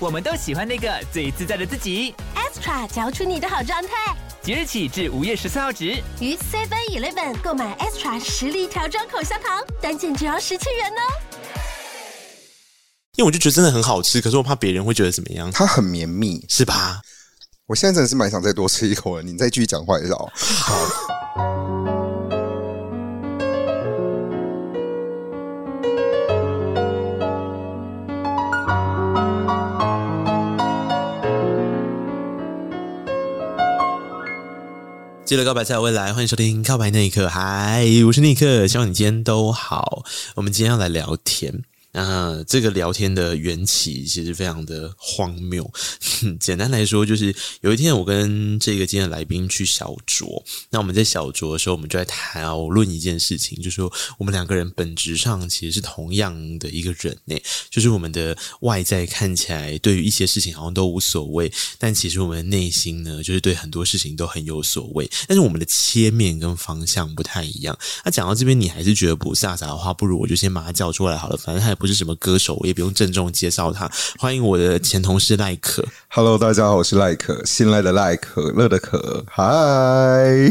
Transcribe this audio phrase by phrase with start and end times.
[0.00, 2.14] 我们都喜欢那个最自在的自己。
[2.36, 4.16] Extra 嚼出你的好状态。
[4.40, 5.86] 即日起至五月十四号止，
[6.20, 11.02] 于 Seven Eleven 购买 Extra 实力调装口香糖，单件只要十七元哦。
[13.16, 15.50] 因为我就觉得真的很好吃，可是我怕别人会觉得怎么样？
[15.50, 17.00] 它很绵密，是吧？
[17.66, 20.30] 我现在真的是蛮想再多吃一口了，你再继续讲话一下哦。
[20.34, 21.87] 好。
[35.28, 37.26] 记得告白才有未来，欢迎收听《告白那一刻》。
[37.28, 40.02] 嗨，我是尼克，希望你今天都好。
[40.36, 41.64] 我们今天要来聊天。
[42.00, 45.68] 那这个聊天的缘起其实非常的荒谬。
[46.38, 57.36] 简单来说，就是有一天我跟这个今天的来宾去小酌，那我们在小酌的时候，我们就在讨论一件事情，就是说我们两个人本质上其实是同样的一个人呢，
[57.68, 65.10] 就是我们的外在看起来对于一些事情好像都无所谓，但其实我们的内心呢，就是对很多事情都很有所谓。
[65.26, 67.76] 但是我们的切面跟方向不太一样。
[68.04, 73.90] 那讲到这边，你还是觉得不飒飒的话，不如我就先把他叫出来好了，反正他也不是什么歌手，我也不用郑重介绍他。
[74.18, 75.84] 欢迎我的前同事赖可。
[76.08, 79.24] Hello，大家好，我是赖可，新来的赖可乐的可。
[79.28, 79.44] 嗨，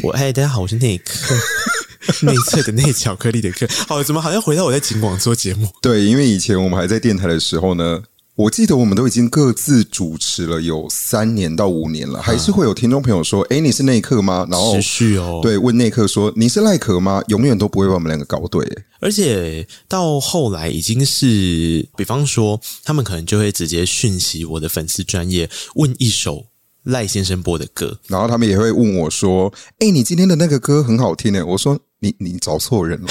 [0.03, 1.35] 我嗨，大家好，我是内可，
[2.25, 3.67] 内侧的内巧克力的可。
[3.87, 5.69] 好，怎么好像回到我在警广做节目？
[5.81, 8.01] 对，因为以前我们还在电台的时候呢。
[8.37, 18.63] 我记得我们都已经各自主持了有三年到五年了，还是会有听众朋友说：“哎，你是内克吗？”然后持续哦，对，问内克说：“你是赖可吗？”永远都不会把我们两个搞对。
[18.99, 26.45] 而且到后来已经是，比方说，他们可能就会直接讯息我的粉丝专业，问一首
[26.83, 29.51] 赖先生播的歌，然后他们也会问我说
[29.81, 31.79] ：“哎，你今天的那个歌很好听诶。”我说。
[31.99, 33.07] 你你找错人了，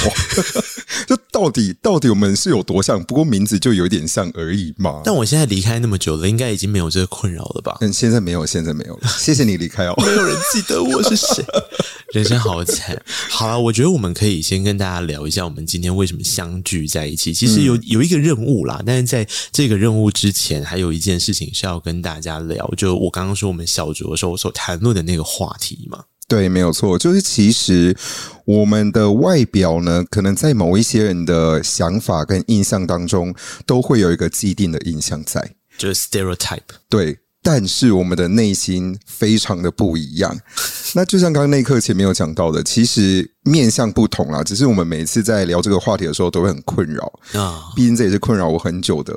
[1.09, 3.03] 就到底到底我们是有多像？
[3.03, 5.03] 不过名字就有点像而已嘛。
[5.05, 7.79] 但我现在离开那么久了，应该已经没有这个困扰了吧？
[7.81, 9.09] 嗯，现在没有，现在没有了。
[9.19, 9.95] 谢谢你离开哦。
[9.99, 11.45] 没有人记得我是谁，
[12.13, 13.01] 人生好惨。
[13.29, 17.35] 好了，我觉得我们可以先跟大家聊一下，我们今天为什么相聚在一起。
[17.35, 22.73] 其实有有一个任务啦，但是在这个任务之前，还有一件事情是要跟大家聊。
[22.77, 26.05] 就我刚刚说，我们小酌的时候所谈论的那个话题嘛。
[26.29, 27.97] 对，没有错，就是其实
[28.45, 33.33] 我们的外表呢，可能在某一些人的想法跟印象当中，
[33.65, 36.63] 都会有一个既定的印象在，就是 stereotype。
[36.89, 40.37] 对，但是我们的内心非常的不一样。
[40.95, 47.71] 那就像刚刚那一刻前面有讲到的，其实面相不同啦，只是我们每次在聊这个话题的时候，都会很困扰啊。
[47.77, 49.15] 毕竟这也是困扰我很久的。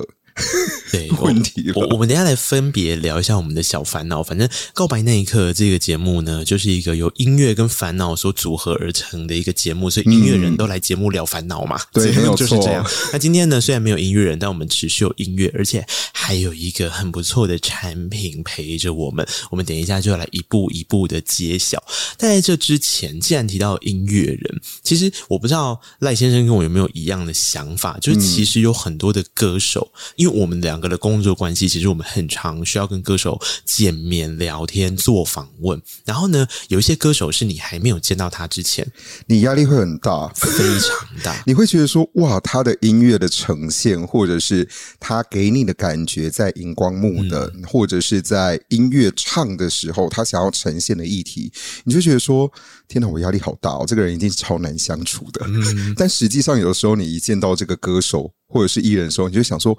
[0.91, 4.23] 对，问题我我，我们等一下来分别聊一下我们的小烦恼。
[4.23, 11.79] 反正告白那一刻这个节目呢，就是一个由音乐跟烦恼所组合而成的一个节目，所以音乐人都来节目聊烦恼嘛。
[11.93, 12.85] 对，没有，就是这样。
[13.13, 19.27] 那今天呢，虽然没有音乐人，但我们持续有音乐，而且还有一个很不错的产品陪着我们。
[19.51, 21.81] 我们等一下就要来一步一步的揭晓。
[22.17, 35.81] 但在这之前，既然提到音乐人，其实我不知道赖先生跟我有没有一样的想法，就是其实有很多的歌手，因为我们两个的工作关系，其实我们很常需要跟歌手见面、聊天、做访问。
[36.05, 38.89] 然后呢，有一些歌手是你还没有见到他之前，
[39.27, 41.41] 你压力会很大，非常大。
[41.47, 44.67] 你会觉得说，哇，他的音乐的呈现，或者是
[44.99, 51.51] 他给你的感觉，在荧光幕的，嗯、或者是在音乐唱的时候，他想要呈现的议题，
[51.83, 52.51] 你就觉得说，
[52.87, 55.45] 天哪，我压力好大哦，这个人一定是超难相处的。
[55.47, 59.77] 嗯、但实际上，有的时候你一见到这个歌手或者是艺人的时候，你就想说。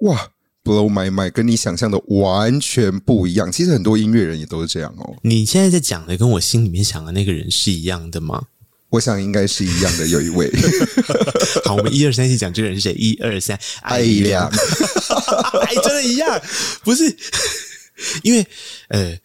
[0.00, 0.30] 哇
[0.64, 3.50] ，blow my mind，跟你想象的完全不一样。
[3.50, 5.16] 其实很多音乐人也都是这样哦。
[5.22, 8.42] 你现在在讲的跟我心里面想的那个人是一样的吗？
[8.90, 10.06] 我想应该是一样的。
[10.08, 10.50] 有一位，
[11.64, 12.92] 好，我们一二三一起讲这个人是谁？
[12.94, 14.48] 一二三，艾怡良，
[15.62, 16.40] 哎，真的一样，
[16.82, 17.16] 不是？
[18.22, 18.46] 因为
[18.88, 19.16] 呃。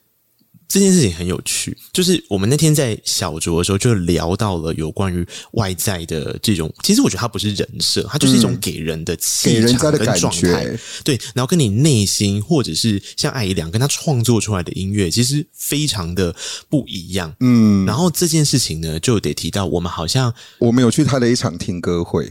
[0.75, 10.77] 这件事情很有趣，就是我们那天在小酌的时候就聊到了有关于外在的这种，其实我觉得它不是人设，它就是一种给人的气场跟状态。
[11.01, 16.35] 对，然后跟你内心或者是像艾怡良跟他创作出来的音乐，其实非常的
[16.67, 17.33] 不一样。
[17.39, 22.29] 嗯，然后这件事情呢，就得提到我们好像我们有去他的一场听歌会，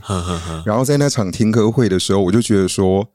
[0.66, 3.08] 然后在那场听歌会的时候，我就觉得说，诶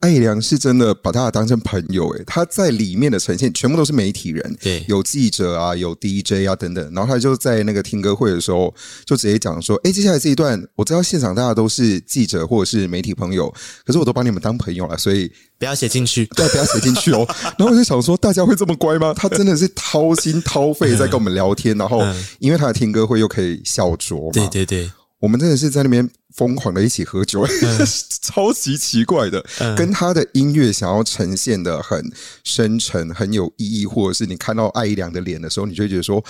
[0.00, 8.72] 艾良是真的把他当成朋友诶，他在里面的呈现全部都是媒体人，对，有记者啊，有 DJ 啊等等，然后他就在那个听歌会的时候
[9.04, 13.52] 就直接讲说，诶，接下来这一段我知道现场大家都是记者或者是媒体朋友，
[13.84, 15.28] 可是我都把你们当朋友了，所以
[15.58, 17.26] 不要写进去， 对，不要写进去哦。
[17.58, 19.12] 然后我就想说，大家会这么乖吗？
[19.14, 22.04] 他真的是掏心掏肺在跟我们聊天，然后
[22.38, 24.90] 因为他的听歌会又可以小酌嘛，对对对。
[25.20, 27.86] 我们真的是在那边疯狂的一起喝酒，嗯、
[28.22, 32.12] 超级奇怪的，嗯、跟他的音乐想要呈现的很
[32.44, 36.24] 深沉、很有意义，或者是你看到艾怡良的脸的时候，你就会觉得说，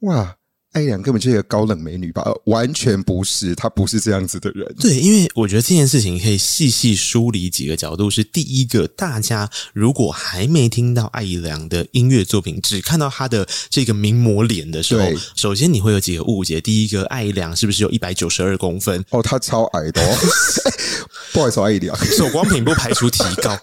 [0.00, 0.36] 哇。
[0.74, 2.24] 艾怡良根本就是一个高冷美女吧？
[2.46, 4.74] 完全不是，她不是这样子的人。
[4.78, 8.10] 对，因为我觉得这件事情可以细细梳理几个角度。
[8.10, 16.60] 是第一个，大家如果还没听到艾怡良的音乐作品，只看到她的这个名模脸的时候，首先你会有几个误解。
[16.60, 19.04] 第一个，艾怡良是不是有一百九十二公分？
[19.10, 20.16] 哦，她超矮的哦。
[21.32, 23.56] 不好意思，艾怡良， 手光品不排除提高。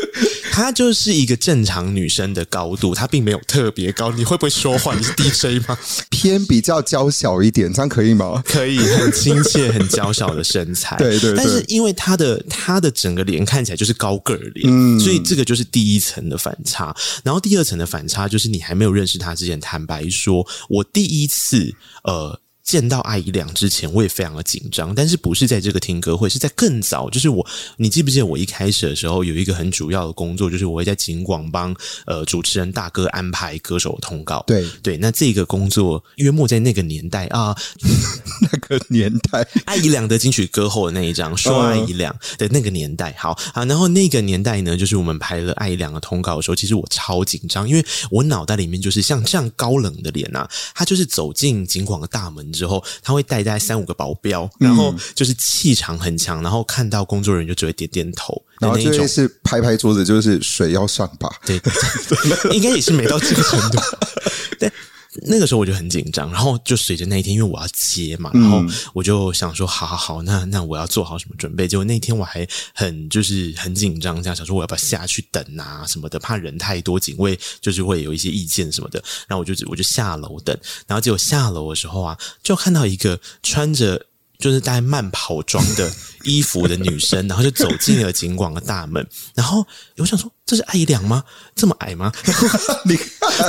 [0.50, 4.10] 她就是一个正常女生的高度，她并没有特别高。
[4.12, 4.94] 你会不会说话？
[4.94, 5.78] 你是 DJ 吗？
[6.08, 8.42] 偏比较娇小一点，这样可以吗？
[8.46, 10.96] 可以，很亲切、很娇小的身材。
[10.98, 11.36] 对，对对。
[11.36, 16.96] 但是因为她的她的整个脸看起来就是高个儿脸，嗯，所以这个就是第一层的反差。
[17.22, 22.40] 然后第二层的反差就是你还没有认识她之前，坦白说，我第一次呃。
[22.66, 27.08] 见到阿姨良之前，我也非常的紧张，但是不是在这个听歌会，是在更早。
[27.08, 27.46] 就是我，
[27.76, 31.72] 你记不记得我一开始的时候有一个很主要的工作，就是我会在景广帮
[32.06, 34.42] 呃主持人大哥安排歌手的通告。
[34.48, 37.56] 对对，那这个工作约莫在那个年代啊，
[38.50, 52.44] 那个年代， 阿姨良的金曲歌后的那一张说阿姨良的那个年代，好啊，然后那个年代呢，就是我们拍了阿姨良的通告的时候，其实我超紧张，因为我脑袋里面就是像这样高冷的脸啊，他就是走进景广的大门。
[52.56, 61.30] 之后他会带大概三五个保镖，然后就是气场很强，然后看到工作人员就只会点点头，然后就是拍拍桌子，就是水要上吧？
[61.44, 61.60] 对，
[62.50, 63.78] 应该也是没到这个程度。
[64.58, 64.72] 对。
[65.22, 71.66] 那个时候我就很紧张，然后就随着那一天，因为我要接嘛，然后我就想说，好好好，那那我要做好什么准备？
[71.68, 79.02] 结果那天我还很就是很紧张，这样想说我要不要下去等啊什么的，怕人太多，警卫就是会有一些意见什么的。
[79.26, 84.04] 然后我就我就下楼等，然后结果下楼的时候啊，就看到一个穿着
[84.38, 85.90] 就是带慢跑装的
[86.26, 90.30] 衣服的女生，然后就走进了警广的大门，然后我想说。
[90.46, 91.24] 这是艾怡良吗？
[91.56, 92.12] 这么矮吗？
[92.86, 92.96] 你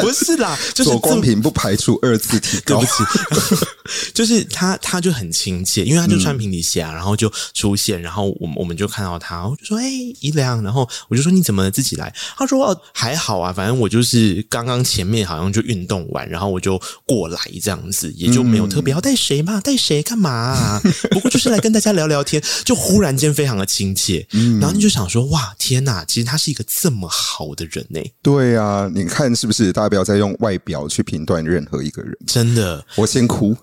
[0.01, 2.79] 不是啦， 就是左光平不排除二次提高。
[2.79, 3.65] 对不起，
[4.15, 9.87] 就是他，他就很亲切，因为他就穿平底鞋啊，然后就出现，然后我们我们就看到他，我就说：“哎，
[10.21, 20.81] 怡良。”然后我就说：“你怎么自己来？”他说：“哦，还好啊，反正我就是刚刚前面好像就运动完，然后我就过来这样子，也就没有特别要带谁嘛，带谁干嘛啊？
[21.11, 24.27] 不过就是来跟大家聊聊天，就忽然间非常的亲切，
[24.59, 26.03] 然后你就想说：哇，天哪！
[26.03, 28.01] 其实他是一个这么好的人呢？
[28.21, 29.71] 对啊，你看是不是？
[29.71, 32.13] 大家不要再用外表去评断任何一个人。
[32.27, 33.55] 真的，我先哭。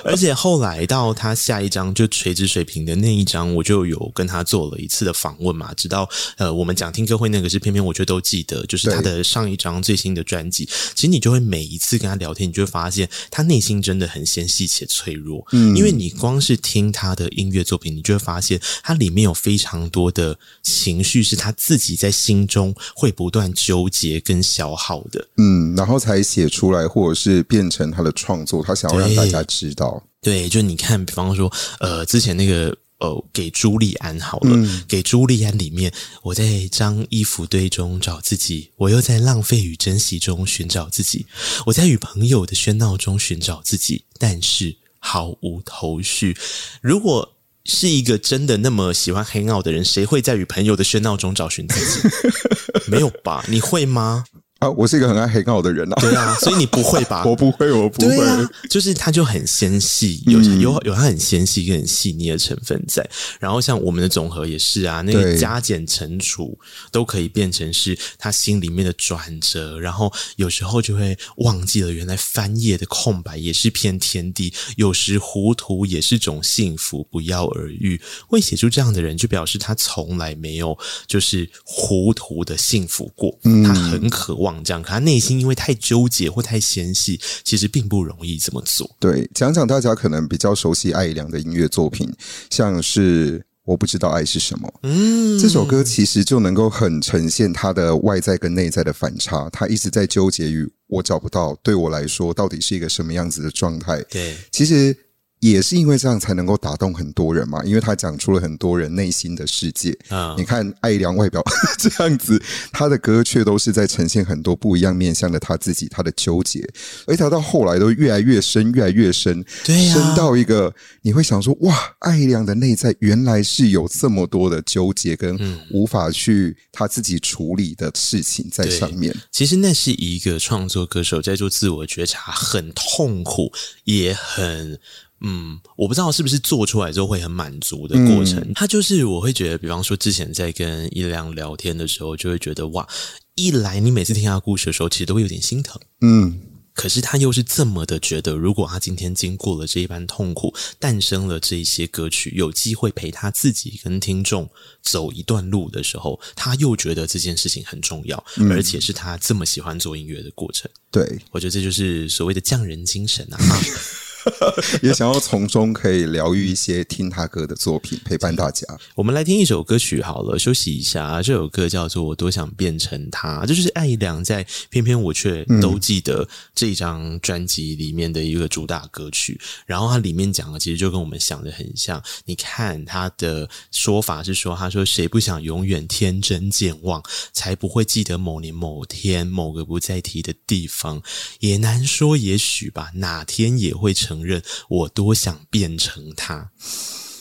[0.04, 5.72] 而且后来到他下一张就垂直水平的那一张，我就有跟他做了一次的访问嘛。
[5.74, 10.68] 直到呃，我们讲听歌会那个是偏偏，我觉得都记得，就是他的上一张最新的专辑。
[10.94, 15.46] 其实你就会每一次跟他聊天，你就会发现他内心真的很纤细且脆弱。
[15.52, 25.26] 嗯，因为你光是听他的音乐作品，你就会发现他里面有非常多的情绪是他自己在心中会不断纠结跟消耗的。
[25.36, 29.89] 嗯，然后才写出来，或者是变成他的创作，他想要让大家知道。
[30.22, 31.50] 对，就你看，比方说，
[31.80, 35.90] 呃，之前那个，呃，给朱利安好了，嗯、给朱利安里面，
[36.22, 41.24] 我在脏衣服堆中找自己，我又在浪费与珍惜中寻找自己，
[41.66, 46.36] 我在与朋友的喧闹中寻找自己，但是毫无头绪。
[46.82, 52.08] 如果是一个真的那么喜欢黑闹的人，谁会在与朋友的喧闹中找寻自己？
[52.90, 53.42] 没有吧？
[53.48, 54.24] 你会吗？
[54.60, 55.96] 啊，我是一个很爱黑告的人啊。
[56.00, 57.24] 对啊，所以你不会吧？
[57.26, 58.14] 我不会，我不会。
[58.14, 63.08] 对啊，就是他就很纤细，有有有他很纤细跟很细腻的成分在。
[63.40, 66.58] 然后像我们的总和也是啊，那个加减乘除
[66.92, 69.80] 都可以变成是他心里面的转折。
[69.80, 74.52] 然后有时候就会忘记了，原来翻页的空白也是片天地。
[74.76, 77.98] 有时糊涂也是种幸福，不药而愈。
[78.28, 83.34] 会写出这样的人，就表示他从来没有就是糊涂的幸福过。
[83.64, 84.49] 他很渴望。
[84.64, 88.90] 这样，可他内心因为太纠结或太纤细，其实并不容易这么做。
[88.98, 92.10] 对，讲讲大家可能比较熟悉艾怡良的音乐作品，
[92.50, 94.68] 像是《我不知道爱是什么》。
[94.82, 99.48] 嗯，这首歌其实就能够很呈现他的外在跟内在的反差。
[99.50, 104.02] 他一直在纠结于我找不到，对我来说到底是一个什么样子的状态。
[104.10, 104.96] 对，其实
[105.40, 109.96] 也是因为这样才能够打动很多人嘛，因为他讲出了很多人内心的世界。
[110.10, 111.42] 嗯，你看艾良外表
[111.78, 116.62] 这样子，他的歌却都是在呈现很多不一样面向的他自己，他的纠结，
[117.06, 125.38] 而他到后来都越来越深，越来越深，对呀、啊，深到一个你会想说，哇，艾良的内在原来是有这么多的纠结跟
[125.70, 129.16] 无法去他自己处理的事情在上面。
[129.32, 133.50] 其实那是一个创作歌手在做自我觉察，很痛苦，
[133.84, 134.78] 也很。
[135.22, 138.38] 嗯，我不知道是不是做出来之后会很满足的过程。
[138.38, 142.88] 嗯、他就是我会觉得，比方说之前在跟一良聊天的时候，就会觉得哇，
[143.34, 145.78] 一来你每次听他故事的时候，其实都会有点心疼。
[146.00, 146.40] 嗯，
[146.72, 154.48] 可是他又是这么的觉得，如果他今天经过了这一般痛苦，诞生了这一些歌曲，有机会陪他自己跟听众
[154.82, 160.70] 走一段路的时候，他又觉得这件事情很重要，嗯、而且是他这么喜欢做音乐的过程。
[160.90, 163.38] 对，我觉得这就是所谓的匠人精神啊。
[164.82, 168.66] 也想要从中可以疗愈一些听他歌的作品，陪伴大家。
[168.94, 171.22] 我们来听一首歌曲好了，休息一下。
[171.22, 176.24] 这首歌叫做《我多想变成他》，这就是艾怡良在《偏偏我却都记得》
[176.54, 179.40] 这一张专辑里面的一个主打歌曲。
[179.64, 182.02] 然后它里面讲的其实就跟我们想的很像。
[182.26, 191.02] 你看他的说法是说：“他说谁不想永远天真健忘，才不会记得某年某天某个不再提的地方。
[191.38, 196.50] 也难说，也许吧，哪天也会成。”承认我多想变成他，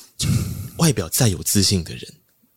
[0.77, 2.01] 外表再有自信的人，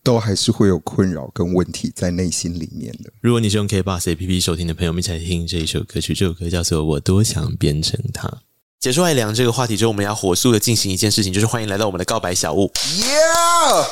[0.02, 3.12] 都还是会有困扰跟问题在内心里面的。
[3.20, 6.14] 如果你是用 KBox APP 收听的朋友们，一起来听这一首歌曲。
[6.14, 8.26] 这首歌叫做《我多想变成他》。
[8.80, 12.72] 结束爱良这个话题之后，我们要火速的进行一件事情，就是欢迎来到我们的告白小物。
[12.96, 13.86] Yeah!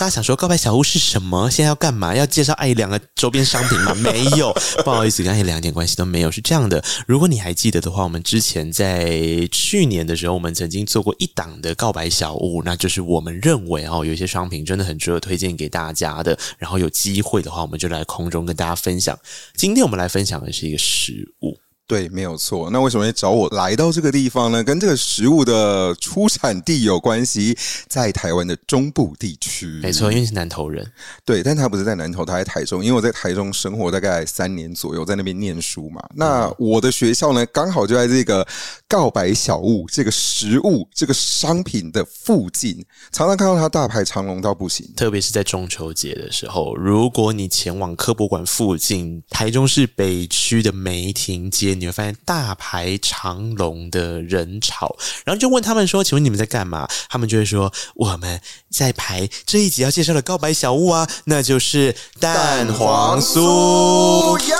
[0.00, 1.48] 大家想说告白小屋是什么？
[1.48, 2.12] 现在要干嘛？
[2.12, 3.94] 要介绍艾怡良的周边商品吗？
[4.02, 6.30] 没有，不好意思，跟艾怡良一点关系都没有。
[6.30, 16.36] 是这样的，如果你还记得的话，我们之前在去年的时候，我们曾经做过一档的告白小屋，那就是我们认为哦，有一些商品真的很值得推荐给大家的。
[16.58, 19.16] 然后有机会的话，我们就来空中跟大家分享。
[19.54, 21.56] 今天我们来分享的是一个食物。
[21.92, 22.70] 对，没有错。
[22.70, 24.64] 那为什么会找我来到这个地方呢？
[24.64, 27.54] 跟这个食物的出产地有关系，
[27.86, 29.66] 在台湾的中部地区。
[29.82, 30.90] 没错，因为是南投人。
[31.22, 32.82] 对，但他不是在南投，他在台中。
[32.82, 36.02] 因为我在台中生活大概三年左右，在那边念书嘛。
[36.14, 38.48] 那我的学校呢，刚好就在这个
[38.88, 42.82] 告白小物这个食物这个商品的附近，
[43.12, 44.90] 常常看到它大排长龙到不行。
[44.96, 51.76] 特别是在中秋节的时候，如果你前往科博馆附近，台中市北区的梅亭街。
[51.82, 64.54] 你会发现大排长龙的人潮，然后就问他们说：“请问你们在干嘛？”他们就会说：“我们在排这一集要介绍的告白小物啊，那就是蛋黄酥。”耶！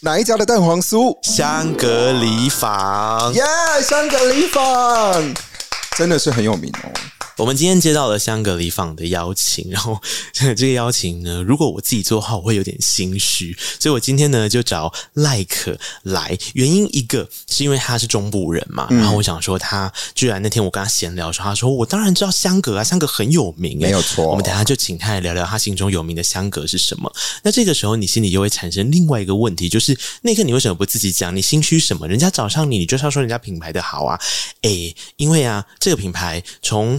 [0.00, 1.16] 哪一家的蛋黄酥？
[1.22, 3.32] 香格里坊。
[3.32, 3.42] 耶！
[3.82, 5.34] 香格里坊
[5.96, 6.90] 真的是很有名哦。
[7.38, 10.00] 我们今天接到了香格里坊的邀请，然后
[10.32, 16.36] 这个邀请呢，如果我自己做的话，我会有点心虚，所以我今天呢就找赖可来。
[16.54, 24.26] 原因一个是因为他是中部人嘛，嗯、然后我想说他居然那天我跟他闲聊的时候，他说我当然知道香格啊，香格很有名，没有错。
[24.26, 27.12] 我们等下就请他来聊聊他心中有名的香格是什么。
[27.42, 31.36] 那这个时候你心里又会产生另外一个问题，就是那个你为什么不自己讲？
[31.36, 32.08] 你心虚什么？
[32.08, 34.18] 人家找上你，你就是要说人家品牌的好啊。
[34.62, 36.98] 诶，因为啊，这个品牌从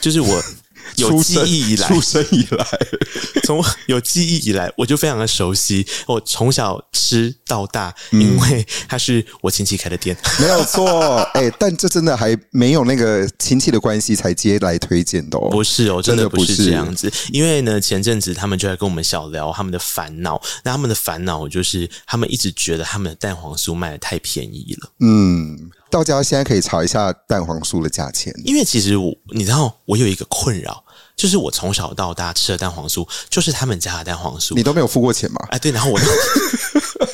[0.00, 0.42] 就是我
[0.96, 2.66] 有记忆以来，出生以来，
[3.44, 5.86] 从有记忆以来，我就非常的熟悉。
[6.06, 11.20] 我从小吃到大，因为它是我亲戚开的店，没有错。
[11.34, 15.48] 哎，但这真的还没有那个亲戚的关系才接来推荐的哦。
[15.50, 17.10] 不是哦，真的不是这样子。
[17.30, 20.42] 因为呢，前阵子他们就在跟我们小聊他们的烦恼。
[20.64, 24.90] 那他们的烦恼就是，他们一直觉得他们的蛋黄酥卖的太便宜了。
[24.98, 25.70] 嗯。
[25.90, 30.84] 到家现在可以查一下蛋黄酥的价钱，因为其实我你知道我有一个困扰，
[31.16, 35.38] 就是我从小到大吃的蛋黄酥就是他们家的蛋黄酥，你都没有付过钱吗？
[35.50, 36.06] 哎，对，然后我就。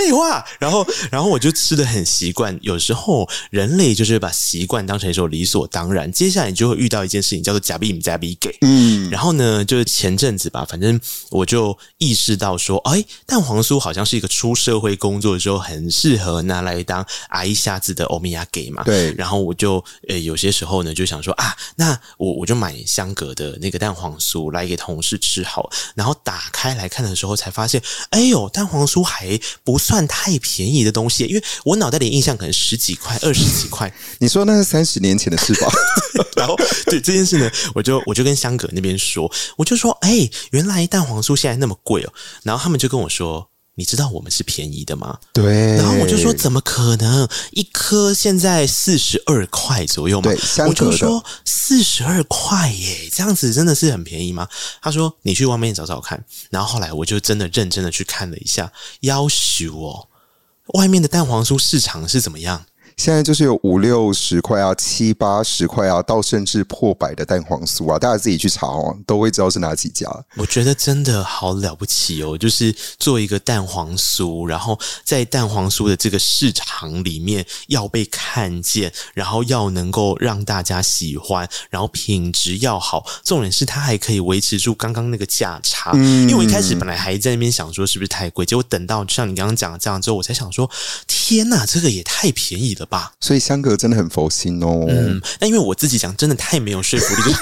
[0.00, 2.58] 废话，然后，然后我就吃的很习惯。
[2.62, 6.10] 有时候人类就是把习惯当成一种理所当然。
[6.10, 8.56] 接下来你就会遇到一件事情，叫做“假币米假币给”。
[8.62, 10.98] 嗯，然后呢，就是前阵子吧，反正
[11.30, 18.82] 我就意识到说，哎，蛋黄酥好像是一个出社会工作的时候很适合拿来当挨一下子的欧米亚给嘛。
[18.84, 25.70] 对，然后我就呃有些时候呢就想说啊，那我我就买香格的那个蛋黄酥来给同事吃好。
[25.94, 29.89] 然后打开来看的时候，才发现，哎呦，蛋黄酥还不算。
[29.90, 33.92] 算太便宜的东西，因为我脑袋里印象可能十几块、二十几块。
[34.18, 35.68] 你说那是三十年前的事吧？
[36.36, 36.56] 然后
[36.86, 42.12] 对这件事呢，我就我就跟香格那边说，我就说，哎、欸，原来蛋黄酥现在那么贵哦。
[42.44, 45.18] 然后他们就跟我说，你知道我们是便宜的吗？
[45.32, 45.76] 对。
[45.76, 47.26] 然后我就说，怎么可能？
[47.52, 50.30] 一颗现在四十二块左右嘛。
[50.30, 54.46] 对，我就说四十二块耶，这样子真的是很便宜吗？
[54.82, 56.22] 他说你去外面找找看。
[56.50, 60.08] 然后后来我就真的认真的去看了一下，要求哦，
[60.74, 62.66] 外面的蛋黄酥市场是怎么样？
[63.00, 70.06] 现在就是有五六十块啊，七八十块啊，到甚至破百的蛋黄酥啊，大家自己去查哦，都会知道是哪几家。
[70.36, 85.92] 我觉得真的好了不起哦，就是做一个蛋黄酥，然后在蛋黄酥的这个市场里面要被看见，然后要能够让大家喜欢，然后品质要好，重点是它还可以维持住刚刚那个价差。
[85.94, 90.70] 嗯，因为我一开始本来还在那边想说是不是太贵，结果等到像你刚刚讲的这样之后，我才想说，
[91.06, 92.86] 天哪，这个也太便宜了。
[92.90, 94.84] 吧，所以香格真的很佛心哦。
[94.88, 97.34] 嗯，那因为我自己讲真的太没有说服力，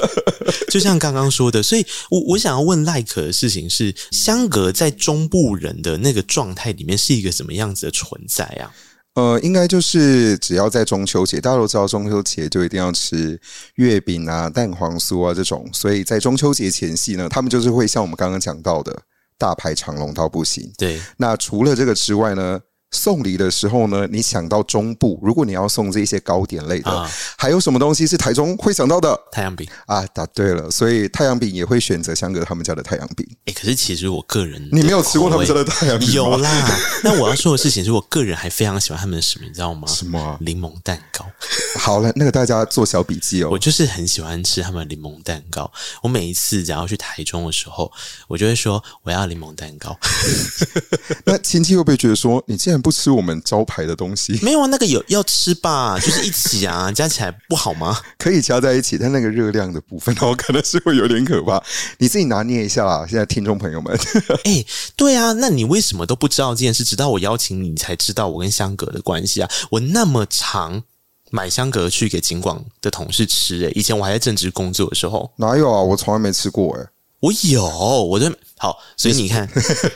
[0.70, 8.72] 就像刚刚说的，所以我我想要问赖可的事情是，香格在中部人的那个状态里面是一个什么样子的存在啊？
[9.14, 13.38] 呃，应该就是只要在中秋节，大家都知道中秋节就一定要吃
[13.74, 18.96] 月饼啊、蛋黄酥啊这种，所以在中秋节前夕呢，他们就是会像我们刚刚讲到的
[19.36, 20.72] 大排长龙到不行。
[20.78, 22.60] 对，那除了这个之外呢？
[22.94, 29.18] 送礼的时候呢，你想到中部，如果你要送这些糕点类的，啊、还有什么东西是台中会想到的？
[29.32, 33.26] 太阳饼啊，答对了，所以太阳饼也会选择香格他们家的太阳饼。
[33.46, 36.12] 哎、欸，可是其实我个人，你没有吃过他们家的太阳饼？
[36.12, 36.78] 有啦。
[37.02, 39.88] 那我要说的事情是我个人还非常喜欢他们的什么，你知道吗？
[39.88, 40.38] 什么？
[40.40, 41.26] 柠檬蛋糕。
[41.78, 43.48] 好了，那个大家做小笔记哦。
[43.50, 45.70] 我就是很喜欢吃他们的柠檬蛋糕。
[46.02, 47.90] 我每一次只要去台中的时候，
[48.28, 49.98] 我就会说我要柠檬蛋糕。
[51.24, 54.38] 那亲戚会不会觉得说，你竟然不吃我们招牌的东西？
[54.44, 57.98] 没有啊，那个有要吃吧， 就是一起啊，加起来不好吗？
[58.18, 61.60] 可以加在一起，但那个热量的部分哦，可能是会有点可怕。
[61.98, 63.98] 你自己拿捏一下啦，现在听众朋友们。
[64.44, 66.84] 哎、欸，对啊，那你为什么都不知道这件事？
[66.84, 69.50] 直到我邀请你，你才知道我跟香格的关系啊！
[69.70, 70.82] 我那么常
[71.30, 75.80] 买香格去给景广的同事吃、欸，诶以前我还在正职工作的时候，哪有啊？
[75.80, 76.88] 我从来没吃过、欸，诶
[77.20, 77.64] 我有，
[78.04, 79.48] 我就好，所以你看，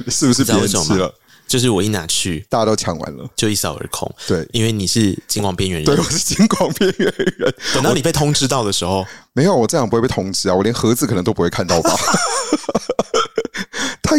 [0.08, 1.14] 是不是别人吃了？
[1.48, 4.08] 就是我一拿去，大家都抢完了，就一扫而空。
[4.26, 7.52] 对，因为你是金广边缘人，对，我是金广边缘人。
[7.74, 11.90] 等到你被通知到的时候，没有，我这样不会被通知啊，我连盒子可能都不会看到吧。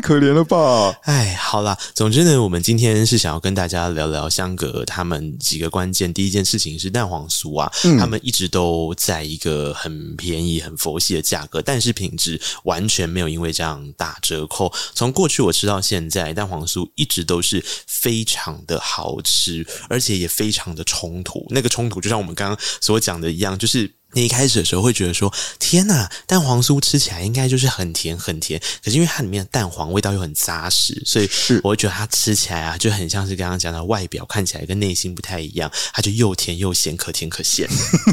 [0.09, 0.99] 太可怜了吧！
[1.03, 6.11] 哎，好啦，总之呢，我们今天是想要跟大家聊聊香格他们几个关键。
[6.11, 14.73] 第一件事情是蛋黄酥啊，嗯、他们一直都在一个很便宜、很佛系的价格，但是品质完全没有因为这样打折扣。
[14.95, 21.45] 从过去我吃到现在，蛋黄酥一直都是非常的好吃，而且也非常的冲突。
[21.51, 23.98] 那个冲突就像我们刚刚所讲的一样，就是。
[24.13, 37.67] 你一开始的时候会觉得说：“天呐，蛋黄酥吃起来应该就是很甜很甜。”可是因为它里面的蛋黄味道又很扎实，所以是我会觉得它吃起来啊就很像是刚刚讲的外表看起来跟内心不太一样，它就又甜又咸，可甜可咸，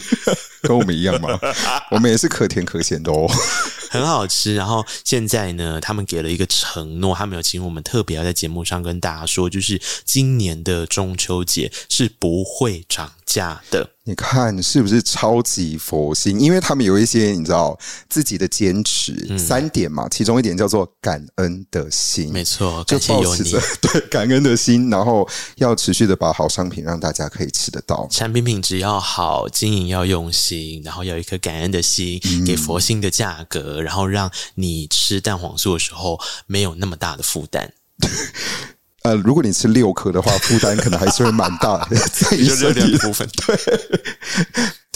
[0.63, 1.39] 跟我们一样吗？
[1.91, 3.27] 我们也是可甜可咸的哦，
[3.91, 4.55] 很好吃。
[4.55, 13.91] 然后现在呢，他们给了一个承诺，他们有请我们特别要在节目上跟大家说，就是今年的中秋节是不会涨价的。
[14.05, 16.41] 你看是不是超级佛心？
[16.41, 17.77] 因为他们有一些你知道
[18.09, 37.73] 自己的坚持、嗯、三点嘛，其中一点叫做感恩的心，没错，就保持着 对感恩的心，然后要持续的把好商品让大家可以吃得到，产品品质要好，经营要用心，然后要有一颗感恩的心，嗯、给佛心的价格，然后让你吃蛋黄酥的时候没有那么大的负担。
[39.07, 43.57] 呃，如果你吃六颗的话，负担可能还是会蛮大的， 在热量的部分， 对。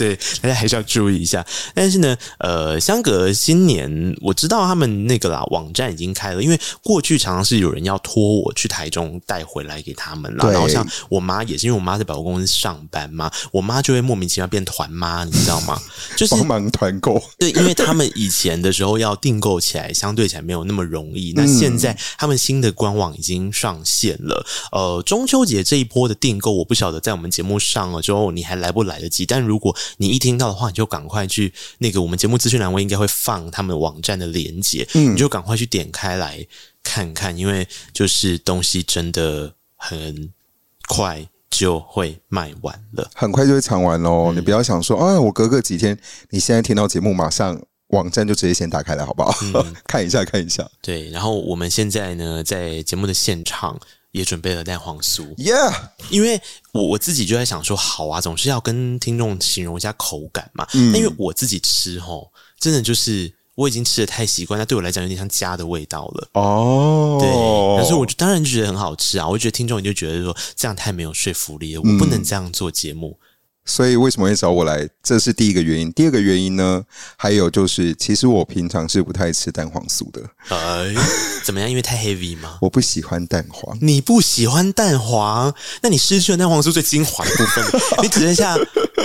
[0.01, 1.45] 对，大家还是要注意一下。
[1.75, 6.41] 但是呢，呃，相隔新年我知道他们那个啦，网站已经开了。
[6.41, 10.49] 因为过去常常是有人要托我去台中带回来给他们啦。
[10.49, 15.79] 然后像我妈也是，因为我妈在百货公司上班嘛，我妈就会莫名其妙变团妈，你知道吗？
[16.17, 17.21] 就是帮忙团购。
[17.37, 21.31] 对，因为他们以前的时候要订购起来，相对起来没有那么容易。
[21.35, 24.43] 那现在他们新的官网已经上线了。
[24.71, 29.27] 呃，中秋节这一波的订购，我不晓得在我们节目上了之后你还来不来得及。
[29.27, 36.45] 但如果你一听到的话，你就赶快去那个我们节目资讯栏位应该会放他们网站的链接，嗯，你就赶快去点开来
[36.83, 40.31] 看看，因为就是东西真的很
[40.87, 44.31] 快就会卖完了，很快就会抢完喽。
[44.31, 45.97] 嗯，你不要想说啊，我隔个几天，
[46.29, 49.35] 你现在听到节目，马上网站就直接先打开来，好不好？
[49.53, 50.69] 嗯， 看一下，看一下。
[50.81, 53.79] 对，然后我们现在呢，在节目的现场。
[54.11, 55.73] 也准备了蛋黄酥，Yeah，
[56.09, 56.41] 因为
[56.73, 60.67] 我我自己就在想说，好啊，总是要跟听众形容一下口感嘛。
[60.73, 66.29] 嗯，因为我自己吃吼，真的就是我已经吃的太习惯，那对我来讲有点像家的味道了。
[66.33, 67.29] 哦，对，
[67.77, 69.27] 但是我就当然就觉得很好吃啊。
[69.27, 73.17] 我觉得听众你就觉得说这样太没有说服力了，我不能这样做节目。
[73.63, 74.89] 所以为什么会找我来？
[75.03, 75.91] 这是第一个原因。
[75.93, 76.83] 第二个原因呢？
[77.15, 80.21] 还有就是，其实我平常是不太吃蛋黄酥的。
[80.49, 80.93] 哎，
[81.45, 81.69] 怎么样？
[81.69, 82.57] 因为太 heavy 吗？
[82.61, 83.77] 我不喜欢蛋黄。
[83.79, 85.53] 你不喜欢蛋黄？
[85.81, 87.65] 那你失去了蛋黄酥最精华的部分，
[88.03, 88.57] 你只剩下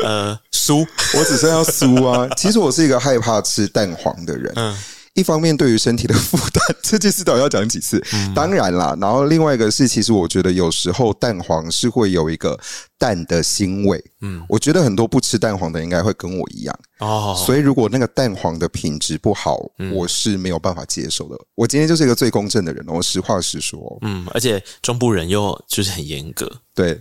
[0.02, 0.86] 呃酥。
[1.14, 2.28] 我只剩下酥啊。
[2.36, 4.52] 其实我是一个害怕吃蛋黄的人。
[4.56, 4.76] 嗯。
[5.16, 8.00] 一方面对于身体的负担， 这件事到底要讲几次？
[8.12, 12.58] 嗯、当然啦，然后另外一个是，其实我觉得有时候蛋黄是会有一个
[12.98, 14.02] 蛋的腥味。
[14.20, 17.34] 嗯，我觉得很多不吃蛋黄的应该会跟我一样哦。
[17.46, 21.36] 所以如果那个蛋黄的品质不好，嗯、我是没有办法接受的。
[21.54, 23.98] 我今天就是一个最公正的人，我实话实说。
[24.02, 27.00] 嗯，而且中部人又就是很严格，对。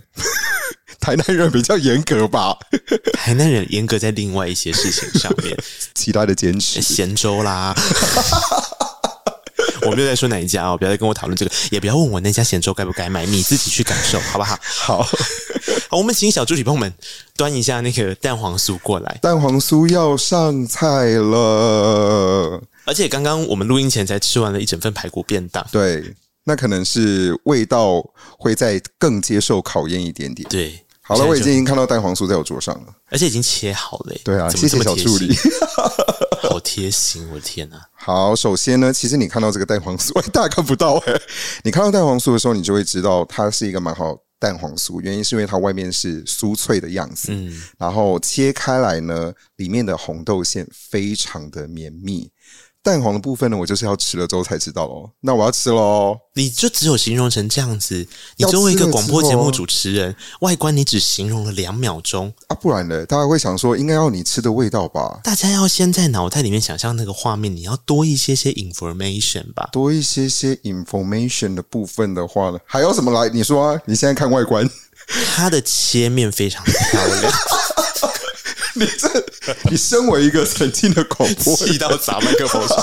[1.00, 2.56] 台南人比较严格吧？
[3.14, 5.56] 台南人严格在另外一些事情上面，
[5.94, 7.74] 其他的坚持咸粥啦。
[9.82, 14.58] 我没有在说哪一家哦，不要再跟我讨论这个，也不要问我那家咸粥该不该买，你自己去感受好不好？
[14.62, 16.92] 好，好，我们请小助理帮我们
[17.36, 19.18] 端一下那个蛋黄酥过来。
[19.22, 25.64] 蛋黄酥要上菜了，而且刚刚我们录音前才吃完了一整份排骨便当。
[25.70, 26.12] 对，
[26.46, 28.02] 那可能是味道
[28.38, 30.48] 会再更接受考验一点点。
[30.48, 30.80] 对。
[31.02, 34.16] 好了，我已经看到蛋黄酥在我桌上了，而且已经切好了。
[34.24, 35.32] 对啊，谢谢小助理，
[36.42, 37.76] 好贴心，我的天呐！
[37.94, 41.12] 好，首先呢，其实你看到这个蛋黄酥， 大家看不到哎。
[41.62, 52.28] 你看到蛋黄酥的时候，你就会知道它是一个蛮好蛋黄酥，原因是因为它外面是酥脆的样子，嗯，然后切开来呢，里面的红豆馅非常的绵密。
[52.86, 55.10] 蛋黄的部分呢，我就是要吃了之后才知道哦。
[55.22, 56.16] 那我要吃喽！
[56.36, 58.06] 你就只有形容成这样子。
[58.36, 63.04] 你作为一个广播节目主持人，外观你只形容了两秒钟啊，不然呢？
[63.06, 65.18] 大家会想说，应该要你吃的味道吧？
[65.24, 69.68] 大家要先在脑袋里面想象那个画面，你要多一些些 information 吧？
[69.72, 73.28] 多一些些 information 的部分的话呢，还有什么来？
[73.30, 74.70] 你说啊，你现在看外观，
[75.34, 77.32] 它的切面非常漂亮。
[78.78, 79.08] 你这，
[79.70, 82.76] 你身为一个曾经的广播，气到砸麦克风上，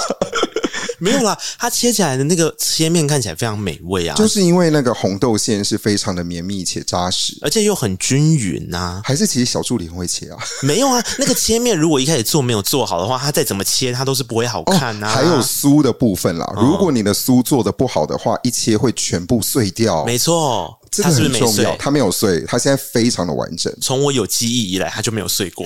[0.97, 9.01] 没有啦，它切起来的那个切面看起来非常美味啊，就是因为那个红豆馅是非常的绵密且扎实，而且又很均匀呐、啊。
[9.03, 10.37] 还是其实小助理很会切啊？
[10.63, 15.13] 没有啊，那个切面如果一开始做没有做好的话，它再怎么切它都是不会好看呐、啊哦。
[15.13, 20.03] 还有酥的部分啦，如果你的酥做的不好的话，一切会全部碎掉。
[20.05, 20.79] 没错。
[20.93, 23.75] 这个很重要，他没有碎，他现在非常的完整。
[23.81, 25.65] 从我有记忆以来，他就没有碎过。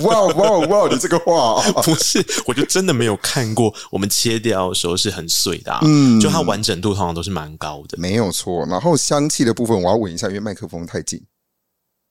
[0.00, 0.88] 哇哇哇！
[0.88, 5.76] 你这个话 不是，我就真的没有看过我们切掉的时候是很碎的。
[5.82, 8.64] 嗯，就它完整度通常都是蛮高的，没有错。
[8.66, 11.20] 然后香气的部分，我要闻一下，因为麦克风太近，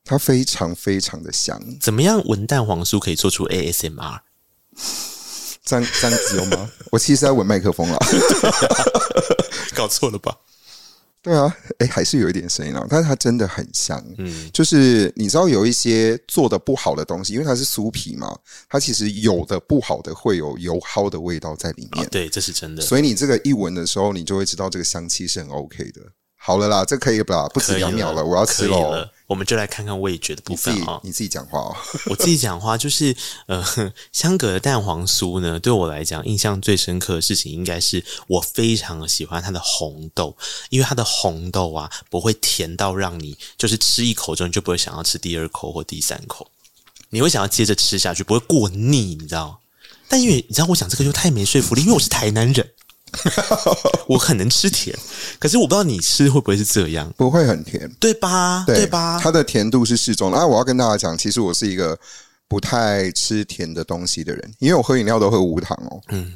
[0.05, 1.59] 它非常非常的香。
[1.79, 4.19] 怎么样闻蛋黄酥可以做出 ASMR？
[5.63, 6.69] 这样这样子有吗？
[6.91, 7.97] 我其实在闻麦克风了，
[9.73, 10.35] 搞错了吧？
[11.23, 14.03] 对啊，哎，还是有一点声音啊，但是它真的很香。
[14.17, 18.35] 嗯，就是你知道有一些做的不好的东西，因为它是酥皮嘛，
[18.67, 22.03] 它其实有的不好的会有油蒿的味道在里面。
[22.03, 22.81] 啊，对，这是真的。
[22.81, 26.01] 所以你这个一闻的时候，你就会知道这个香气是很 OK 的。
[26.35, 27.47] 好了啦，这可以吧？
[27.49, 29.07] 不止两秒了，了我要吃喽。
[29.31, 30.99] 我们就来看看味觉的部分啊。
[31.03, 31.73] 你自己讲话哦。
[32.11, 33.15] 我自己讲话就是，
[33.45, 33.63] 呃，
[34.11, 40.35] 香格的蛋黄酥呢，对我来讲印象最深刻的事情，应该是我非常喜欢它的红豆，
[40.69, 46.45] 因为它的红豆啊，不会甜到让你就是吃一口之后你就不会想要吃第二口或第三口，
[47.09, 49.61] 你会想要接着吃下去，不会过腻，你知道？
[50.09, 52.69] 但因为你知道，我讲这个就太没说服力，因为我是台南人。
[54.07, 54.97] 我很能吃甜，
[55.39, 58.63] 可是我不知道你吃会不会是这样，不会很甜，对吧？
[58.65, 59.19] 对，对吧？
[59.21, 60.37] 它的甜度是适中的。
[60.37, 61.97] 啊，我要跟大家讲，其实我是一个
[62.47, 66.01] 不太吃甜的东西的人，因为我喝饮料都喝无糖哦。
[66.09, 66.33] 嗯，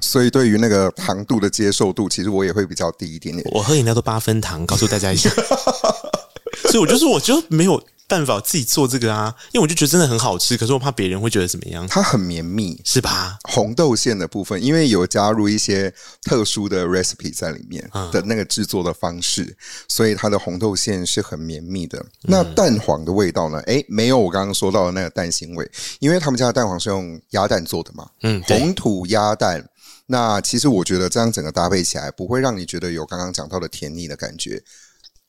[0.00, 3.46] 所以对于那个糖度的接受度，其实我也会比较低一点点。
[3.52, 5.30] 我喝饮料都八分糖，告诉大家一下。
[6.70, 7.82] 所以我就说，我就没有。
[8.08, 11.86] 办法自己做这个啊，因为我就觉得真的很好吃，可是我怕别人会觉得怎么样？
[11.86, 13.38] 它很绵密，是吧？
[13.44, 15.92] 红豆馅的部分，因为有加入一些
[16.22, 19.56] 特殊的 recipe 在里面的那个制作的方式，嗯、
[19.88, 22.04] 所以它的红豆馅是很绵密的。
[22.22, 23.60] 那蛋黄的味道呢？
[23.66, 28.08] 诶，没有我刚刚说到的那个蛋腥味，因为他们家的蛋黄是用鸭蛋做的嘛。
[28.22, 29.62] 嗯，红土鸭蛋。
[30.10, 34.62] 那其实我觉得这样整个搭配起来，不会让你觉得有刚刚讲到的甜腻的感觉。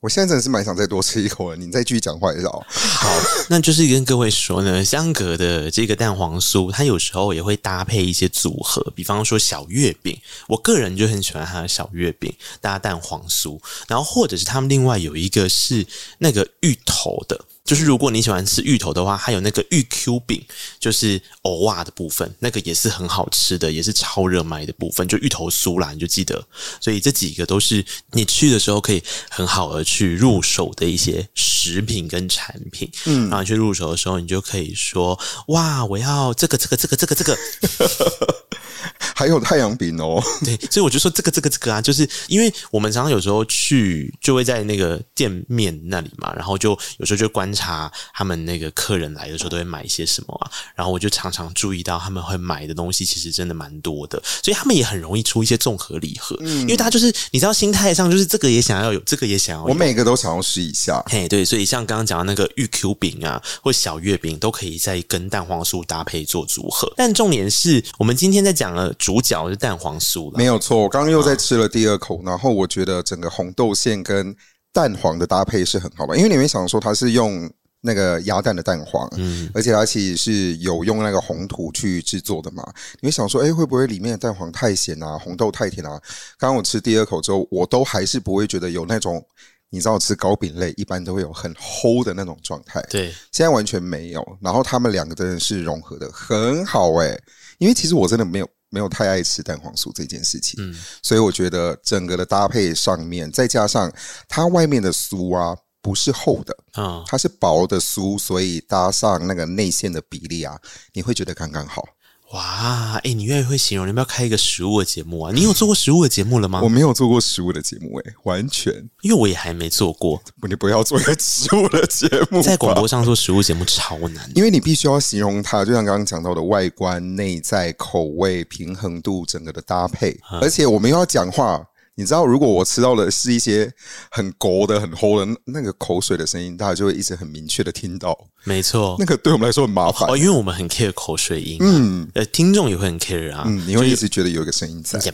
[0.02, 2.66] 我现在真的是蛮想再多吃一口了，你再继续讲话一下哦。
[2.70, 3.10] 好，
[3.50, 13.60] 那就是跟各位说呢，香格的这个蛋黄酥，它有时候也会搭配一些组合，比方说小月饼，我个人就很喜欢它的小月饼搭蛋黄酥，
[13.90, 15.86] 然后或者是他们另外有一个是
[16.20, 17.38] 那个芋头的。
[17.70, 20.44] 就是如果你喜欢吃芋头的话，还有那个芋 Q 饼，
[20.80, 26.44] 就是藕瓦的部分，那个也是很好吃的，也是超热卖的部分，就芋头酥啦，你就记得。
[26.82, 32.90] 所以这几个都是你去的时候可以很好的去入手的一些食品跟产品。
[33.06, 37.38] 嗯，然后去入手的时候，你就可以说：哇，我要这个这个这个这个这个。
[39.16, 68.94] 还有太阳饼哦， 对，所以我就说这个这个这个啊，就是因为我们常常有时候去就会在那个店面那里嘛，然后就有时候就观察他们那个客人来的时候都会买一些什么啊，然后我就常常注意到他们会买的东西其实真的蛮多的，所以他们也很容易出一些综合礼盒，嗯，因为大家就是你知道心态上就是这个也想要有，这个也想要有，我每个都想要试一下，嘿，对，所以像刚刚讲的那个玉 Q 饼啊，或小月饼都可以再跟蛋黄酥搭配做组合，但重点是我们今天在讲了。
[68.94, 70.78] 主角是蛋黄酥了，没有错。
[70.82, 74.36] 我刚刚又在吃了第二口，然后我觉得整个红豆馅跟
[74.72, 77.50] 蛋黄的搭配是很好吧，因为你会想说它是用
[77.82, 82.64] 那个鸭蛋的蛋黄，嗯，而且它其实是有用那个红土去制作的嘛。
[83.00, 85.92] 你会想说，哎，会不会里面的蛋黄太咸啊，红豆太甜啊？
[86.38, 89.26] 刚刚我吃第二口之后，我都还是不会觉得有那种，
[89.70, 94.38] 你知道吃糕饼类一般都会有很齁的那种状态，对，现在完全没有。
[94.42, 97.18] 然后他们两个真的是融合的很好，哎，
[97.58, 98.50] 因为其实我真的没有。
[98.70, 103.92] 没有太爱吃蛋黄酥这件事情，嗯，所以我觉得整个的搭配上面，再加上
[104.28, 110.60] 它外面的酥啊不是厚的啊，它是薄的酥，所以搭上那个内馅的比例啊，
[110.94, 111.84] 你会觉得刚刚好。
[112.34, 115.32] 哇，哎、欸，你越会形容，你要不要开一个食物的节目啊？
[115.34, 116.62] 你有做过食物的节目了吗？
[116.62, 120.22] 我没有做过食物的节目、欸，哎，完全，因为我也还没做过。
[120.48, 131.66] 你不要做一个食物的节目，在广播上做食物节目超难，因为你必须要形容它，就像刚刚讲到的外观、内在、口味、平衡度，整个的搭配，嗯、而且我们又要讲话。
[132.00, 133.70] 你知道，如果我吃到的是一些
[134.10, 138.18] 很勾的、很齁的那个口水的声音，大家就会一直很明确的听到。
[138.46, 141.58] 没错，那个对我们来说很麻烦哦，因为我们很 care 口水音。
[141.60, 143.44] 嗯，呃，听众也会很 care 啊。
[143.46, 145.12] 嗯，你会一直觉得有一个声音在，这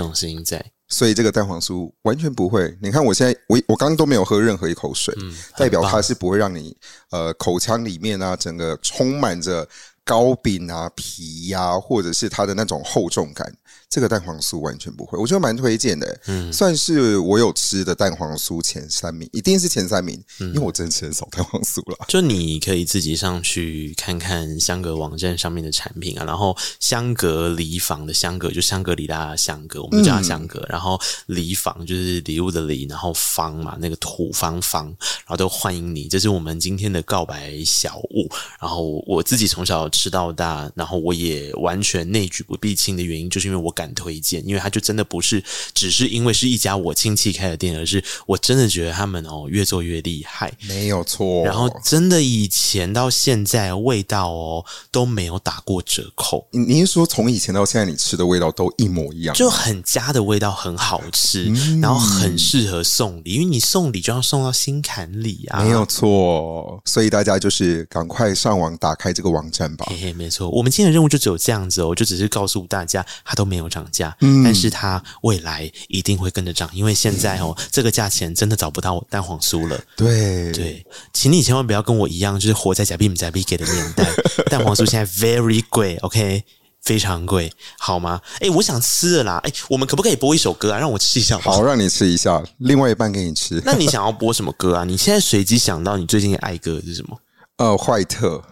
[0.00, 0.64] 种声音在。
[0.92, 2.76] 所以这个蛋黄酥完全不会。
[2.80, 6.76] 你看，我现在我我刚刚都没有喝任何一口水，嗯，代表它是不会让你
[7.10, 9.68] 呃口腔里面啊整个充满着
[10.04, 13.52] 糕饼啊皮呀、啊，或者是它的那种厚重感。
[13.88, 21.98] 这个蛋黄酥完全不会，我觉得蛮推荐的，嗯，算是我有吃的蛋黄酥前三名，一定是前三名，嗯，因为我真的吃很少蛋黄酥了。
[22.06, 38.30] 就你可以自己上去看看香格网站上面的产品啊，然后香格里坊的香格就香格里拉的香格，我们叫它香格，嗯，然后里坊就是礼物的礼，然后坊嘛，那个土方坊，然后都欢迎你，这是我们今天的告白小物。
[38.60, 43.74] 然后我自己从小吃到大，然后我也完全内举不避亲的原因，就是因为我。
[43.80, 51.42] 敢推荐，因为他就真的不是只是因为是一家我亲戚开的店，而是我真的觉得他们哦越做越厉害，没有错。
[51.46, 56.46] 然后真的以前到现在味道哦都没有打过折扣。
[56.50, 66.82] 你是说从以前到现在你吃的味道都一模一样，就很家的味道，很好吃，嗯、然后很适合送礼，因为你送礼就要送到心坎里啊，没有错。
[66.84, 69.86] 所以大家就是赶快上网打开这个网站吧。
[69.90, 79.80] 嘿嘿，没错，我们今天的任务就只有这样子哦，就只是告诉大家它都没有涨价，嗯，但是它未来一定会跟着涨，因为现在哦，这个价钱真的找不到蛋黄酥了。
[79.96, 84.06] 对对，请你千万不要跟我一样，就是活在假币假币给的年代。
[84.50, 86.44] 蛋黄酥现在 very 贵，OK，
[86.82, 88.20] 非常贵，好吗？
[88.40, 90.78] 哎，我想吃了啦，哎，我们可不可以播一首歌啊？
[90.78, 91.52] 让我吃一下好。
[91.52, 93.62] 好，让你吃一下，另外一半给你吃。
[93.66, 94.84] 那你想要播什么歌啊？
[94.84, 97.16] 你现在随机想到你最近的爱歌是什么？
[97.60, 98.42] 呃，坏特。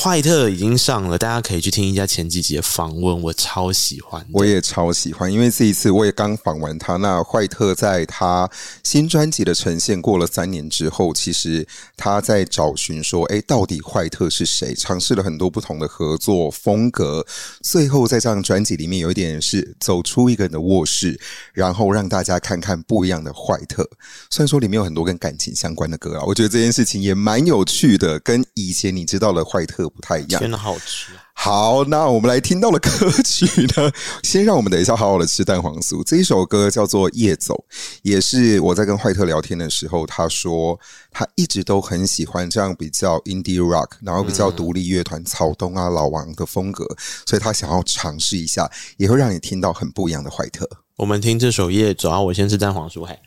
[0.00, 6.96] 坏特已经上了，大家可以去听一下前几集的访问，我超喜欢，我也超喜欢，因为这一次我也刚访完他。
[6.96, 8.48] 那坏特在他
[8.84, 11.66] 新专辑的呈现过了三年之后，其实
[11.96, 14.74] 他在找寻说，哎，到底坏特是谁？
[14.74, 17.26] 尝试了很多不同的合作风格，
[17.60, 21.20] 最后在这张专辑里面有一点是走出一个人的卧室，
[21.52, 23.86] 然后让大家看看不一样的坏特。
[24.30, 29.88] 虽然说里面有很多跟感情相关的歌啊，我觉得这件事情也蛮有趣的，跟以前你知道的坏特。
[29.88, 31.12] 不太一样，真的好吃。
[31.34, 33.44] 好，那我们来听到的歌曲
[33.76, 33.90] 呢？
[34.22, 36.02] 先让我们等一下好好的吃蛋黄酥。
[36.02, 37.54] 这一首歌叫做《夜走》，
[38.02, 40.78] 也是我在跟坏特聊天的时候，他说
[41.10, 46.86] 他一直都很喜欢这样比较 indie rock，然后比较独立乐团草东啊、老王的风格，
[47.26, 50.68] 所以他想要尝试一下，也会让你听到很不一样的坏特。
[50.96, 53.18] 我们听这首《夜走》啊，我先吃蛋黄酥，嘿。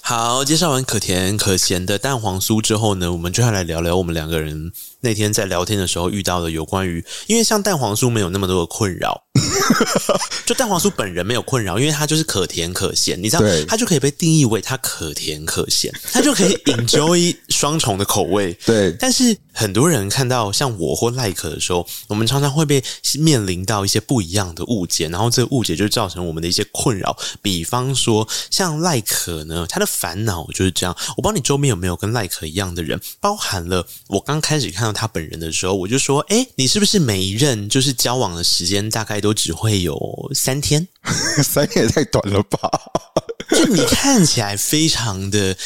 [0.00, 4.72] 好，介绍完可甜可咸的蛋黄酥之后呢，我们就要来聊聊我们两个人
[5.02, 9.24] 那天在聊天的时候遇到的有关于，因为像蛋黄酥没有那么多的困扰，
[10.46, 18.56] 就蛋黄酥本人没有困扰，因为它就是可甜可咸，你知道，它就可以被定义为它可甜可咸， 它就可以 enjoy 双重的口味。
[18.64, 22.82] 对，但是很多人看到像我或赖可的时候，我们常常会被
[23.18, 27.16] 面临到一些不一样的误解，然后这个误解就造成我们的一些困扰。
[27.42, 30.96] 比方说，像赖可呢，他的烦恼就是这样。
[31.16, 39.98] 我不知道你周边有没有跟赖可一样的人，包含了我刚开始看到他本人的时候，我就说：“哎，你是不是每一任就是交往的时间大概都只会有
[40.34, 40.86] 三天？
[41.42, 42.58] 三天也太短了吧？
[43.50, 45.56] 就你看起来非常的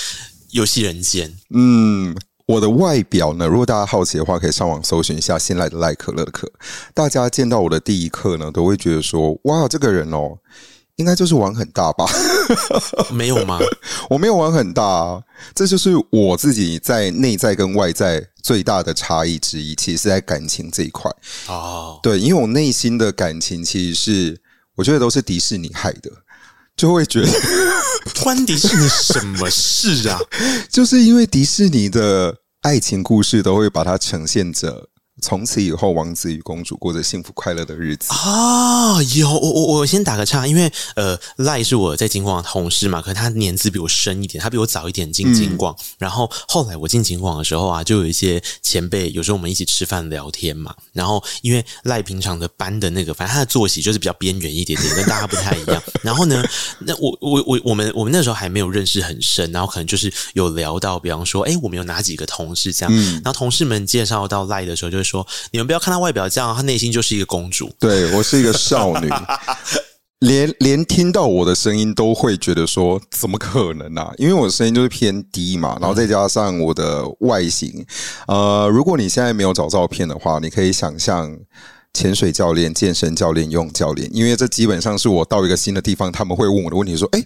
[0.50, 2.16] 游戏人间。”嗯。
[2.46, 3.44] 我的外表呢？
[3.44, 6.48] 如果大家好奇的话，可以上网搜寻一下新来的赖可乐的可。
[6.94, 10.38] 大家见到我的第一刻呢，都会觉得说：“哇，这个人哦，
[10.96, 12.06] 应该就是玩很大吧？”
[13.12, 13.58] 没有吗？
[14.10, 15.22] 我没有玩很大啊，
[15.54, 19.74] 这就是我自己在内在跟外在最大的差异之一。
[19.74, 21.10] 其实是在感情这一块
[21.48, 24.40] 哦，对，因为我内心的感情其实是
[24.76, 26.10] 我觉得都是迪士尼害的，
[26.76, 27.28] 就会觉得。
[28.22, 30.20] 关迪士尼什么事啊？
[30.70, 34.88] 就是因为迪士尼的爱情故事都会把它呈现着。
[35.22, 39.02] 从此以后，王子与公主过着幸福快乐的日子啊！
[39.14, 45.74] 有我我我先打个岔，因为呃，赖是我在金广的同事嘛，可是他年资比我深一点，他比我早一点进金广。
[45.74, 50.74] 嗯、然后后来我进金广的时候啊，就有一些前辈，有时候我们一起吃饭聊天嘛。
[50.92, 55.82] 然后因为赖平常的班的那个，反正他的作息就是比较边缘一点点，跟大家不太一样。
[56.04, 56.44] 然后呢，
[56.80, 62.94] 那我我我我们我们那时候还没有认识很深，然后可能就是有聊到，比方说，哎，我们有哪几个同事这样。
[62.94, 65.05] 嗯、然后同事们介绍到赖的时候，就是。
[65.06, 67.70] 说你们不要看她外表这样，她内心就是一个公主。
[67.80, 69.08] 对，我是一个少女，
[70.20, 74.12] 连连听到我的声音都会觉得说怎么可能啊？
[74.18, 77.86] 因为我的声音就是偏低嘛，然后再加上我的外形，
[78.26, 81.34] 呃，如果你现在没有找照片的话，你可以想象
[81.94, 87.24] 潜水教练、健身教练、游泳教练，因为这基本上是我到一个新的地方，他们会问我的问题说：“哎。”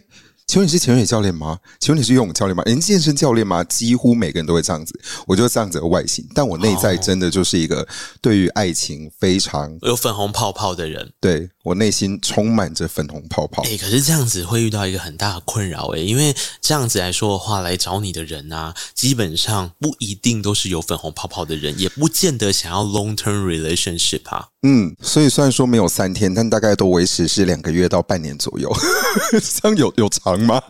[0.51, 1.61] 请问你是潜水教练吗？
[1.79, 2.65] 请问你是游泳教练吗？
[2.67, 3.63] 人健身教练吗？
[3.63, 7.87] 几乎每个人都会这样子，我就这样子的外形，但我内在真的就是一个
[8.21, 11.13] 对于爱情非常有粉红泡泡的人。
[11.21, 13.63] 对，我内心充满着粉红泡泡。
[13.65, 24.49] 哎、欸，可是这样子会遇到一个很大的困扰哎，因为这样子来说的话，来找你的人啊，基本上不一定都是有粉红泡泡的人，也不见得想要 long term relationship 啊。
[24.63, 28.71] 嗯，所以虽然说没有三天，但大概都维持是两个月到半年左右，
[29.61, 30.63] 这样有有长吗？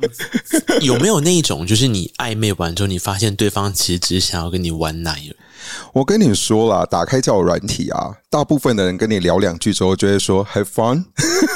[0.80, 5.22] 有没有那一种，就是你暧昧完之后，你发现对方其实只是想要跟你玩奶？
[5.92, 11.04] 我跟你说啦，打开交友软体啊，大部分的人跟你聊两句之后，就会说 “have fun”。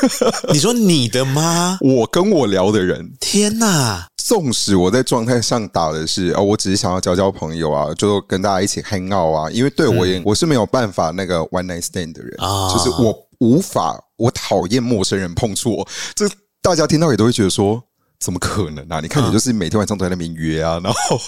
[0.52, 1.78] 你说你的吗？
[1.82, 4.06] 我跟我聊的人，天哪！
[4.16, 15.88] 纵使我在状态上打的是啊，我只是想要交交朋友啊，就跟大家一起 hang out 啊，因为对我也、嗯、我是没有办法那个 one night stand 的人，哦、就是我无法，我讨厌陌生人碰触我。
[16.14, 16.26] 这
[16.62, 17.82] 大家听到也都会觉得说。
[18.18, 19.00] 怎么可能啊？
[19.00, 21.20] 你看你就是每天晚上都在那边约啊， 然后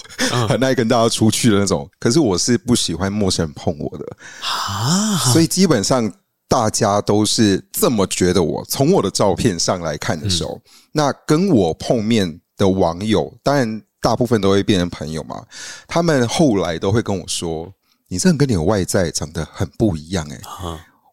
[0.47, 1.87] 很爱跟大家出去的那种。
[1.99, 4.05] 可是我是不喜欢陌生人碰我的
[4.41, 6.11] 啊，所以基本上
[6.47, 8.65] 大家都是这么觉得我。
[8.65, 10.59] 从我的照片上来看的时候，
[10.91, 15.45] 那跟我碰面的网友，当然大部分都会变成朋友嘛。
[15.87, 17.71] 他们后来都会跟我说
[18.09, 20.39] ：“你这人跟你的外在长得很不一样。”哎，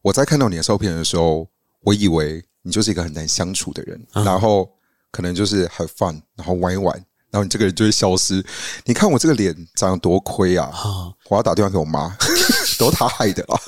[0.00, 1.46] 我在看到你的照片的时候，
[1.82, 4.66] 我以为你就是一个很难相处的人，然后。
[5.14, 6.92] 可能就是 have fun，然后玩一玩，
[7.30, 8.44] 然后你这个人就会消失。
[8.84, 10.72] 你看我这个脸长得多亏啊！
[11.28, 12.16] 我要打电话给我妈，
[12.78, 13.60] 都他害的啦！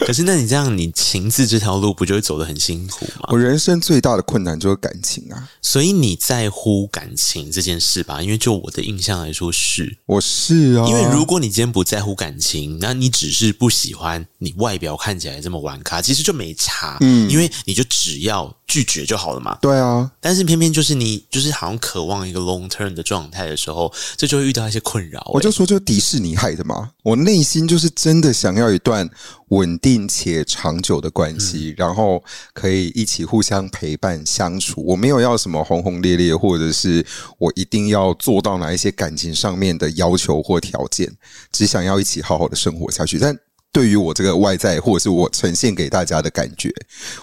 [0.00, 3.28] 可是，那你这样，你情字这条路不就会走得很辛苦吗？
[3.28, 5.48] 我人生最大的困难就是感情啊！
[5.60, 8.22] 所以你在乎感情这件事吧？
[8.22, 10.86] 因为就我的印象来说是，我是啊。
[10.86, 16.96] 因为如果你今天不在乎感情，那你只是不喜欢你外表看起来这么玩咖，其实就没差。
[17.00, 18.54] 嗯，因为你就只要。
[18.66, 19.56] 拒绝就好了嘛。
[19.60, 25.30] 对啊，但是偏偏就是你，就是好像渴望一个 long term 的状态的时候，这就会遇到一些困扰欸。
[25.34, 26.92] 我就说，就迪士尼害的嘛。
[27.02, 29.08] 我内心就是真的想要一段
[29.48, 34.84] 稳定且长久的关系，嗯、然后可以一起互相陪伴相处。
[34.84, 37.04] 我没有要什么轰轰烈烈，或者是
[37.38, 41.10] 我一定要做到哪一些感情上面的要求或条件，
[41.52, 43.18] 只想要一起好好的生活下去。
[43.18, 43.36] 但
[43.72, 46.70] 对于我这个外在，或者是我呈现给大家的感觉，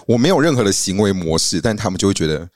[0.06, 2.48] 我没有任何的行为模式，但他们就会觉得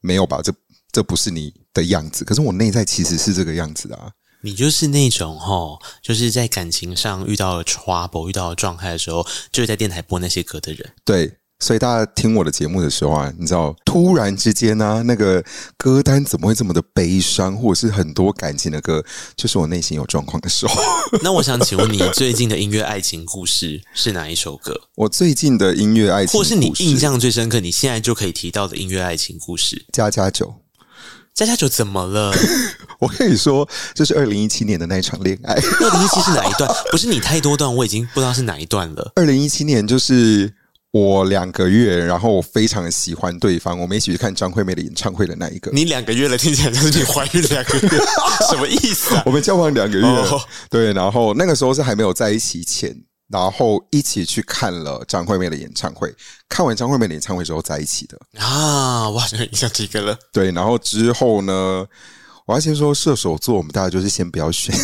[0.00, 0.40] 没有吧？
[0.42, 0.52] 这
[0.90, 2.24] 这不是你的样子。
[2.24, 4.10] 可是我内在其实是这个样子的啊。
[4.44, 10.92] 你就是那种哈，就是在感情上遇到了 trouble、遇到了状态的时候，就会在电台播那些歌的人。
[11.04, 11.38] 对。
[11.60, 15.42] 所以大家听我的节目的时候啊，你知道，突然之间呢、啊，那个
[15.78, 19.02] 歌单怎么会这么的悲伤，或者是很多感情的歌，
[19.34, 20.74] 就是我内心有状况的时候。
[21.22, 24.78] 那我想请问你最近的音乐爱情故事是哪一首歌？
[24.96, 29.86] 我最近的音乐爱情，或是你印象最深刻，你现在就可以提到的音乐爱情故事？
[29.92, 30.52] 加加酒，
[31.34, 32.32] 家家酒怎么了？
[33.00, 35.52] 我跟你说，这是二零一七年的那一场恋爱。
[35.54, 36.70] 二零一七是哪一段？
[36.92, 39.12] 不是你太多段，我已经不知道是哪一段了。
[39.16, 40.54] 二零一七年就是
[40.92, 45.72] 我两个月，然后我非常喜欢对方，我们一起去看张惠妹的演唱会的那一个。
[45.72, 47.88] 你两个月了，听起来像是你怀孕两个月，
[48.48, 49.22] 什么意思啊？
[49.26, 52.96] 我们交往两个月，哦，对，然后那个时候是还没有在一起前，
[53.34, 56.14] 然后一起去看了张惠妹的演唱会。
[56.48, 60.16] 看完张惠妹的演唱会之后在一起的啊，我好像印象这个了。
[60.32, 61.84] 对，然后之后呢？
[62.46, 64.74] 我要先说射手座，我们大家就是先不要选。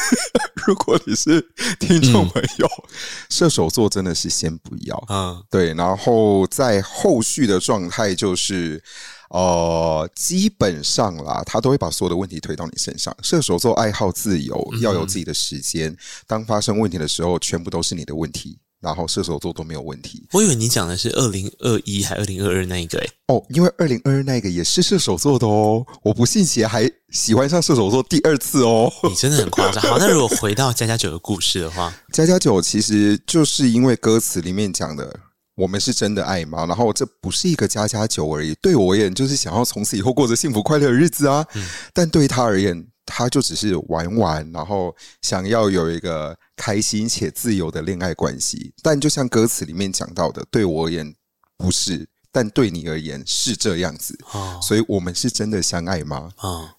[0.66, 1.40] 如果你是
[1.80, 2.94] 听众朋友，嗯、
[3.30, 5.04] 射手座真的是先不要。
[5.08, 5.72] 嗯，对。
[5.72, 8.82] 然后在后续的状态就是，
[9.28, 13.14] 呃，基本上啦，他都会把所有的问题推到你身上。
[13.22, 15.96] 射手座爱好自由，要有自己的时间。
[16.26, 18.58] 当发生问题的时候，全部都是你的问题。
[18.80, 20.24] 然后射手座都没有问题。
[20.30, 25.84] 我以为你讲的是二零二一还二零二二那一个诶、欸、哦，因为二零二二那个也是射手座的哦。
[26.00, 28.88] 我不信邪还喜欢上射手座第二次哦。
[29.10, 29.82] 你真的很夸张。
[29.82, 35.18] 好，那如果回到佳佳九的故事的话，佳佳九其实就是因为歌词里面讲的
[35.58, 38.54] “我们是真的爱吗”，然后这不是一个家家酒而已。
[38.62, 41.44] 对我而言，就是想要从此以后过着幸福快乐的日子啊。
[41.54, 46.34] 嗯、但对他而言，他就只是玩玩，然后想要有一个。
[46.60, 51.14] 开心且自由的恋爱关系，但就像歌词里面讲到的，对我而言
[51.56, 54.18] 不是，但对你而言是这样子。
[54.32, 56.32] 哦，所以我们是真的相爱吗？
[56.38, 56.70] 啊、哦，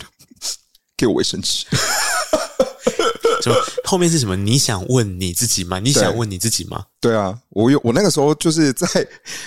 [0.98, 1.64] 给我卫生纸。
[3.40, 3.52] 就
[3.84, 4.36] 后面是什么？
[4.36, 5.78] 你想问你自己吗？
[5.78, 6.84] 你想问你自己吗？
[7.00, 8.86] 对，对啊，我有我那个时候就是在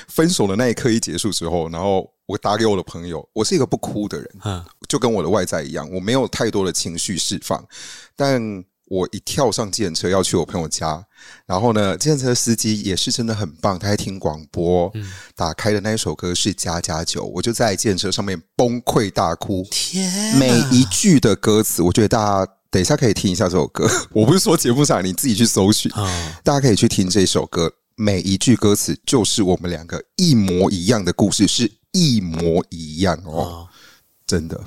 [0.07, 7.65] 分手的那一刻一结束之后，然后我打给我的朋友，我是一个不哭的人，嗯，就跟我的外在一样，我没有太多的情绪释放，
[8.15, 8.63] 但。
[8.89, 11.03] 我一跳上计程车要去我朋友家，
[11.47, 19.65] 然后呢，计程车司机也是真的很棒，他在听广播，嗯、打开的那一首歌是《加加酒》，我就在计程车上面崩溃大哭。
[19.71, 23.87] 天，每一句的歌词，我觉得大家等一下可以听一下这首歌。
[24.09, 26.09] 我不是说节目上，你自己去搜寻，哦、
[26.43, 33.67] 大家可以去听这首歌，每一句歌词就是我们两个一模一样的故事，是一模一样哦，哦
[34.25, 34.59] 真的，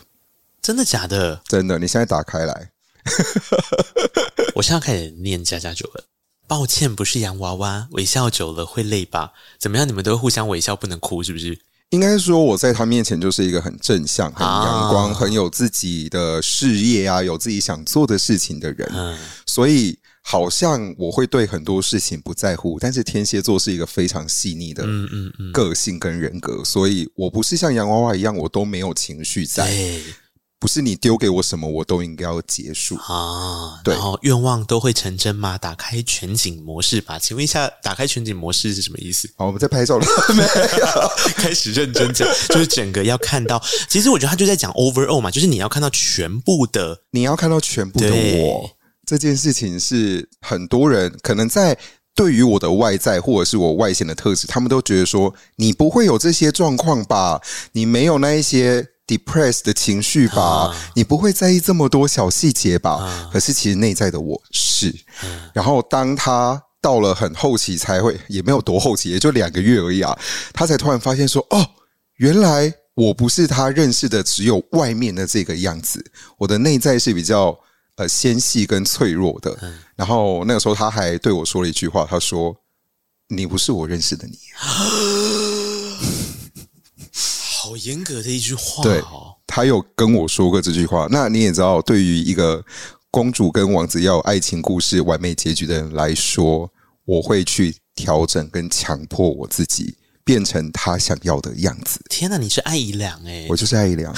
[0.63, 1.43] 真的假的？
[1.49, 2.71] 真的，你现在打开来。
[4.55, 6.05] 我现在开始念家家酒了。
[6.47, 9.33] 抱歉，不是洋娃娃，微笑久了会累吧？
[9.59, 9.89] 怎么样？
[9.89, 11.59] 你们都互相微笑，不能哭，是不是？
[11.91, 18.91] 应该说我在他面前就是一个很正向、很阳光、很有自己的事业啊，有自己想做的事情的人。
[18.93, 19.16] 嗯，
[19.47, 22.76] 所以好像我会对很多事情不在乎。
[22.80, 24.84] 但是天蝎座是一个非常细腻的
[25.53, 29.72] 个性跟人格，所以我不是像洋娃娃一样，我都没有情绪在。
[30.59, 33.79] 不是你丢给我什么，我都应该要结束啊。
[33.85, 35.59] 对，然后愿望都会成真吗？
[35.59, 37.19] 打开全景模式吧。
[37.19, 39.29] 请问一下，打开全景模式是什么意思？
[39.37, 43.63] 好，我们在拍照了， 没有开始认真讲， 就是整个要看到。
[43.89, 48.71] 其实我觉得他就在讲 overall 嘛，就是你要看到全部的，你要看到全部的我。
[49.07, 51.79] 这件事情是很多人可能在
[52.15, 57.41] 对于我的外在或者是我外显的特质，他们都觉得说你不会有这些状况吧？
[57.73, 58.89] 你没有那一些。
[59.07, 62.93] Depressed 的情绪吧，啊、你不会在意这么多小细节吧？
[62.97, 64.89] 啊、可是其实内在的我是。
[65.23, 70.17] 嗯、然后当他到了很后期才会，也没有多后期，也就两个月而已啊，
[70.53, 71.67] 他才突然发现说：“哦，
[72.17, 76.05] 原来我不是他认识的只有外面的这个样子，
[76.39, 77.59] 我的内在是比较
[77.97, 79.57] 呃纤细跟脆弱的。
[79.63, 82.57] 嗯”然后那个时候他还对我说了一句话，他说
[83.29, 84.39] ：“你不是我认识的你。”
[87.67, 89.03] 好严格的一句话，对，
[89.47, 91.09] 他有跟我说过这句话。
[91.11, 92.64] 那你也知道，对于一个
[93.11, 96.71] 公主跟王子要有爱情故事完美结局的人来说，
[97.05, 102.01] 我会去调整跟强迫我自己变成他想要的样子。
[102.09, 104.14] 天哪，你是爱姨良哎，我就是爱姨良，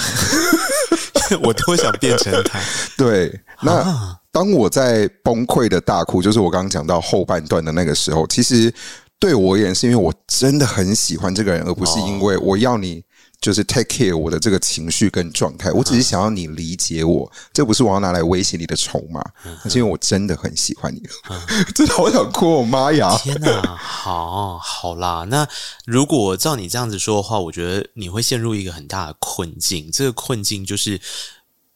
[1.43, 2.59] 我多想变成他。
[2.97, 8.71] 对，那当我在崩溃的大哭，就是我刚刚讲到后半段的那个时候，其实
[9.19, 13.03] 对我而言是因为我真的很喜欢这个人，而不是因为我要你。
[13.41, 19.23] 就是 take care 我的这个情绪跟状态，我只是想要你理解我，这不是我要拿来威胁你的筹码，
[19.63, 21.01] 那是因为我真的很喜欢你，
[21.73, 23.17] 真的好想哭，我妈呀！
[23.17, 25.47] 天哪， 好好啦，那
[25.85, 30.99] 如果照你这样子说的话，我觉得你会陷入一个很大的困境，这个困境就是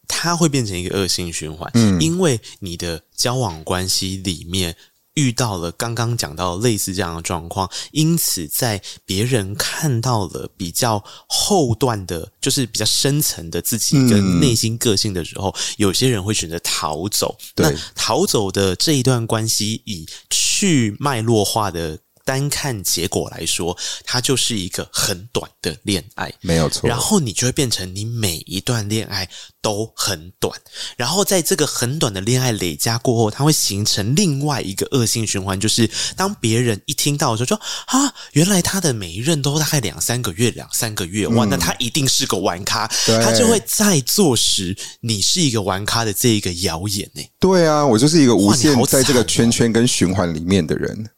[0.07, 4.75] 它会变成一个恶性循环，嗯，因为你的交往关系里面
[5.15, 17.37] 遇到了刚刚讲到类似这样的状况，因此在别人看到了比较后段的，就是比较深层的自己跟内心个性的时候，有些人会选择逃走。
[17.55, 21.99] 那逃走的这一段关系，以去脉络化的。
[22.25, 26.89] 单看结果来说，它就是一个很短的恋爱，没有错。
[26.89, 29.29] 然后你就会变成你每一段恋爱
[29.61, 30.57] 都很短，
[30.95, 47.21] 然后在这个很短的恋爱累加过后，它会形成另外一个恶性循环，就是当别人一听到的时候说啊，原来他的每一任都大概两三个月，两三个月，哇，那他一定是个玩咖，他就会再坐实你是一个玩咖的这一个谣言呢。
[47.39, 51.09] 对啊，我就是一个无限哇在这个圈圈跟循环里面的人。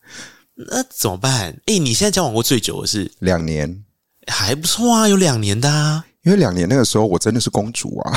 [0.71, 1.51] 那怎么办？
[1.65, 3.83] 哎、欸，你现在交往过最久的是两年，
[4.27, 6.05] 还不错啊，有两年的啊。
[6.23, 8.11] 因为两年那个时候我真的是公主啊，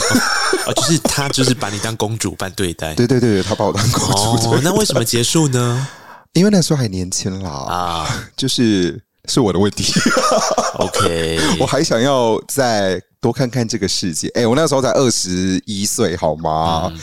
[0.67, 2.95] 哦，就是他就是把你当公主般对待。
[2.97, 4.09] 对对对，他把我当公
[4.39, 4.51] 主。
[4.53, 5.87] 哦，那为什么结束呢？
[6.33, 9.93] 因为那时候还年轻啦啊，就是是我的问题。
[10.79, 14.29] OK， 我还想要再多看看这个世界。
[14.29, 16.91] 诶，我那时候才二十一岁，好吗？
[16.91, 16.99] 嗯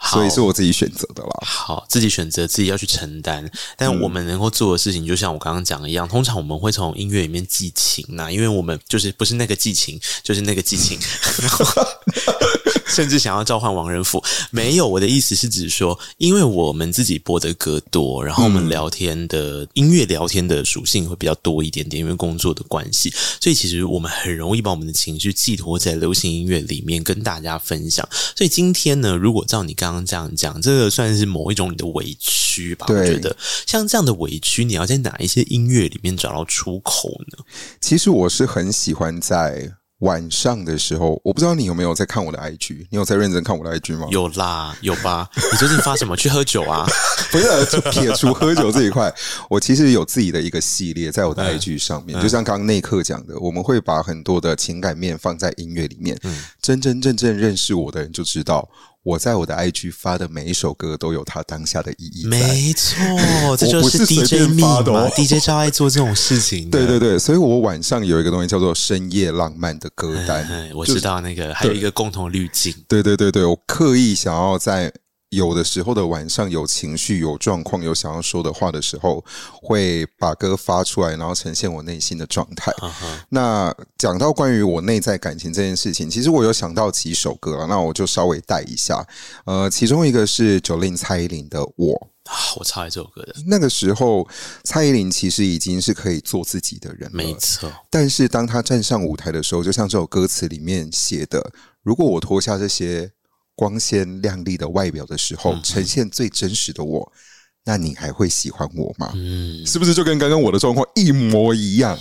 [0.00, 1.30] 所以是我自己选择的啦。
[1.42, 3.50] 好，自己选择自己要去承担。
[3.76, 10.98] 但我们能够做的事情，就像我刚刚讲的一样，通常我们会从音乐里面寄情呐，因为我们就是不是那个寄情，就是那个寄情。
[12.88, 14.88] 甚至想要召唤王仁甫，没有。
[14.88, 28.08] 我的意思是指说，因为我们自己播的歌多，然后我们聊天的、嗯、音乐聊天的属性会比较多一点点，因为工作的关系，所以其实我们很容易把我们的情绪寄托在流行音乐里面跟大家分享。
[28.34, 32.86] 所以今天呢，如果照你刚刚这样讲，这个算是某一种你的委屈吧？
[32.88, 33.36] 我觉得
[33.66, 37.44] 像这样的委屈，你要在哪一些音乐里面找到出口呢？
[37.80, 39.77] 其实我是很喜欢在。
[40.00, 44.06] 晚上的时候，我不知道你有没有在看我的 IG，你有在认真看我的 IG 吗？
[44.10, 45.28] 有啦，有吧？
[45.34, 46.16] 你最近发什么？
[46.16, 46.86] 去喝酒啊？
[47.32, 49.12] 不是，就撇除喝酒这一块，
[49.50, 58.68] 我其实有自己的一个系列在我的 IG 上面，嗯、就像刚刚内克讲的，我们会把很多的情感面放在音乐里面，嗯、真真正正认识我的人就知道。
[59.08, 62.26] 我在我的 IG 发的每一首歌都有它当下的意义。
[62.26, 62.96] 没错，
[63.56, 64.82] 这就是 DJ 密码。
[65.16, 66.68] DJ 超爱做这种事情。
[66.68, 70.46] 对对对，所以我晚上有一个东西叫做深夜浪漫的歌单。
[70.74, 72.74] 我知道那个还有一个共同滤镜。
[72.86, 74.92] 对对对对，我刻意想要在。
[75.30, 79.22] 有的时候的晚上有情绪、有状况、有想要说的话的时候，
[79.60, 82.72] 会把歌发出来，然后呈现我内心的状态。
[82.78, 82.92] Uh huh.
[83.28, 89.06] 那讲到关于我内在感情这件事情，其实我有想到几首歌，那我就稍微带一下。
[89.44, 91.94] 呃，其中一个是 Jolin 蔡依林的《我》
[92.30, 93.34] 啊，我超爱这首歌的。
[93.46, 94.26] 那个时候，
[94.64, 97.70] 蔡依林其实已经是可以做自己的人了，没错。
[97.90, 101.52] 但是当她站上舞台的时候，就像这首歌词里面写的
[101.84, 103.12] ：“如果我脱下这些。”
[103.58, 107.12] 光鲜亮丽的外表的时候，呈现最真实的我，
[107.64, 109.10] 那你还会喜欢我吗？
[109.16, 111.98] 嗯，是不是就跟刚刚我的状况一模一样.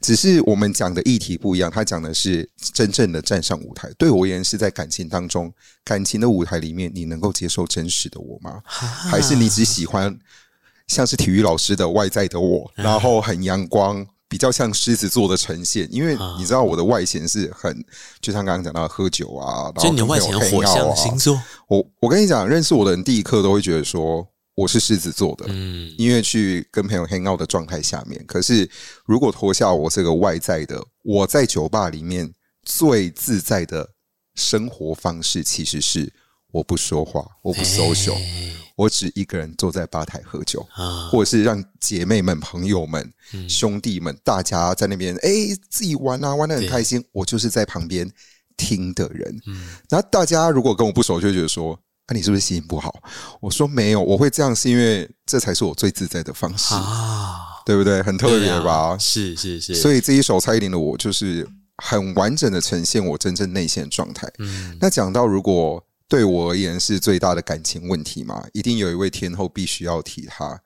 [0.00, 1.70] 只是我们讲的议题不一样。
[1.70, 3.90] 他讲的是真正的站上舞台。
[3.98, 5.52] 对我而言，是在感情当中，
[5.84, 8.62] 感情的舞台里面，你能够接受真实的我吗？
[8.64, 10.18] 还是你只喜欢
[10.86, 14.06] 像是体育老师的外在的我，然后很阳光？
[14.34, 17.72] 比较像狮子座的呈现，因为你知道我的外显是很，
[18.20, 21.40] 就像刚刚讲到喝酒啊，然后你的外显火象星座。
[21.68, 24.26] 我我跟你讲，认识我的人第一刻都会觉得说
[24.56, 28.20] 我是狮子座的，嗯，因为去跟朋友 hang out 的状态下面。
[28.26, 28.68] 可是
[29.06, 32.28] 如果脱下我这个外在的，我在酒吧里面
[32.64, 33.88] 最自在的
[34.34, 36.12] 生活方式，其实是
[36.54, 38.16] 我不说话，我不 social。
[38.76, 47.04] 我只一个人坐在吧台喝酒，啊、或者是让姐妹们、朋友们、嗯、兄弟们，大家在那边哎、欸、自己玩啊，玩的很开心。
[47.10, 48.08] 我就是在旁边
[48.56, 49.36] 听的人。
[49.48, 51.72] 嗯，然后大家如果跟我不熟，就会觉得说
[52.06, 52.94] ：“啊，你是不是心情不好？”
[53.42, 58.00] 我说：“没有，我会这样是因为这才是我最自在的方式啊，对不对？
[58.00, 58.90] 很特别吧？
[58.90, 59.74] 啊、是是是。
[59.74, 61.48] 所以这一首蔡依林的我，就是
[61.78, 64.28] 很完整的呈现我真正内心的状态。
[64.38, 65.84] 嗯，那讲到如果。
[66.08, 70.60] 对我而言是最大的感情问题嘛，一定有一位天后必须要提她。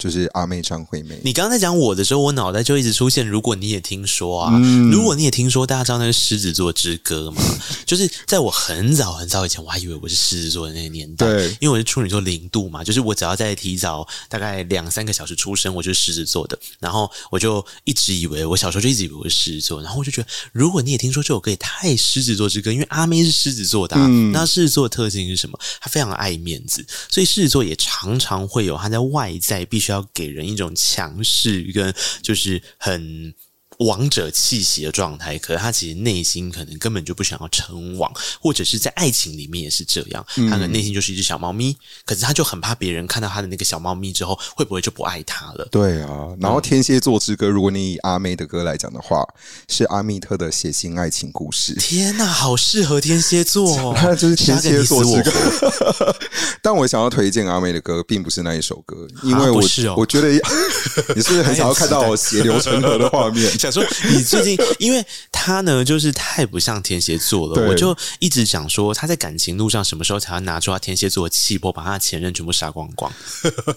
[0.00, 1.20] 就是阿妹张惠妹。
[1.22, 3.24] 你刚刚在讲我的时候，我脑袋就一直出现。
[3.28, 7.42] 如果你也听说啊，嗯、如果你也听说，大家知道那是狮子座之歌吗？
[7.84, 16.58] 就是在我很早很早以前，我还以为我是狮子座的那个年代，对，因为我是处女座零度嘛，就是我只要在提早大概两三个小时出生，我就是狮子座的。
[16.78, 19.82] 然后我就一直以为，我小时候就一直以为我是狮子座。
[19.82, 25.58] 然后我就觉得，如果你也听说这首歌也太狮子座之歌，因为阿妹是狮子座的、啊，嗯、那狮子座的特性是什么？
[25.78, 29.89] 他非常爱面子，所以狮子座也常常会有他在外在必须。
[29.90, 33.34] 要给人一种强势跟就是很
[33.80, 41.74] 王者气息的状态，可是他其实内心可能根本就不想要称王，或者是在爱情里面也是这样，他的内心就是一只小猫咪，
[42.04, 45.66] 可是他就很怕别人看到他的那个小猫咪之后，会不会就不爱他了？
[45.70, 49.26] 对啊，然后天蝎座之歌，如果你以阿妹的歌来讲的话，
[49.68, 51.74] 是阿密特的血腥爱情故事。
[51.74, 56.16] 天哪，好适合天蝎座哦， 他就是天蝎座之歌。
[56.62, 60.28] 但我想要推荐阿妹的歌，并不是那一首歌，因为我、哦、我觉得
[61.16, 63.50] 你是不是很想要看到我血流成河的画面？
[63.70, 73.10] 想说你最近， 因为他呢，就是太不像天蝎座了，我就一直想说他在感情路上什么时候才要拿出他天蝎座的气魄，把他的前任全部杀光光？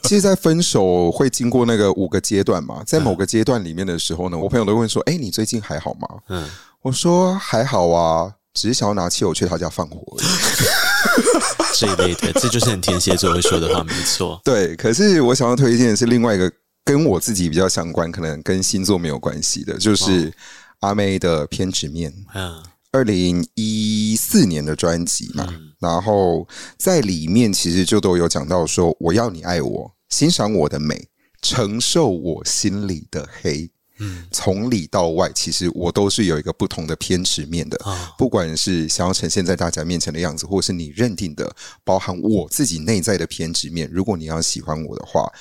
[0.04, 6.50] 其实，在分手会经过那个五个阶段嘛，在某个阶段里面的时候呢，我朋友都问说：“哎，你最近还好吗？”嗯，
[6.82, 10.18] 我说还好啊，只是想要拿汽油去他家放火。
[11.76, 14.40] 这一类的，这就是很天蝎座会说的话，没错。
[14.44, 16.52] 对，可是我想要推荐的是另外一个
[16.86, 20.34] 跟我自己比较相关，可能跟星座没有关系的，就是
[20.80, 22.12] 阿妹的《偏执面》。
[22.34, 25.48] 嗯，二零一四年的专辑嘛，
[25.80, 31.08] 然后在里面其实就都有讲到说，我要你爱我，欣赏我的美，
[31.42, 33.70] 承受我心里的黑。
[34.00, 37.80] 嗯，从里到外，其实我都是有一个不同的偏执面的。
[38.18, 43.88] 不管是想要呈现在大家面前的样子，或是你认定的，包含我自己内在的偏执面。
[43.94, 45.32] 如果你要喜欢我的话，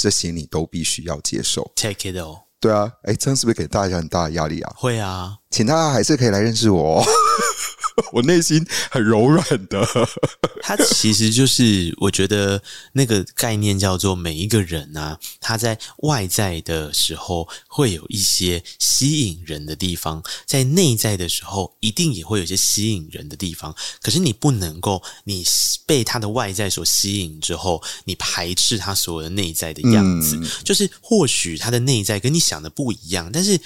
[0.00, 1.70] 这些你都必须要接受。
[1.76, 2.44] Take it all。
[2.58, 4.72] 对啊，哎，这样是不是给大家很大的压力啊？
[4.74, 7.04] 会啊，请大家还是可以来认识我哦。
[8.12, 9.86] 我内心很柔软的，
[10.62, 23.74] 他 其实就是我觉得那个概念叫做每一个人啊，他在外在的时候会有一些吸引人的地方，在内在的时候一定也会有一些吸引人的地方。
[24.00, 25.44] 可是你不能够，你
[25.84, 30.40] 被他的外在所吸引之后，你排斥他所有的内在的样子。
[30.64, 33.60] 就是或许他的内在跟你想的不一样，但是。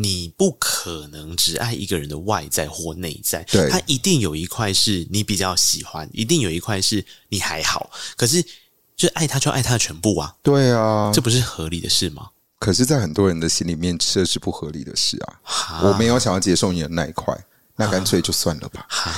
[0.00, 7.90] 你不可能只爱一个人的外在或内在，对，他一定有一块是你比较喜欢，一定有一块是你还好。
[8.16, 8.42] 可是，
[8.96, 12.30] 就爱他就爱他的全部啊，对啊，这不是合理的事吗？
[12.58, 15.80] 可是，在很多人的心里面，这是不合理的事啊。
[15.82, 17.36] 我没有想要接受你的那一块，
[17.76, 18.86] 那干脆就算了吧。
[18.88, 19.12] 哈，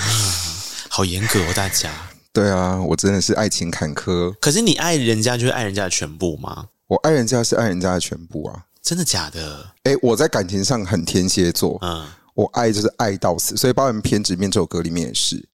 [0.89, 1.91] 好严格哦，大家。
[2.33, 4.35] 对啊，我真的是爱情坎坷。
[4.41, 6.67] 可是，你爱人家就是爱人家的全部吗？
[6.89, 8.65] 我爱人家是爱人家的全部啊。
[8.83, 9.65] 真的假的？
[9.85, 15.49] 哎，我在感情上很天蝎座，嗯，我爱就是爱到死，所以包含《偏执面》这首歌里面也是。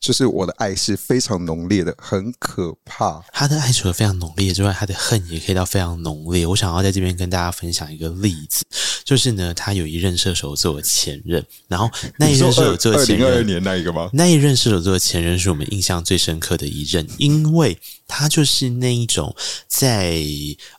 [0.00, 3.22] 就是我的爱是非常浓烈的，很可怕。
[3.34, 6.46] 他的爱除了非常浓烈之外，他的恨也可以到非常浓烈。
[6.46, 8.64] 我想要在这边跟大家分享一个例子，
[9.04, 14.08] 就是呢，他有一任射手座的前任，然后 那一任射手座的前任，二零二二年那一个吗？
[14.14, 17.78] 那一任射手座的前任是我们印象最深刻的一任，因为
[18.08, 19.36] 他就是那一种
[19.68, 20.24] 在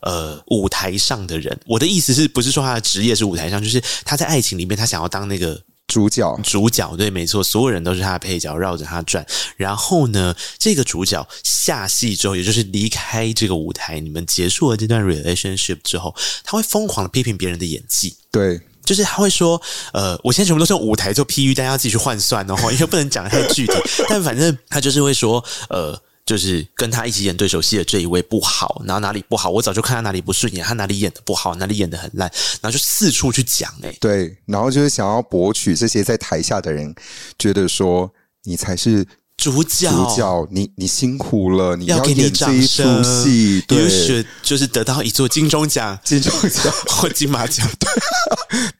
[0.01, 1.55] 呃舞台上的人。
[1.67, 5.61] 我的意思是不是说他的职业是舞台上，就是他在爱情里面，他想要当那个。
[5.91, 9.25] 主角，主角，对，没错，所有人都是他的配角，绕着他转。
[9.57, 16.15] 然后呢，这个主角下戏之后，也就是离开这个舞台，你们结束了这段 relationship 之后，
[16.45, 18.15] 他会疯狂的批评别人的演技。
[18.31, 19.61] 对，就是他会说
[19.91, 23.73] ：“呃，我现在全部都是用舞台做譬喻，大家要自己去换算哦， 因为不能讲得太具体。
[24.07, 26.01] 但反正他就是会说，呃。”
[26.31, 36.95] 就是跟他一起演对手戏的这一位不好，然后哪里不好，我早就看他哪里不顺眼，他哪里演的不好，哪里演的很烂，然后就四处去讲哎，对，然后就是想要博取这些在台下的人
[37.37, 38.09] 觉得说
[38.45, 39.05] 你才是
[39.35, 46.73] 主角，主角，你你辛苦了，你要给你掌声，戏，对，是就是得到一座金钟奖、金钟奖。
[46.87, 47.89] 或金马奖，对，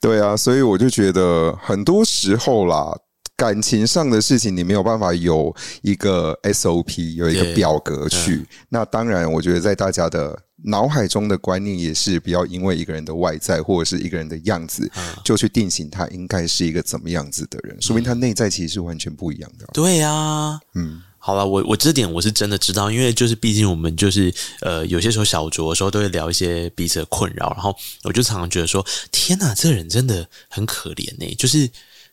[0.00, 2.96] 对啊，所以我就觉得很多时候啦。
[3.42, 8.36] 感情上的事情，你没有办法有一个 SOP，有一个表格去。
[8.36, 14.88] Yeah, 那当然，我觉得在大家的脑海中的观念也是，不要因为一个人的外在或者是一个人的样子，
[15.24, 17.76] 就去定型他应该是一个怎么样子的人。
[17.82, 19.66] 说明他内在其实是完全不一样的。
[19.72, 27.74] 对啊，嗯，好了，我我这点我是真的知道，因为就是毕竟我们就是呃，有些时候小酌的时候都会聊一些彼此的困扰，然后
[28.04, 31.68] 我就常常觉得说，天哪，这个人真的很可怜呢、欸，就是。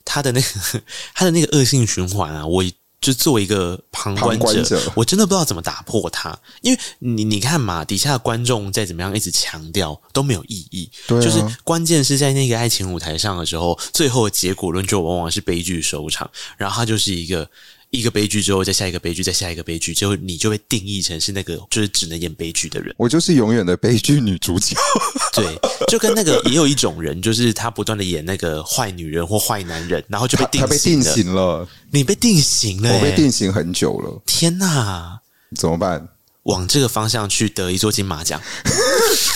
[0.05, 0.81] 他的那个，
[1.13, 2.63] 他的那个恶性循环啊，我
[3.01, 6.37] 就作为一个旁观者，观者我真的不知道怎么打破它。
[6.61, 10.91] 因为你你看嘛，底下的观众再怎么样一直强调都没有意义。
[11.07, 17.49] 对啊，就是关键是在那个爱情舞台上的时候，最后的结果论就往往是悲剧收场，然后他就是一个。
[17.91, 22.93] 一个悲剧之后，再下一个悲剧，再下一个悲剧，就你就会定义成是那个就是只能演悲剧的人。
[22.97, 24.75] 我就是永远的悲剧女主角。
[25.33, 30.67] 对，就跟那个也有一种人，就是他不断的演那个坏女人或坏男人，然后就被定型了。
[30.67, 34.21] 他被定型了，你被定型了，我被定型很久了。
[34.25, 35.21] 天哪，
[35.55, 36.09] 怎么办？
[36.43, 38.41] 往这个方向去得一座金马奖。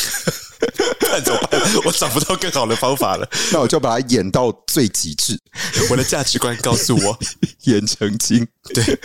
[1.22, 1.62] 怎么办？
[1.86, 3.28] 我找不到更好的方法了。
[3.52, 5.40] 那我就把它演到最极致。
[5.90, 7.18] 我的价值观告诉我，
[7.64, 8.48] 演成精。
[8.74, 9.00] 对，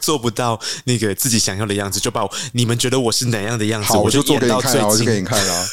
[0.00, 5.66] 做不到那个自己想要的样子，就把我你们觉得我是哪样的样子，我就做给你看，我就给你看啊。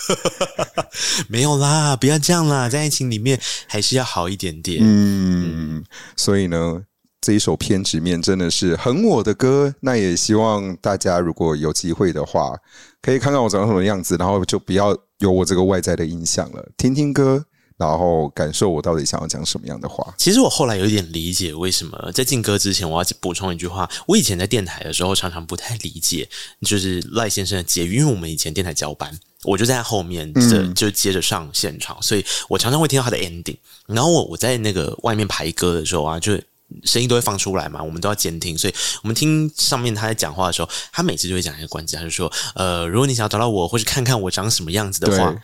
[1.28, 4.80] 没有啦，不要这样啦，在爱情里面还是要好一点点。
[4.82, 5.84] 嗯，
[6.16, 6.84] 所以呢。
[7.26, 12.56] 这一首偏执面真的是很我的歌，那也希望大家如果有机会的话，
[13.02, 17.44] 可以看看我长什么样子，然后就不要有我这个外在的印象了，听听歌，
[17.78, 20.14] 然后感受我到底想要讲什么样的话。
[20.20, 26.30] 其实我后来有一点理解，为什么在进歌之前，我要补充一句话：我以前在电台的时候，常常不太理解，
[26.62, 29.12] 就是赖先生的结语，因为我们以前电台交班，
[29.46, 33.58] 我就在后面这就接着上现场，所以我常常会听到他的 ending。
[33.88, 36.40] 然后我我在那个外面排歌的时候啊，就。
[36.84, 45.36] 声音都会放出来嘛，我们都要监听，所以我们听上面他在讲话的时候，他每次就会讲一个关键，他就说：“呃，如果你想要找到我，或是看看我长什么样子的话，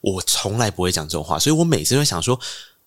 [0.00, 2.38] 我从来不会讲这种话。”所以我每次都会想说：“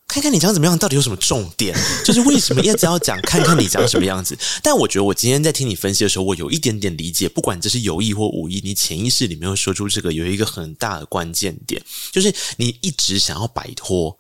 [0.06, 1.76] 看看你长怎么样，到底有什么重点？
[2.06, 11.82] 就是为什么一直要讲看看你长什么样子？”但我觉得我今天在听你分析的时候，我有一点点理解，不管这是有意或无意，你潜意识里面会说出这个有一个很大的关键点，
[12.12, 14.18] 就是你一直想要摆脱。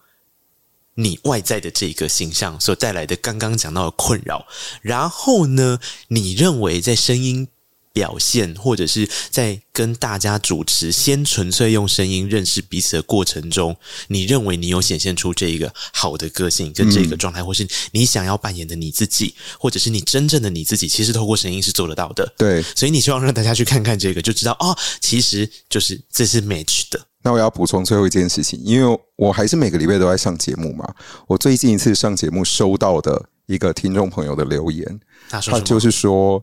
[0.99, 4.47] 你外在的这个形象所带来的刚刚讲到的困扰，
[4.81, 7.47] 然后呢，你认为在声音
[7.93, 13.75] 表现或者是在跟大家主持，先纯粹用声音认识彼此的过程中，
[14.07, 22.31] 你认为你有显现出这一个好的个性跟这个状态，嗯、或是你想要扮演的你自己，或者是你真正的你自己，其实透过声音是做得到的。
[22.37, 27.06] 对，所以你希望让大家去看看这个，就知道哦，其实就是这是 match 的。
[27.23, 30.87] 那我要补充最后一件事情，因为我还是每个礼拜都在上节目嘛。
[31.27, 34.99] 我最近一次上节目收到的一个听众朋友的留言，
[35.29, 36.41] 他就是说，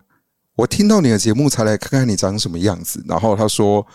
[0.57, 3.03] 我听到你的节目才来看看你长什么样子。
[3.09, 3.87] 然后他说：“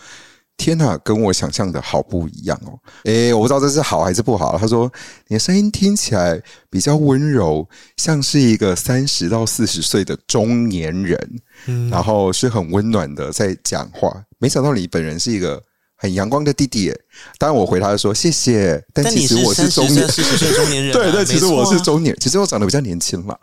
[0.57, 4.57] 天哪，跟我想象的好不一样哦。”诶，我不知道这是好还是不好。
[4.57, 4.91] 他说
[5.27, 7.67] ：“你的声音听起来比较温柔，
[7.97, 14.23] 像是一个三十到四十岁的中年人，嗯然后是很温暖的在讲话。
[14.39, 15.61] 没想到你本人是一个。”
[16.01, 16.89] 很阳光的弟弟，
[17.37, 23.35] 当然我回他说谢谢，但其实我是中年，四十岁中年人，对 对，其实我是中年，其实我长得比较年轻嘛。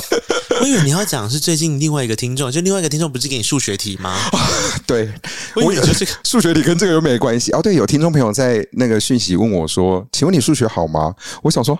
[0.60, 4.14] 我以为你要讲是最近另外一个听众，就另外一个听众不是给你数学题吗？
[4.86, 5.10] 对，
[5.56, 7.50] 我以为这个数学题跟这个又没关系。
[7.52, 11.78] 哦，对，有听众朋友在那个讯息问我说：“请问你数学好吗？”我想说，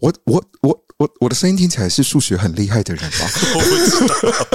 [0.00, 0.80] 我我我。
[0.98, 3.26] 我我的声音听起来是数学很厉害的人吗？
[3.54, 4.46] 我不知道，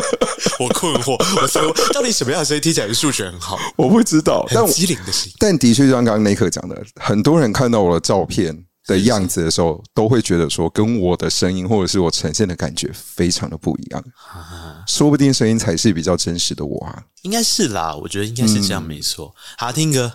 [0.60, 3.60] 我困惑，我说到底什么样的声音听起来是数学很好？
[3.76, 5.34] 我不知道，但机灵的声音。
[5.38, 14.02] 但的确，就像刚刚内克讲的，很多人看到我的照片的样子的时候，都会觉得说，跟我的声音或者是我呈现的感觉非常的不一样。
[14.88, 19.36] 说不定声音才是比较真实的我啊，应该是啦，我觉得应该是这样，没错。
[19.58, 20.14] 好，听歌。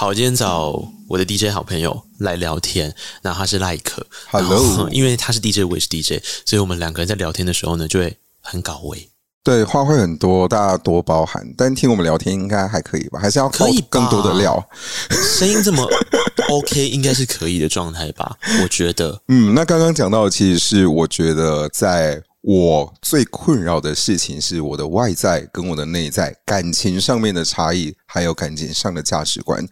[0.00, 9.08] 好，今天找我的 DJ 好朋友来聊天，然后他是赖可，Hello，因为他是 DJ，我也是 DJ，所以我们两个人在聊天的时候呢，就会很搞味。
[9.42, 11.44] 对，话会很多，大家多包涵。
[11.56, 13.18] 但听我们聊天应该还可以吧？
[13.18, 14.64] 还是要可以更多的料？
[15.10, 15.84] 声音这么
[16.48, 18.38] OK，应该是可以的状态吧？
[18.62, 22.22] 我觉得，嗯，那刚刚讲到的其实是我觉得在。
[22.42, 29.66] 我最困扰的事情是我的外在跟我的内在感情上面的差异，还有感情上的价值观。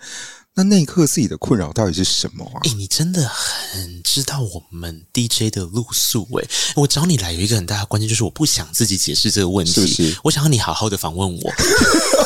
[0.58, 2.58] 那那一刻自己的困扰到底是什么啊？
[2.64, 6.48] 诶、欸，你真的很知道我们 DJ 的路数诶。
[6.76, 10.18] 我找你来有一个很大的关键，就是我不想自己解释这个问题，是不是？
[10.24, 11.52] 我想要你好好的访问我。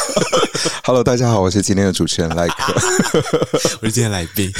[0.84, 2.72] Hello，大家好，我是今天的主持人赖可，
[3.82, 4.50] 我是今天来宾。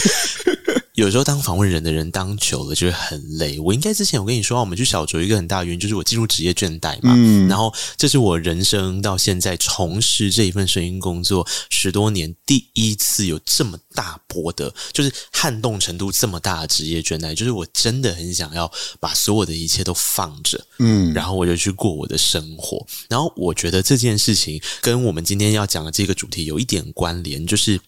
[1.00, 3.58] 有时候当访问人的人当久了就会很累。
[3.58, 7.14] 我应该之前我跟你说，我们去小酌一个很大的原因就是我进入职业倦怠嘛。
[7.16, 17.34] 嗯，然后这是我人生到现在从事这一份声音工作十多年第一次有这么大波的，就是撼动程度这么大的职业倦怠。
[17.34, 18.70] 就是我真的很想要
[19.00, 22.86] 把所有的一切都放着，嗯，然后我就去过我的生活。
[23.08, 27.80] 然后我觉得这件事情跟我们今天要讲的这个主题有一点关联，就是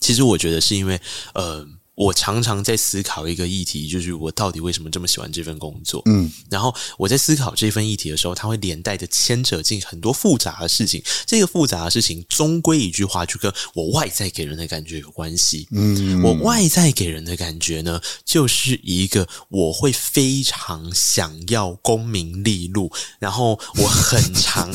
[0.00, 0.98] 其实我觉得是因为
[1.34, 1.68] 呃。
[1.98, 6.00] 我常常在思考一个议题，就是我到底为什么这么喜欢这份工作？
[6.06, 11.02] 嗯，然后我在思考这份议题的时候，它会连带着牵扯进很多复杂的事情。
[11.26, 15.66] 这个复杂的事情，终归一句话，就跟我外在给人的感觉有关系。
[15.72, 24.72] 嗯，我外在给人的感觉呢，就是一个我会非常想要功名利禄，然后我很常。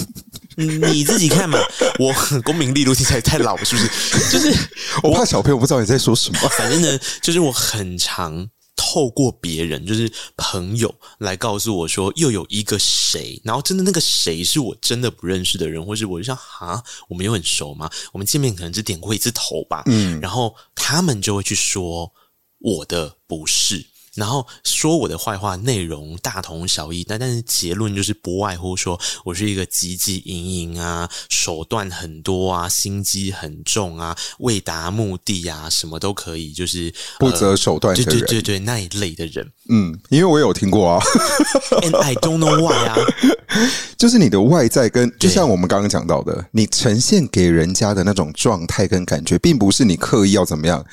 [0.55, 1.59] 你自己看嘛，
[1.99, 4.31] 我很功名利禄听起来太老了，是不是？
[4.31, 4.53] 就是
[5.03, 6.39] 我怕小朋友不知道你在说什么。
[6.57, 17.89] 反正呢，就是我很常透过别人，就是朋友来告诉我说，又有一个谁，然后真的那个谁是我真的不认识的人，或是我就想啊，我们有很熟吗？
[18.11, 22.11] 我们见面可能只点过一次头吧，嗯，然后他们就会去说
[22.59, 23.85] 我的不是。
[24.15, 39.51] 然后说我的坏话，内容大同小异，但但是结论就是不外乎说我是一个汲汲营营啊，手段很多啊，心机很重啊，为达目的啊，什么都可以，就是不择手段的人，对对对对，那一类的人。
[39.69, 40.99] 嗯，因为我有听过啊，
[41.81, 42.97] And I don't know why 啊，
[43.97, 50.85] 就是你的外在跟就像我们刚刚讲到的，你呈现给人家的那种状态跟感觉，并不是你刻意要怎么样，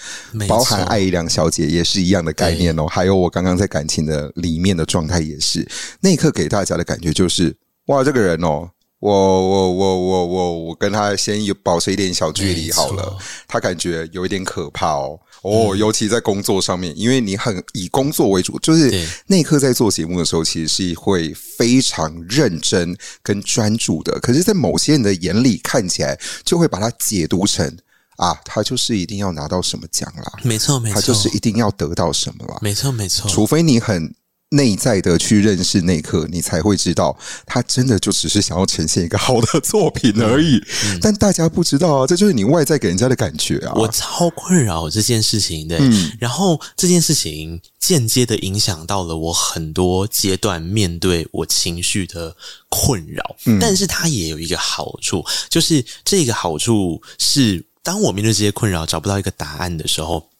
[0.48, 3.09] 包含艾怡良小姐也是一样的概念哦，还有。
[3.14, 5.66] 我刚刚在感情的里面的状态也是，
[6.00, 7.56] 那一刻给大家的感觉就是，
[7.86, 13.16] 哇，这个人哦，我我我我我我跟他先有保持一点小距离好了，
[13.48, 27.74] 他感觉有一点可怕哦，哦，尤其在工作上面，因为你很以工作为主，就是那一刻在做节目的时候，其实是会非常认真跟专注的，可是，在某些人的眼里看起来，就会把它解读成。
[28.20, 30.32] 啊，他就是一定要拿到什么奖啦？
[30.42, 32.58] 没错，没错，他就是一定要得到什么啦？
[32.60, 33.30] 没错，没错。
[33.30, 34.14] 除非你很
[34.50, 37.16] 内在的去认识那一刻，你才会知道，
[37.46, 40.56] 他真的就只是想要呈现一个好的作品 而已。
[40.56, 43.72] 嗯嗯、但大家不知道啊，这就是你外在给人家的感觉啊。
[43.74, 52.36] 我超困扰这件事情的，嗯、然后这件事情间接的影响到了我很多阶段面对我情绪的
[52.68, 53.36] 困扰。
[53.46, 57.64] 嗯、但是它也有一个好处，就是这个好处是。
[57.90, 60.30] 当我面对这些困扰找不到一个答案的时候，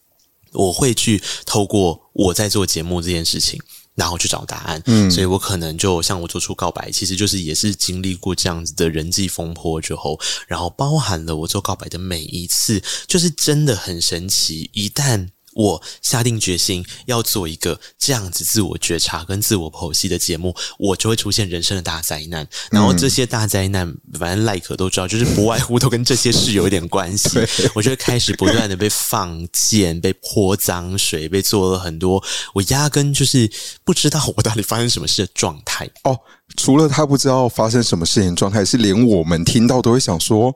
[0.53, 3.59] 我会去透过我在做节目这件事情，
[3.93, 4.81] 然后去找答案。
[4.85, 14.69] 嗯，所以我可能就像我做出告白，其实就是也是经历过这样子的人际风波之后，然后包含了我做告白的每一次，就是真的很神奇。
[14.71, 22.47] 一旦我下定决心要做一个这样子自我觉察跟自我剖析的节目，我就会出现人生的大灾难。
[22.71, 27.39] 然后这些大灾难，反正赖可都知道，就是不外乎都跟这些事有一点关系。
[27.73, 32.23] 我就会开始不断的被放箭、被泼脏水、被做了很多
[32.53, 33.49] 我压根就是
[33.83, 35.89] 不知道我到底发生什么事的状态。
[36.03, 36.17] 哦，
[36.57, 40.55] 除了他不知道发生什么事情状态，是连我们听到都会想说。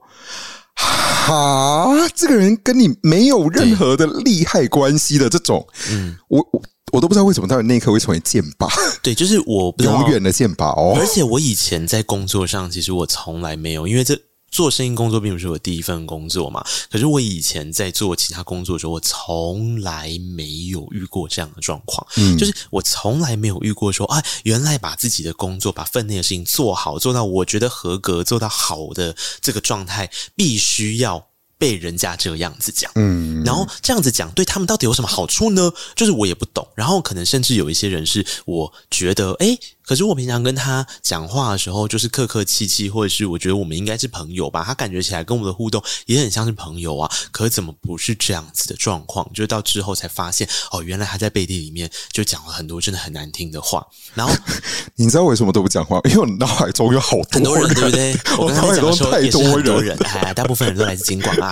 [1.25, 6.61] 哈，这个人跟你没有任何的利害关系的这种，嗯，我我
[6.93, 8.67] 我都不知道为什么到底那一刻会成为剑拔，
[9.01, 10.95] 对，就是我永远的剑拔哦。
[10.97, 14.19] 而且我以前在工作上，其实我从来没有，因为这。
[14.55, 22.07] 做声音工作并不是我第一份工作嘛，可是我以前在做其他工作的时候，我从来没有遇过这样的状况。
[22.15, 31.27] 嗯，就是我从来没有遇过说，啊，原来把自己的工作、把分内的事情做好，做到我觉得合格、做到好的这个状态，必须要
[31.57, 32.89] 被人家这样子讲。
[32.95, 35.69] 嗯，然后这样子讲对他们到底有什么好处呢？
[35.97, 36.65] 就是我也不懂。
[36.75, 39.59] 然后可能甚至有一些人是我觉得，诶。
[39.85, 44.63] 可是我平常跟他讲话的时候，就是客客气气，或者是我觉得我们应该是朋友吧。
[44.65, 47.11] 他感觉起来跟我们的互动也很像是朋友啊。
[47.31, 49.27] 可是怎么不是这样子的状况？
[49.33, 53.85] 就到之后才发现，哦，原来他在背地里面就讲了很多真的很难听的话。
[54.13, 54.33] 然后
[54.95, 55.99] 你知道为什么都不讲话？
[56.05, 58.17] 因为我脑海中有好多很多人，对不对？
[58.39, 61.51] 我刚才讲的时候也是很多人，哎，大部分人都来自金广啊。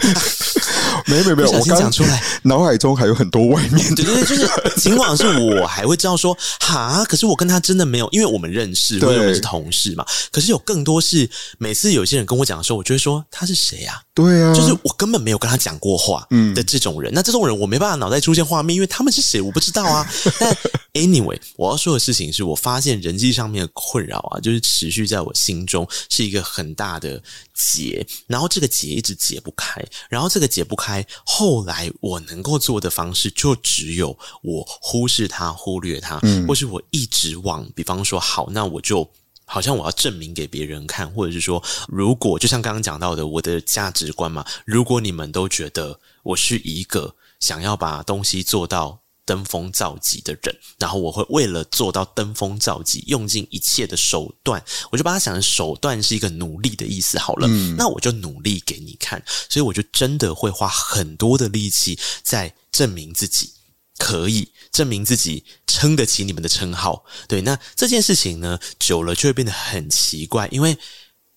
[1.06, 3.94] 没有没有没有，我刚讲出来，脑海中还有很多外面。
[3.96, 10.06] 对对对，就是金广 是我还会知道说哈，可是我跟他真的没有，因为我们认识，或者我们是同事嘛。
[10.32, 14.02] 可是有更多是每次有些人跟我讲的时候，我就会说他是谁啊？
[14.14, 17.12] 对啊，就是我根本没有跟他讲过话的这种人。
[17.12, 20.08] 嗯、那这种人我没办法脑袋出现画面，因为他们是谁我不知道啊。
[20.42, 20.56] 但
[20.94, 27.22] anyway，我要说的事情是我发现人际上面的困扰啊，就是持续在我心中是一个很大的
[27.54, 39.10] 结，然后这个结一直解不开，然后这个解不开，后来我能够做的方式就只有我忽视它、忽略它，嗯、或是我一直往，比方说，好，那我就
[39.46, 49.03] 好像我要证明给别人看，或者是说，如果就像刚刚讲到的，我的价值观嘛，如果你们都觉得我是一个想要把东西做到。
[49.26, 54.64] 登峰造极的人，然后我会为了做到登峰造极，用尽一切的手段。
[54.92, 59.24] 我就把它想成手段是一个努力的意思好了，嗯，那我就努力给你看。
[59.50, 63.52] 所以我就真的会花很多的力气在证明自己
[63.98, 67.06] 可以，证明自己撑得起你们的称号。
[67.28, 70.78] 对，那这件事情呢，久了就会变得很奇怪，因为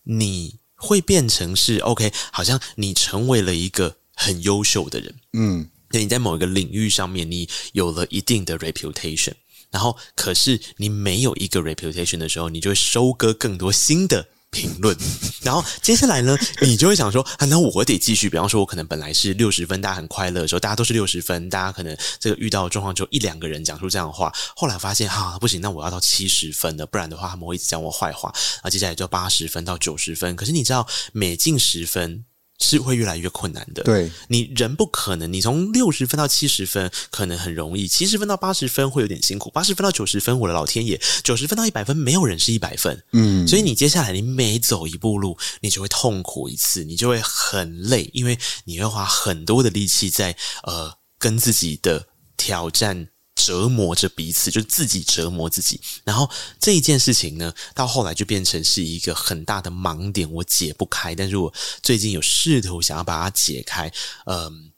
[0.02, 5.70] 你会变成是 OK，好像你成为了一个很优秀的人，嗯。
[5.90, 9.32] 你在某一个领域上面，你有了一定的 reputation，
[9.70, 14.96] 然后可是你没有一个 reputation 的时候，你就会收割更多新的评论，
[15.42, 18.30] 然后接下来呢，你就会想说啊，那我得继续。
[18.30, 24.32] 比方说，我可能本来是六十分，大家很快乐的时候，大家都是六十分，大家可能这个遇到的状况就一两个人讲出这样的话。
[24.54, 28.32] 后来发现哈、不行，那我要到七十分了，不然的话他们会一直讲我坏话。
[28.62, 30.34] 啊，接下来就八十分到九十分。
[30.36, 32.24] 可是你知道，每进十分。
[32.58, 33.82] 是会越来越困难的。
[33.82, 43.02] 对，你人不可能，你从六十分到七十分可能很容易，七十分到八十分会有点辛苦，八十分到九十分，我的老天爷，九十分到一百分，没有人是一百分。
[43.12, 53.08] 嗯，所以你接下来你每走一步路，你就会痛苦一次，你就会很累，因为你会花很多的力气在呃跟自己的挑战。
[53.46, 55.80] 折磨着彼此，就自己折磨自己。
[56.04, 56.28] 然后
[56.58, 61.14] 这一件事情呢，到后来就变成是一个很大的盲点，我解不开。
[61.14, 63.92] 但是我最近有试图想要把它解开。
[64.24, 64.72] 嗯，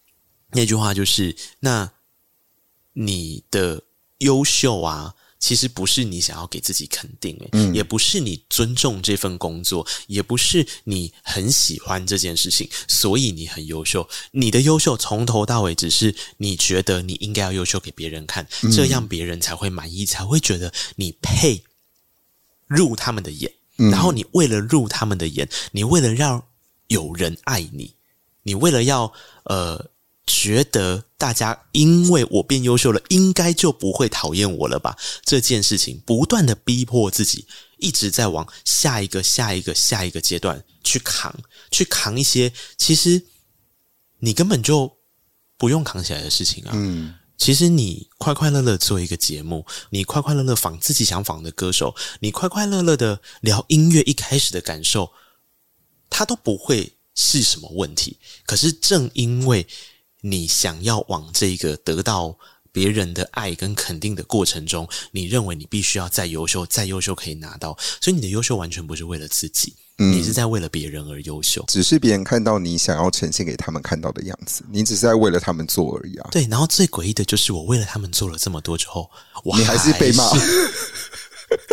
[0.50, 1.90] 那句话就是：那
[2.92, 3.82] 你的
[4.18, 5.14] 优秀啊。
[5.38, 7.38] 其实不是你想要给自己肯定，
[7.72, 14.08] 也不是你尊重这份工作，也不是你很喜欢这件事情，所以你很优秀。
[14.32, 21.62] 你的优秀从头到尾只是你觉得你应该要优秀给别人看，这样别人才会满意，才会觉得你配
[22.66, 23.52] 入他们的眼。
[23.76, 26.42] 然后你为了入他们的眼，你为了让
[26.88, 27.94] 有人爱你，
[28.42, 29.12] 你为了要
[29.44, 29.90] 呃。
[30.30, 34.96] 觉得大家因为我变优秀了，应该就不会讨厌我了吧？
[35.24, 37.44] 这件事情不断的逼迫自己，
[37.78, 41.34] 一直在往下一个、下一个、下一个阶段去扛，
[41.72, 43.26] 去扛一些其实
[44.20, 44.96] 你根本就
[45.56, 46.70] 不用扛起来的事情啊。
[46.74, 55.10] 嗯，其实你快快乐乐做一个节目，你快快乐乐仿自己想仿的歌手，你快快乐乐的聊音乐一开始的感受，
[56.08, 58.18] 它都不会是什么问题。
[58.46, 59.66] 可是正因为
[60.22, 62.36] 你想要往这个得到
[62.72, 76.28] 别人的爱跟肯定的过程中，你认为你必须要再优秀，再优秀可以拿到，所以你的优秀完全不是为了自己，嗯，你是在为了别人而优秀，只是别人看到你想要呈现给他们看到的样子，你只是在为了他们做而已啊。
[76.30, 79.10] 对，然后最诡异的就是，我为了他们做了这么多之后，
[79.44, 80.24] 我还你还是被骂，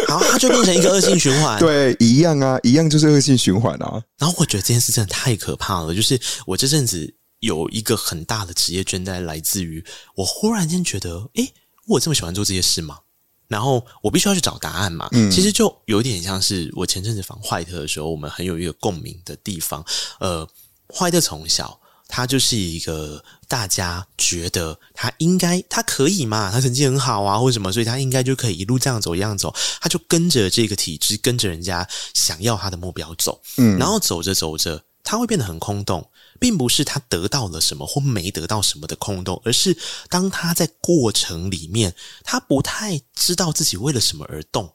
[0.08, 1.58] 然后他就变成一个恶性循环。
[1.62, 4.02] 对，一样啊，一样就是恶性循环啊。
[4.18, 7.16] 然后我觉得这件事真的太可怕了，就是我这阵子。
[7.40, 9.84] 有一个很大的职业倦怠，来自于
[10.16, 11.54] 我忽然间觉得，诶，
[11.88, 13.00] 我这么喜欢做这些事吗？
[13.48, 15.08] 然后我必须要去找答案嘛。
[15.12, 19.86] 嗯，其实就有点像是我前阵子访怀特的时候，我们很有一个共鸣的地方。
[20.20, 20.48] 呃，
[20.92, 33.40] 怀特从小他就是一个大家觉得他应该他可以嘛，他成绩很好啊，或者什么，所以他应该就可以一路这样走一样走，他就跟着这个体制，跟着人家想要他的目标走。
[33.58, 36.10] 嗯，然后走着走着，他会变得很空洞。
[36.40, 39.78] 并不是他得到了什么或没得到什么的空洞，而是
[40.10, 44.75] 当他在过程里面，他不太知道自己为了什么而动。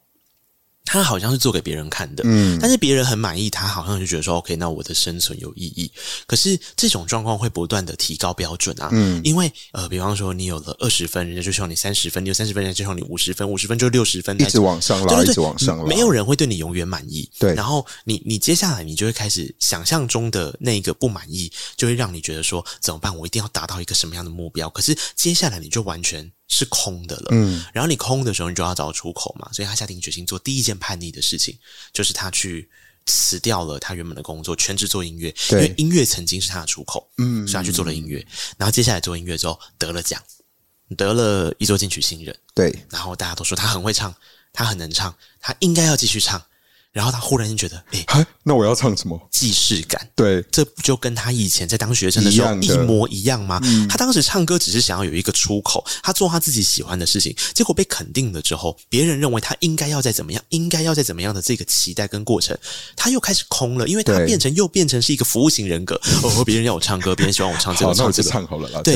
[0.85, 5.89] 他好像是做给别人看的，嗯，但是别人很满意，他好像就觉得说，OK，那我的生存有意义。
[6.27, 15.85] 可是这种状况会不断的提高标准啊，嗯，因为呃，比方说你有了二十分，人家就希望你三十分；你有三十分，人家就希望你五十分；五十分就六十分，一直往上拉，对对对，一直往上拉。
[15.85, 17.53] 没有人会对你永远满意，对。
[17.53, 23.15] 然后你你接下来你就会开始想象中的那个不满意，就会让你觉得说怎么办？
[23.15, 24.69] 我一定要达到一个什么样的目标？
[24.71, 26.29] 可是接下来你就完全。
[26.53, 31.57] 是空的了，嗯，然后你空的时候，你就要找出口嘛，所以他下定决心做第一件叛逆的事情，
[31.93, 32.69] 就是他去
[33.05, 38.23] 辞掉了他原本的工作，全职做音乐，因为音乐曾经是他的出口，嗯，所以他去做了音乐，
[38.57, 40.21] 然后接下来做音乐之后得了奖，
[40.97, 44.13] 得了一周金曲新人，对，然后大家都说他很会唱，
[44.51, 46.43] 他很能唱，他应该要继续唱。
[46.91, 49.19] 然后他忽然间觉得，哎，那我要唱什么？
[49.31, 50.09] 既视感。
[50.15, 53.59] 对，这不就跟他以前在当学生的时候一模一样吗？
[53.63, 62.57] 嗯，他当时唱歌只是想要有一个出口，他做他自己喜欢的事情，结果被肯定了之后，别人认为他应该要再怎么样，应该要再怎么样的这个期待跟过程，
[62.95, 65.99] 他又开始空了，因为他变成又变成是一个服务型人格。
[66.23, 68.81] 哦，别人要我唱歌，别人喜欢我唱这个，唱这个，唱好了啦。
[68.81, 68.95] 对，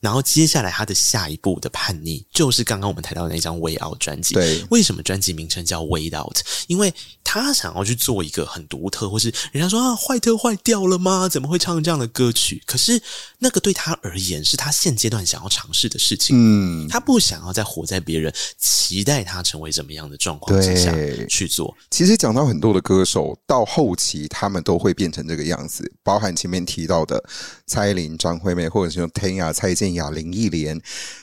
[0.00, 4.34] 然后接下来他的下一步的叛逆，就是刚刚我们谈到的那张《Way Out》专辑。
[4.34, 6.36] 对，为什么专辑名称叫《Way Out》？
[6.66, 6.92] 因为
[7.22, 8.16] 他想要去做。
[8.26, 11.28] 一个很独特，或是人家说啊，坏特坏掉了吗？
[11.28, 12.60] 怎么会唱这样的歌曲？
[12.66, 13.00] 可是
[13.38, 16.34] 那个对他而言，是他现阶段想要尝试的事情。
[16.36, 20.92] 嗯，他不想要再活在别人期待他成为怎么样的状况之下
[21.28, 21.72] 去做。
[21.88, 27.22] 其实讲到很多的歌手，到后期他们都会变成这个样子，包含前面提到的
[27.64, 30.80] 蔡依林、张惠妹，或者是用 Tanya、蔡健雅、林忆莲。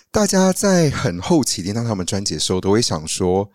[0.10, 3.50] 大家在很后期听到他们专辑的时候，都会想说。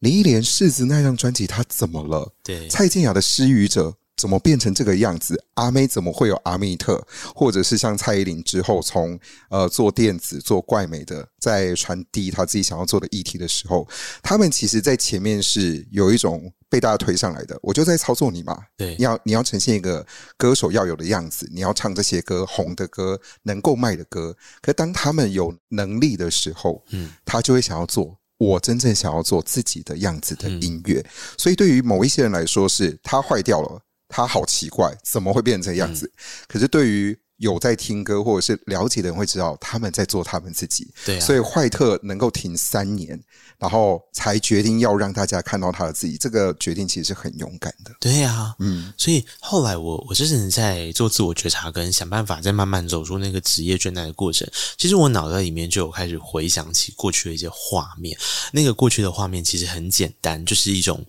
[0.00, 2.32] 林忆莲柿子那张专辑，他怎么了？
[2.44, 5.42] 对，蔡健雅的失语者，怎么变成这个样子？
[5.54, 7.04] 阿妹怎么会有阿密特？
[7.34, 9.18] 或者是像蔡依林之后从
[9.50, 13.88] 呃做电子做怪美的，在传递他自己想要做的议题的时候，
[14.22, 17.58] 他们其实在前面是有一种被大家推上来的。
[17.60, 24.36] 我就在操作你嘛，对，你要你要呈现一个歌手要有的样子，你要唱这些歌红的歌，能够卖的歌。
[24.60, 28.17] 可当他们有能力的时候，嗯，他就会想要做。
[28.38, 31.04] 我真正想要做自己的样子的音乐，
[31.36, 36.10] 所以对于某一些人来说，是它坏掉了，它好奇怪，怎么会变成这样子？
[36.46, 40.88] 可是对于有在听歌或者是了解的人会知道，他们在做他们自己。
[41.04, 43.18] 对啊，所以坏特能够停三年，
[43.58, 47.92] 然后才决定要让大家看到他的自己，这个决定其实是很勇敢的。
[48.00, 54.48] 对啊，嗯，所以后来我我就是在做自我觉察跟想办法，再慢慢走出那个职业倦怠的过程。
[54.76, 58.18] 其实我脑袋里面就有开始回想起过去的一些画面，
[58.52, 61.04] 那个过去的画面其实很简单，就是一种。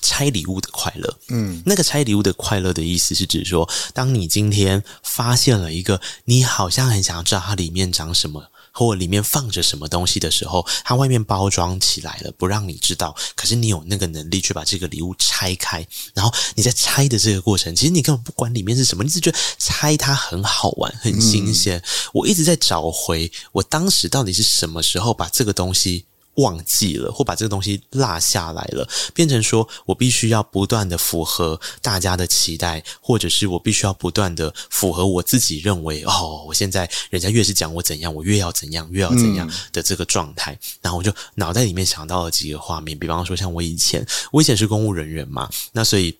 [0.00, 21.78] 拆礼物的快乐，嗯，那个拆礼物的快乐的意思是指说，当你今天发现了一个你好像很想要知道它里面长什么，或里面放着什么东西的时候，它外面包装起来了，不让你知道，可是你有那个能力去把这个礼物拆开，然后你在拆的这个过程，其实你根本不管里面是什么，你只觉得拆它很好玩，很新鲜。
[21.78, 21.82] 嗯，
[22.14, 26.06] 我一直在找回我当时到底是什么时候把这个东西。
[26.38, 40.52] 忘记了，或把这个东西落下来了，变成说我必须要不断的符合大家的期待，或者是我必须要不断的符合我自己认为哦，我现在人家越是讲我怎样，我越要怎样，越要怎样的这个状态。
[40.54, 46.16] 嗯、然后我就脑袋里面想到了几个画面，比方说像我以前，我以前是公务人员嘛，那所以。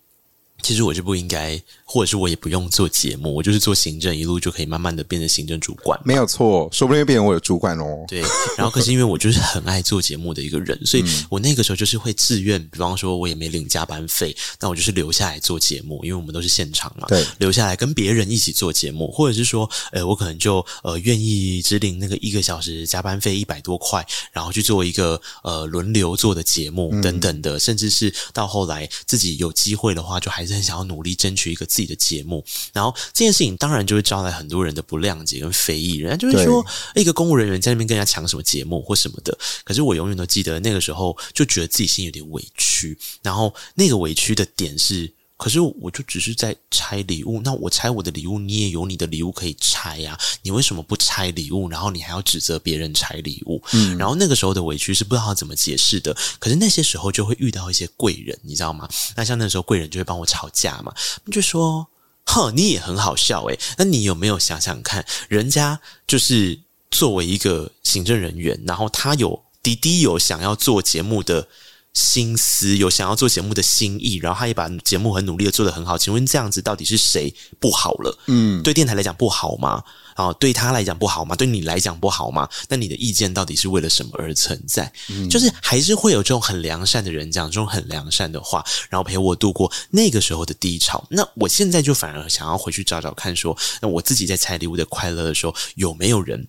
[0.61, 1.57] 其实我就不应该，
[1.91, 5.99] 或者是我也不用做节目，我就是做行政，一路就可以慢慢的变成行政主管。
[6.05, 8.05] 没有错，说不定变成我的主管哦。
[8.07, 8.20] 对，
[8.59, 36.64] 然后可是因为我就是很爱做节目的一个人，所以我那个时候就是会自愿，比方说我也没领加班费，那我就是留下来做节目，因为我们都是现场嘛，对，留下来跟别人一起做节目，或者是说，呃，我可能就呃愿意只领那个一个小时加班费一百多块，然后去做一个呃轮流做的节目等等的，甚至是到后来自己有机会的话，就还是很想要努力争取一个自己的节目，然后这件事情当然就会招来很多人的不谅解跟非议，人家就会说
[36.97, 39.39] 一个公务人员在那边跟人家抢什么节目或什么的。
[39.62, 45.09] 可是我永远都记得那个时候，就觉得自己心有点委屈，然后那个委屈的点是，
[45.39, 51.68] 可是我就只是在拆礼物，那我拆我的礼物，你也有你的礼物可以拆呀，你为什么不拆礼物？
[51.68, 53.62] 然后你还要指责别人拆礼物？
[53.72, 56.12] 嗯，然后那个时候的委屈是不知道怎么解释的。
[56.41, 58.89] 可是那些时候就会遇到一些贵人，你知道吗？
[59.14, 60.93] 那像那时候贵人就会帮我吵架嘛，
[61.30, 61.86] 就说
[62.26, 66.59] ：“哼，你也很好笑诶，那你有没有想想看，人家就是
[66.91, 71.47] 作为一个行政人员，然后他有滴滴有想要做节目的。”
[71.99, 75.99] 心思有想要做节目的心意，然后他也把节目很努力的做得很好。
[75.99, 78.16] 请问这样子到底是谁不好了？
[78.28, 79.82] 嗯，对电台来讲不好吗？
[80.14, 81.34] 啊，对他来讲不好吗？
[81.34, 82.49] 对你来讲不好吗？
[82.68, 84.92] 那你的意见到底是为了什么而存在？
[85.11, 91.05] 嗯，就是还是会有这种很良善的人讲这种很良善的话，然后陪我度过那个时候的低潮。
[91.11, 96.46] 那我现在就反而想要回去找找看说，说那我自己在拆礼物的快乐的时候，有没有人？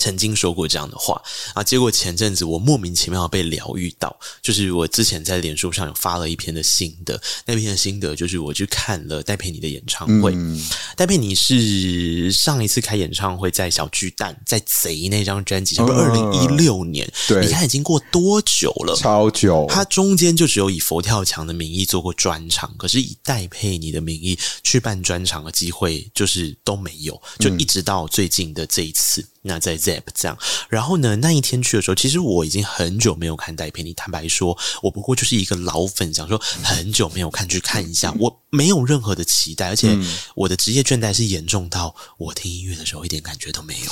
[0.00, 1.22] 曾经说过这样的话
[1.54, 10.32] 啊，结果前阵子我莫名其妙被疗愈到，就是我之前在脸书上有发了一篇的心得，那篇的心得就是我去看了戴佩妮的演唱会。
[10.34, 10.60] 嗯、
[10.96, 17.06] 戴佩妮是上一次开演唱会在小巨蛋，在贼那张专辑，二零一六年？
[17.28, 18.96] 对，你看已经过多久了？
[18.96, 19.66] 超久。
[19.68, 29.20] 他中间就只有以佛跳墙的名义做过专场，可是以戴佩妮的名义去办专场的机会就是都没有，就一直到最近的这一次。
[29.20, 30.36] 嗯那在 Zap 这样，
[30.68, 33.94] 然后呢，那一天去的时候，其实我已经很久没有看戴佩妮。
[33.94, 38.14] 坦白说，我不过就是一个老粉，想说很久没有看，去看一下。
[38.18, 39.98] 我没有任何的期待，而且
[40.34, 43.90] 我的职业倦怠是严重到我听音乐的时候一点感觉都没有，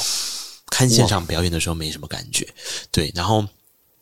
[0.71, 2.47] 看现场表演的时候没什么感觉。
[2.91, 3.47] 对，然后。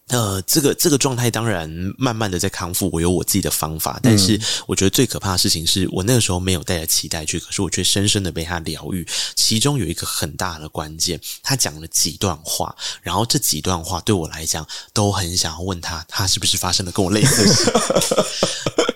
[0.08, 9.04] 呃，这个这个状态当然慢慢的在康复，我有我自己的方法，但是我觉得最可怕的事情是我那个时候没有带着期待去，可是我却深深的被他疗愈。
[9.34, 17.72] 其中有一个很大的关键，他讲了几段话，然后这几段话对我来讲都很想要问他，他是不是发生了跟我类似的事？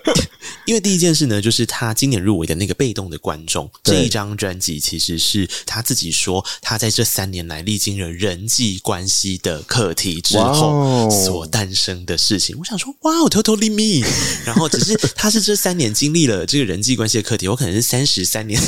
[0.65, 12.55] 因为第一件事呢，就是他今年入围的那个被动的观众这一张专辑，其实是他自己说他在这三年来历经了人际关系的课题之后所诞生的事情。
[12.59, 14.07] 我想说，哇，totally me。
[14.45, 18.61] 然后只是他是这三年经历了这个人际关系的课题，我可能是三十三年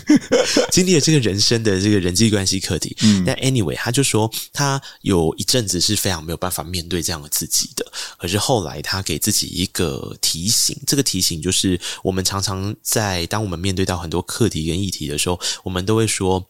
[0.72, 2.96] 经历了这个人生的这个人际关系课题。
[3.26, 7.84] 但 anyway，他就说他有一阵子是非常没有办法面对这样的自己的，
[8.16, 11.25] 可是后来他给自己一个提醒，这个提醒。
[11.26, 16.46] 情，就是我们常常在当我们面对到很多课题跟议题的时候，我们都会说，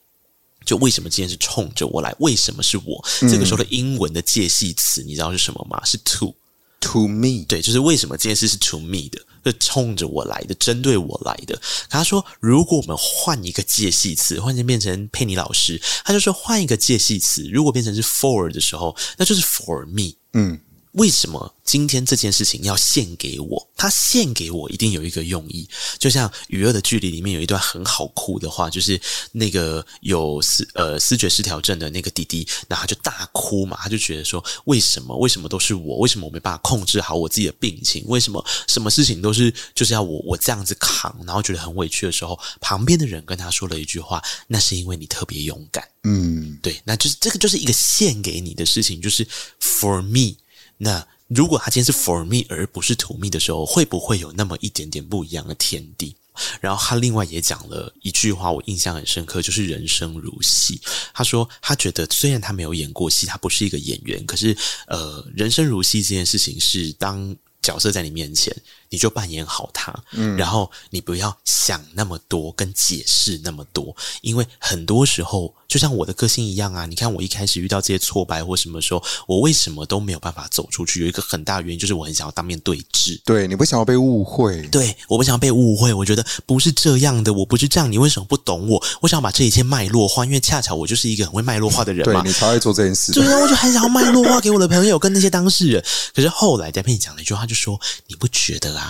[0.64, 2.14] 就为什么今天是冲着我来？
[2.18, 3.04] 为什么是我？
[3.22, 5.84] 嗯、这个时候的英文的介系词，你知道是什么吗？
[5.84, 7.44] 是 to，to me。
[7.48, 9.20] 对，就是为什么这件事是 to me 的。
[9.46, 11.56] 是冲着我来的，针对我来的。
[11.88, 20.58] 他说：“如果我们换一个介系词，换成变成佩妮老师，他就说换一个介系词，如果变成是 for 的时候，那就是 for me。”嗯。
[20.96, 23.68] 为什么今天这件事情要献给我？
[23.76, 25.68] 他献给我一定有一个用意。
[25.98, 28.98] 就像《与恶的距离》里面有一段很好哭的话，就是
[29.32, 35.14] 那个有思呃思觉失调症的那个弟弟，然后他就大哭嘛，他就觉得说：为什么？
[35.18, 35.98] 为什么都是我？
[35.98, 38.02] 为什么我没办法控制好我自己的病情？
[38.06, 41.14] 为什么什么事情都是就是要我我这样子扛？
[41.26, 45.86] 然后觉得很委屈的时候，旁边的人跟他说了一句话：那是因为你特别勇敢。
[46.04, 49.26] 嗯，对，那就是这个就是一个献给你的事情，就是
[49.60, 50.36] for me。
[50.78, 56.16] 那如果他今天是 for me 而不是 to me 的时候，会不会有那么一点点不一样的天地？
[56.60, 60.78] 然后他另外也讲了一句话，我印象很深刻，就是人生如戏。
[61.14, 64.54] 他说他觉得虽然他没有演过戏，他不是一个演员，可是
[64.86, 68.54] 呃，人生如戏这件事情是当角色在你面前。
[68.90, 76.86] 你就扮演好他，嗯，然后你不要想那么多，跟解释那么多，因为很多时候就像我的个性一样啊。
[76.86, 81.00] 你看我一开始遇到这些挫败或什么时候，我为什么都没有办法走出去？
[81.00, 85.92] 有一个很大的原因就是我很想要当面对质，对，你不想要被误会，对，我不想要被误会。
[85.92, 88.82] 我觉得不是这样的，我不是这样，你为什么不懂我？
[89.00, 92.22] 我想要把这一切脉络化，因为恰巧我就是一个很会脉络化的人嘛。
[92.22, 95.84] 对，你超爱做这件事，对啊，我就很想要脉络化给我的朋友跟那些当事人。
[96.14, 98.85] 可是后来戴佩你讲了一句话，就说你不觉得啊？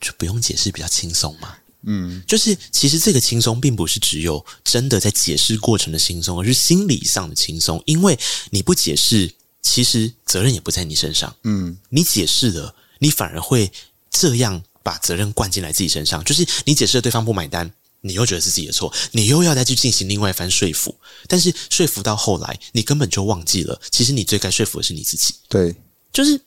[0.00, 1.56] 就不用解释，比较轻松嘛。
[1.82, 7.82] 嗯，就是其实这个轻松，并不是只有真的在解释过程的轻松，而是心理上的轻松。
[7.86, 8.18] 因为
[8.50, 9.32] 你不解释，
[9.62, 11.34] 其实责任也不在你身上。
[11.44, 13.72] 嗯，你解释了，你反而会
[14.10, 16.22] 这样把责任灌进来自己身上。
[16.22, 17.72] 就是你解释了，对方不买单，
[18.02, 20.94] 你又觉得是自己的错，你又要再去进行另外一番说服。
[21.28, 25.34] 但是说服到后来，你根本就忘记了，其实你最该说服的是你自己。
[25.48, 25.74] 对，
[26.12, 26.38] 就是。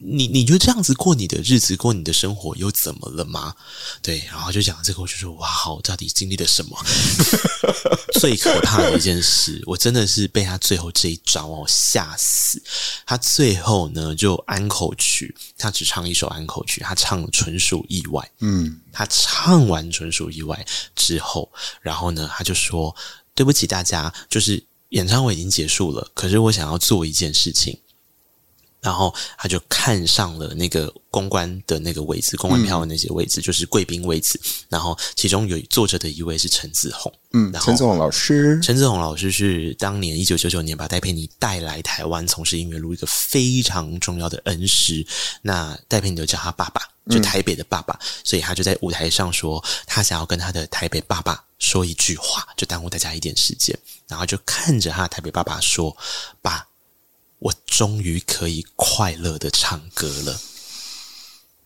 [0.00, 3.54] 你你就这样子过你的日子，过你的生活又怎么了吗？
[4.00, 6.78] 对，然后就讲这个，我就说哇，我到底经历了什么？
[8.20, 12.62] 最可怕的一件事，我真的是被他最后这一招哦吓死。
[13.04, 18.30] 他最后呢，就安可曲，他只唱一首安可曲，他唱纯属意外。
[18.38, 20.64] 嗯，他唱完纯属意外
[20.94, 21.50] 之后，
[21.80, 22.94] 然后呢，他就说
[23.34, 27.76] 对不起大家，就是演唱会已经结束了，可是我想要做一件事情。
[28.80, 34.40] 然后他就看上了那个公关的那个位置，公关票的那些位置，嗯、就是贵宾位置。
[34.68, 45.04] 然后其中有坐着的一位是陈子鸿，嗯，然后陈子鸿老师，陈子鸿老师是当年一九九九年把戴佩妮带来台湾从事音乐路一个非常重要的恩师。
[45.42, 46.80] 那戴佩妮就叫他爸爸，
[47.10, 53.76] 就台北的爸爸，嗯、所以他就在舞台上说，他想要跟他的台北爸爸说一句话，就耽误大家一点时间。
[54.06, 55.94] 然后就看着他的台北爸爸说
[56.40, 56.64] ：“爸。”
[57.38, 60.40] 我终于可以快乐的唱歌了，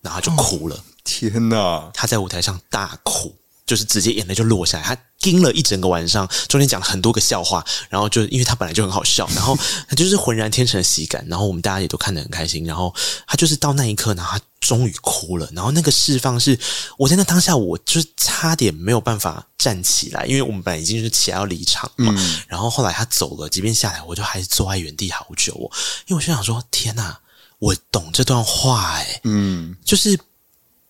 [0.00, 0.76] 然后就哭了。
[0.76, 1.90] 哦、天哪！
[1.94, 3.34] 他在舞台上大哭，
[3.66, 4.84] 就是直接眼泪就落下来。
[4.84, 9.56] 他盯了一整个晚上，中间讲了很多个笑话，然后就因为他本来就很好笑，然后
[9.88, 12.64] 他就是浑然天成的喜感，然后我们大家也都看得很开心。
[12.66, 12.94] 然后
[13.26, 15.48] 他就是到那一刻，然后他终于哭了。
[15.52, 16.58] 然后那个释放是，
[16.98, 22.12] 我在那当下，我就是差点没有办法站起来，因为我们本来已经是起来要离场嘛。
[22.16, 25.70] 嗯、然后后来他走了，即便下来，我就还是坐在原地好久哦，
[26.08, 27.16] 因为我就想说，天哪，
[27.60, 30.18] 我懂这段话诶，嗯，就是。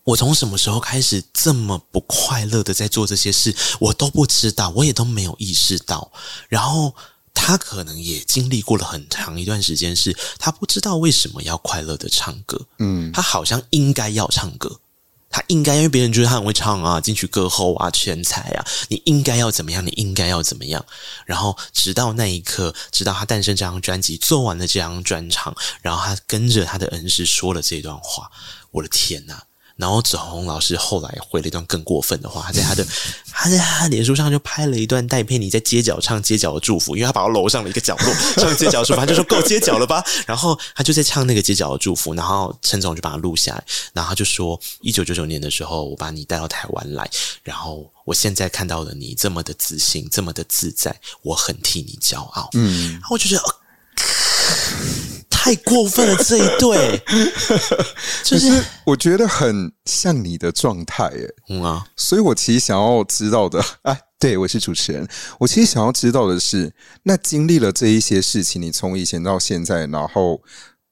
[0.05, 3.55] 我从什么时候开始这么不快乐的在做这些事？
[3.79, 6.11] 我都不知道，我也都没有意识到。
[6.49, 6.93] 然后
[7.33, 12.67] 他可能也经历过了很长一段时间，是他不知道为什么要快乐的唱歌。
[12.79, 14.81] 嗯，他好像应该要唱歌，
[15.29, 19.85] 他应该因为别人觉得他很会唱啊，进去歌后啊，全才啊，你应该要怎么样？
[19.85, 20.85] 你应该要怎么样？
[21.25, 28.29] 然后直到那一刻，直到他诞生这张专辑，做完了这张专场，然后他跟着他的恩师说了这段话。
[28.71, 29.41] 我的天呐！
[29.75, 32.85] 然后子红老师后来回了一段更过分的话，他在他的
[33.33, 40.03] 他在他的脸书上就拍了一段戴佩妮在街角唱街角的祝福，因为他跑到楼上的一个角落 唱街角的祝福，他就说够街角了吧？
[40.27, 43.63] 然后他就在唱那个街角的祝福，然后陈总就把他录下来，
[43.93, 47.09] 然后他就说一九九九年的时候，我把你带到台湾来，
[47.41, 52.49] 然后我现在看到了你这么的自信，这么的自在，我很替你骄傲。
[52.53, 53.43] 嗯，然后我就觉得。
[55.43, 57.01] 太过分了，这一对，
[58.23, 65.05] 就是我觉得很像你的状态，哎，嗯啊，所以我其实想要知道的，哎，对，我是主持人，
[65.39, 70.41] 我其实想要知道的是，那经历了这一些事情，你从以前到现在，然后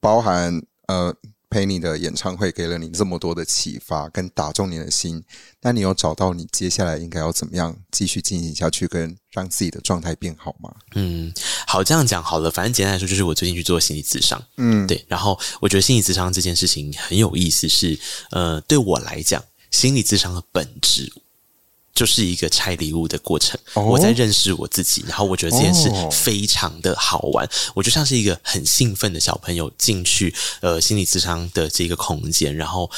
[0.02, 1.16] 包含呃。
[1.52, 5.22] 陪你的演唱会给了你这么多的启发，跟打中你的心，
[5.62, 10.74] 那你有找到你接下来应该要怎么样继续进行下去，跟让自己的状态变好吗？
[10.96, 11.32] 嗯，
[11.68, 12.50] 好，这样讲好了。
[12.50, 15.04] 反正简单来说，就是我最近去做心理咨商，嗯，对。
[15.10, 18.00] 然后我觉得心理咨商这件事情很有意思是，是
[18.32, 21.12] 呃，对我来讲，心理咨商的本质。
[21.94, 32.90] 就是一个拆礼物的过程，我在认识我自己，然后我觉得这件事非常的好玩，我就像是一个很兴奋的小朋友进去呃心理咨商的这个空间，然后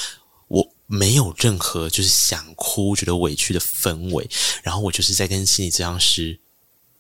[0.48, 4.30] 我没有任何就是想哭、觉得委屈的氛围，
[4.62, 6.40] 然后我就是在跟心理咨商师。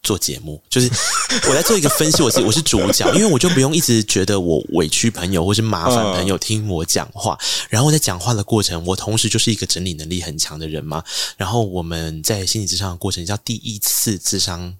[0.03, 0.87] 做节目就是
[1.49, 7.37] 我在做一个分析，我自己我是主角，因为我就不用一直觉得我委屈朋友或是麻烦朋友听我讲话，
[7.69, 11.03] 然后在讲话的过程，我同时就是一个整理能力很强的人嘛。
[11.37, 14.75] 然后我们在心理咨商的过程叫第一次咨商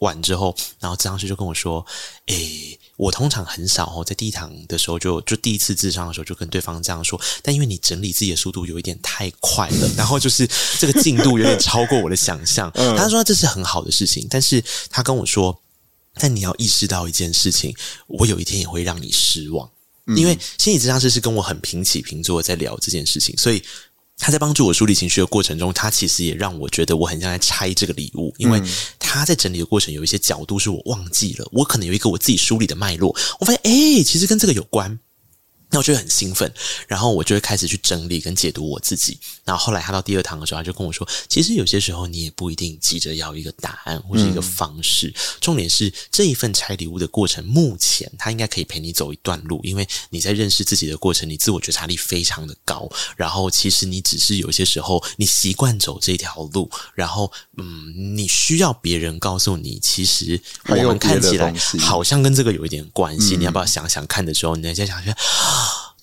[0.00, 1.84] 完之后，然后咨商师就跟我说
[2.28, 10.48] ：“诶、欸，我通常很少哦，在第一堂的时候就就第一次智商的时候就跟对方这样说，但因为你整理自己的速度有一点太快了， 然后就是
[10.78, 12.70] 这个进度有点超过我的想象。
[12.96, 15.60] 他说这是很好的事情，但是他跟我说，
[16.14, 17.74] 但你要意识到一件事情，
[18.06, 19.70] 我有一天也会让你失望，
[20.16, 23.62] 因为心理咨商师是跟我很平起平坐在聊这件事情，所以。”
[24.18, 28.60] 他在帮助我梳理情绪的过程中，他其实也让我觉得我很像在拆这个礼物，因为
[28.98, 34.98] 他在整理的过程有一些角度是我忘记了，我可能有一个我自己梳理的脉络，我发现，诶，其实跟这个有关。
[35.70, 36.50] 那我就会很兴奋，
[36.86, 39.18] 然后我就会开始去整理跟解读我自己。
[39.44, 52.88] 然后后来他到第二堂的时候，他就跟我说：“其实有些时候你也不一定急着要一个答案或是一个方式，嗯、重点是这一份拆礼物的过程，目前他应该可以陪你走一段路，因为你在认识自己的过程，你自我觉察力非常的高。
[53.16, 63.36] 然后其实你只是有些时候你习惯走这条路，然后嗯，你需要别人告诉你，其实我们看起来好像跟这个有一点关系。
[63.36, 65.14] 你要不要想想看的时候，你再想想。”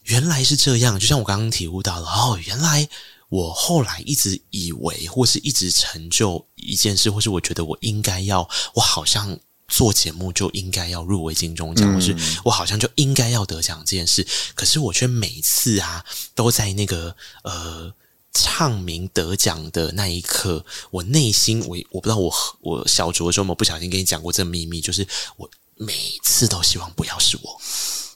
[0.05, 2.87] 原来是这样，就像我刚刚体悟到了哦，原来
[3.29, 16.05] 我后来一直以为，或是一直成就一件事，或是我觉得我应该要，我好像做节目就应该要入围金钟奖，或是我好像就应该要得奖这件事，可是我却每次啊
[16.35, 17.91] 都在那个呃
[18.33, 25.07] 唱名得奖的那一刻，我内心我我不知道我我小酌的时候有没有不小心跟你讲过这个秘密，就是
[25.37, 25.93] 我每
[26.23, 27.61] 次都希望不要是我。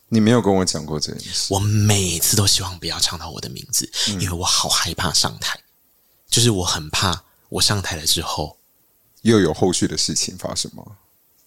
[0.10, 1.54] 你没有跟我讲过这件事。
[1.54, 5.60] 我每次都希望不要唱到我的名字，嗯、因为我好害怕上台，
[6.30, 8.58] 就是我很怕我上台了之后
[9.24, 10.84] 又有后续的事情发生吗？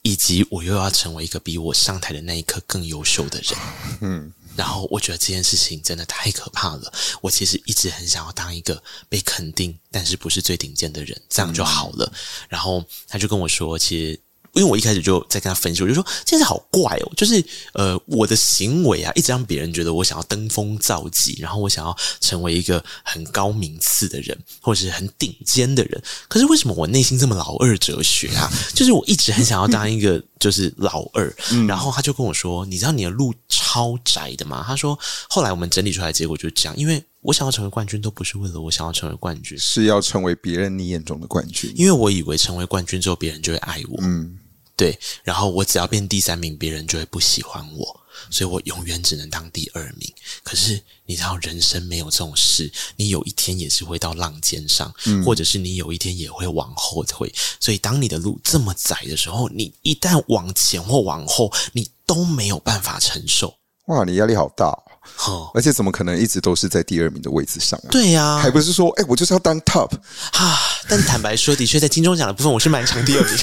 [0.02, 3.58] 以及我又要成为一个比我上台的那一刻更优秀的人。
[4.00, 6.92] 嗯，然后我觉得这件事情真的太可怕了。
[7.22, 12.06] 我其实一直很想要当一个被肯定，但是不是最顶尖的人，这样就好了。
[12.06, 12.18] 嗯、
[12.48, 14.20] 然后他就跟我说，其实。
[14.52, 17.44] 因为我一开始就在跟他分析，我就说这件事好怪哦，就是
[17.74, 26.02] 呃，我的行为啊，一直让别人觉得我想要登峰造极，然后我想要成为一个很高名次的人，或者是很顶尖的人。
[26.28, 28.50] 可是为什么我内心这么老二哲学啊？
[28.74, 31.32] 就是我一直很想要当一个就是老二。
[31.68, 34.98] 然后他就跟我说：“你知道你的路超窄的吗？”他说
[35.30, 41.72] ：“后来我们整理出来的结果就是这样，因为我想要成为冠军，都不是为了我想要成为冠军，是要成为别人你眼中的冠军。
[41.76, 44.38] 因为我以为成为冠军之后，别人就会爱我。”嗯。
[44.80, 48.00] 对，然后我只要变第三名，别人就会不喜欢我，
[48.30, 50.10] 所以我永远只能当第二名。
[50.42, 57.30] 可是你知道，人生没有这种事，你有一天也是会到浪尖上，嗯、或者是你有一天也会往后退。
[57.60, 63.54] 所以，当你的路这么窄的时候，你一旦往前或往后，你都没有办法承受。
[63.88, 64.64] 哇，你压力好大。
[64.68, 64.89] 哦，
[65.54, 67.88] 而且怎么可能一直都是在第二名的位置上啊？
[67.90, 69.90] 对呀，还不是说，哎，我就是要当 top
[70.32, 70.58] 啊！
[70.88, 73.32] 但坦白说，的确在金钟奖的部分，我是蛮强第二名。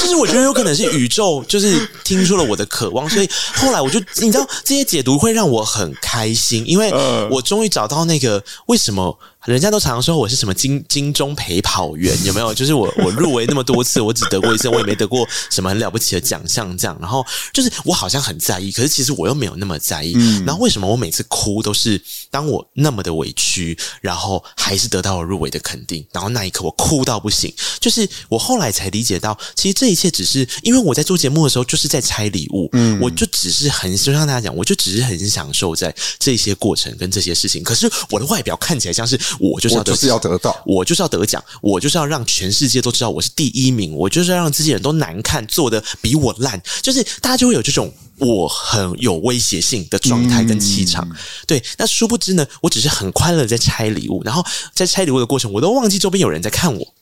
[0.00, 6.90] 就是我觉得有可能是宇宙就是听出了我的渴望，所以后来我就你知道这些解读会让我很开心，因为
[7.30, 9.18] 我终于找到那个为什么。
[9.46, 12.52] 人家都常常说我是什么金金钟陪跑员，有没有？
[12.52, 16.94] 就是我我入围那么多次，我只得过一次，我也没得过什么很了不起的奖项，这样。
[17.00, 20.12] 然后就是我好像很在意，可是其实我又没有那么在意。
[20.14, 21.98] 嗯、然后为什么我每次哭都是
[22.30, 27.50] 当我那么的委屈，然后还是得到了入围的肯定，然后那一刻我哭到不行。
[27.78, 37.62] 就是我后来才理解到，其实这一切只是因为我在做节目的时候就是在拆礼物，嗯，我就只是很就像大家讲，我就只是很享受在这些过程跟这些事情。
[37.62, 39.18] 可是我的外表看起来像是。
[39.40, 51.08] 我就是要得，就是要得到，我就是要得奖，我就是要让全世界都知道我是第一名，我就是要让这些人都难看，做得比我烂，就是大家就会有这种我很有威胁性的状态跟气场。
[51.08, 54.44] 嗯、对，那殊不知呢，我只是很快乐在拆礼物，然后
[54.74, 56.94] 在拆礼物的过程，我都忘记周边有人在看我。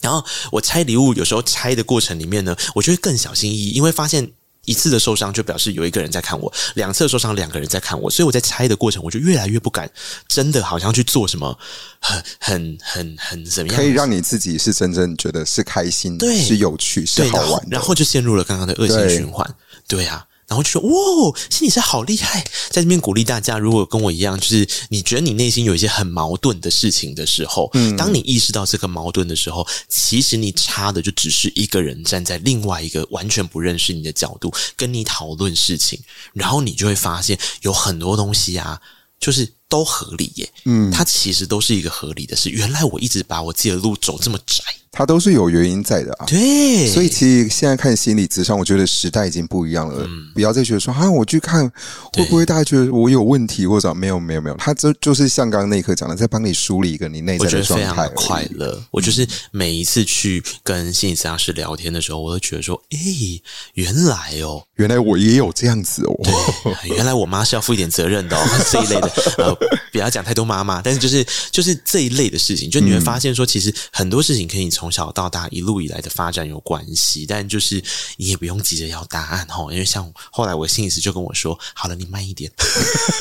[0.00, 4.32] 然后我拆礼物有时候拆的过程里面呢，我就会更小心翼翼，因为发现。
[4.68, 9.90] 一次的受伤就表示有一个人在看我，两次的受伤两个人在看我，所以我在猜的过程，我就越来越不敢，
[10.28, 11.58] 真的好像去做什么
[11.98, 19.48] 很很很很怎么样，可以让你自己是真正觉得是开心，对，是有趣，是好玩然，然后就陷入了刚刚的恶性循环，
[19.88, 20.26] 对，对啊。
[20.48, 36.00] 然后就说：“哇，心理师好厉害，在这边鼓励大家，如果跟我一样，就是你觉得你内心有一些很矛盾的事情的时候，嗯，当你意识到这个矛盾的时候，其实你差的就只是一个人站在另外一个完全不认识你的角度跟你讨论事情，
[36.32, 38.80] 然后你就会发现有很多东西啊，
[39.20, 42.48] 就是都合理耶，嗯，它其实都是一个合理的事。
[42.48, 50.04] 原来我一直把我自己的路走这么窄。”它都是有原因在的啊，对，所以其实现在看心理咨商，我觉得时代已经不一样了。
[50.06, 51.70] 嗯、不要再觉得说啊，我去看
[52.14, 57.84] 会不会大家觉得我有问题或者没有没有没有，他这就是像刚刚那一刻讲的，在帮你梳理一个你内在的状态。
[57.84, 58.82] 我觉得非常的快乐。
[58.90, 63.42] 我就是每一次去跟心理咨商师聊天的时候，我都觉得说，哎、欸，
[63.74, 66.14] 原来哦，原来我也有这样子哦，
[66.82, 69.08] 对，原来我妈是要负一点责任的哦， 这一类的。
[69.38, 69.54] 呃，
[69.92, 77.82] 不要讲太多妈妈，但是就是就是这一类的事情，就你会发现说，其实很多事情可以从小到大一路以来的发展有关系，但就是
[78.16, 82.48] 你也不用急着要答案哈，因为像后来我心理师就跟我说：“好了，你慢一点，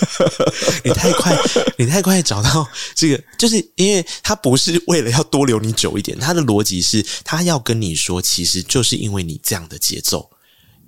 [0.85, 1.35] 你太快，
[1.79, 10.29] 你太快找到这个，就是因为他不是为了要多留你久一点，他的逻辑是他要跟你说，其实就是因为你这样的节奏。”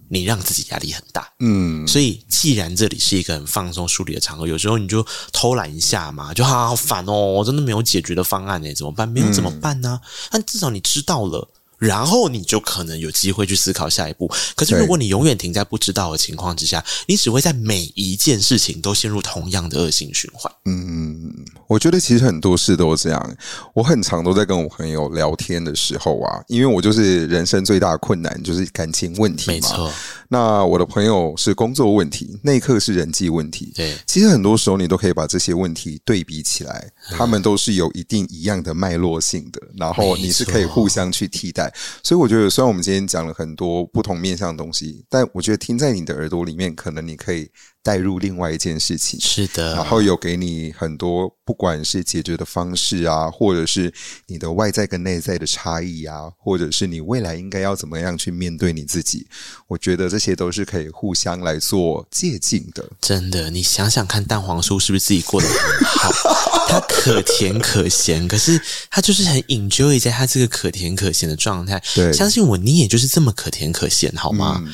[0.10, 9.08] 你让自己压力很大，嗯，所以既然这里是一个很放松梳理的场合，有时候你就偷懒一下嘛，就好好烦哦，我真的没有解决的方案诶，怎么办？
[9.08, 10.02] 没有怎么办呢？
[10.32, 11.48] 但至少你知道了。
[11.80, 14.30] 然后你就可能有机会去思考下一步。
[14.56, 20.54] 可是如果你永远停在不知道的情况之下，你只会在每一件事情都陷入同样的恶性循环。
[20.66, 21.34] 嗯，
[21.68, 23.38] 我觉得其实很多事都这样。
[23.74, 29.54] 我很常都在跟我朋友聊天的时候啊，因为我就是人生最大的困难就是感情问题嘛。
[29.54, 29.92] 没错。
[30.32, 33.74] 那我的朋友是工作问题，那一刻是人际问题。
[33.76, 33.98] 对。
[34.06, 36.88] 其实很多时候你都可以把这些问题对比起来，
[37.18, 41.74] 他们都是有一定一样的脉络性的，然后你是可以互相去替代。
[42.04, 47.50] 所以我觉得，虽然我们今天讲了很多不同面向的东西，但我觉得听在你的耳朵里面，可能你可以
[47.82, 49.20] 带入另外一件事情。
[49.20, 53.92] 是的，然后有给你很多，不管是解决的方式啊，或者是
[54.28, 59.28] 你的外在跟内在的差异啊，或者是你未来应该要怎么样去面对你自己，
[59.68, 62.88] 我觉得这些都是可以互相来做借鉴的。
[63.02, 66.12] 真的，你想想看，蛋黄酥是不是自己过得很好？
[66.70, 68.62] 它可甜可咸，可是
[68.92, 71.82] 它就是很 enjoy 在它这个可甜可咸的状态。
[71.96, 74.62] 对，相信我，你也就是这么可甜可咸，好吗？
[74.64, 74.72] 嗯，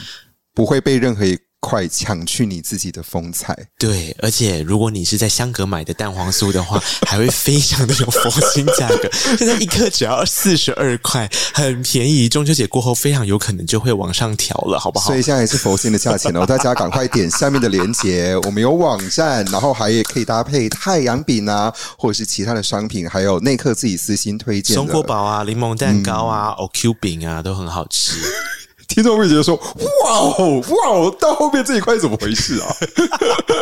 [0.54, 1.24] 不会被任何
[1.66, 1.76] 一。
[1.76, 3.58] 快抢去你自己的风采！
[3.80, 12.30] 对，而且如果你是在香格买的蛋黄酥的话，还会非常的有佛心价格， 现在一颗只要四十二块，很便宜。
[12.30, 15.08] 中秋节过后，非常有可能就会往上调了，好不好？
[15.08, 28.20] 所以现在也是佛心的价钱哦，大家赶快点下面的链接，我们有网站，然后还也可以搭配太阳饼啊，或者是其他的商品，还有内克自己私心推荐的松果宝啊、柠檬蛋糕啊、OQ 饼啊，都很好吃。
[28.88, 29.56] 听众会觉得说
[30.04, 32.68] ：“哇哦，哇哦，到后面这一块怎么回事啊？”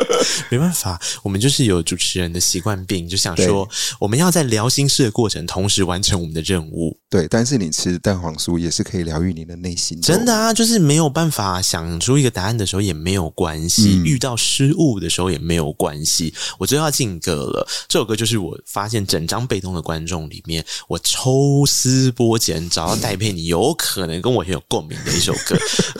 [0.50, 3.68] 没办法，我们就是有主持人的习惯病，就想说
[4.00, 6.98] 我们要在聊心事的过程，同时完成我们的任务。
[7.14, 10.02] 对，但是你吃蛋黄酥也是可以疗愈你的内心。
[10.02, 16.34] 真的啊，就是没有办法想出一个答案的时候也没有关系，嗯、遇到失误的时候也没有关系。
[16.57, 25.14] 我最后要进歌了，这首歌就是我发现整张被动的观众里面，我抽丝剥茧找到戴佩妮有可能跟我很有共鸣的。
[25.14, 25.56] 一首歌，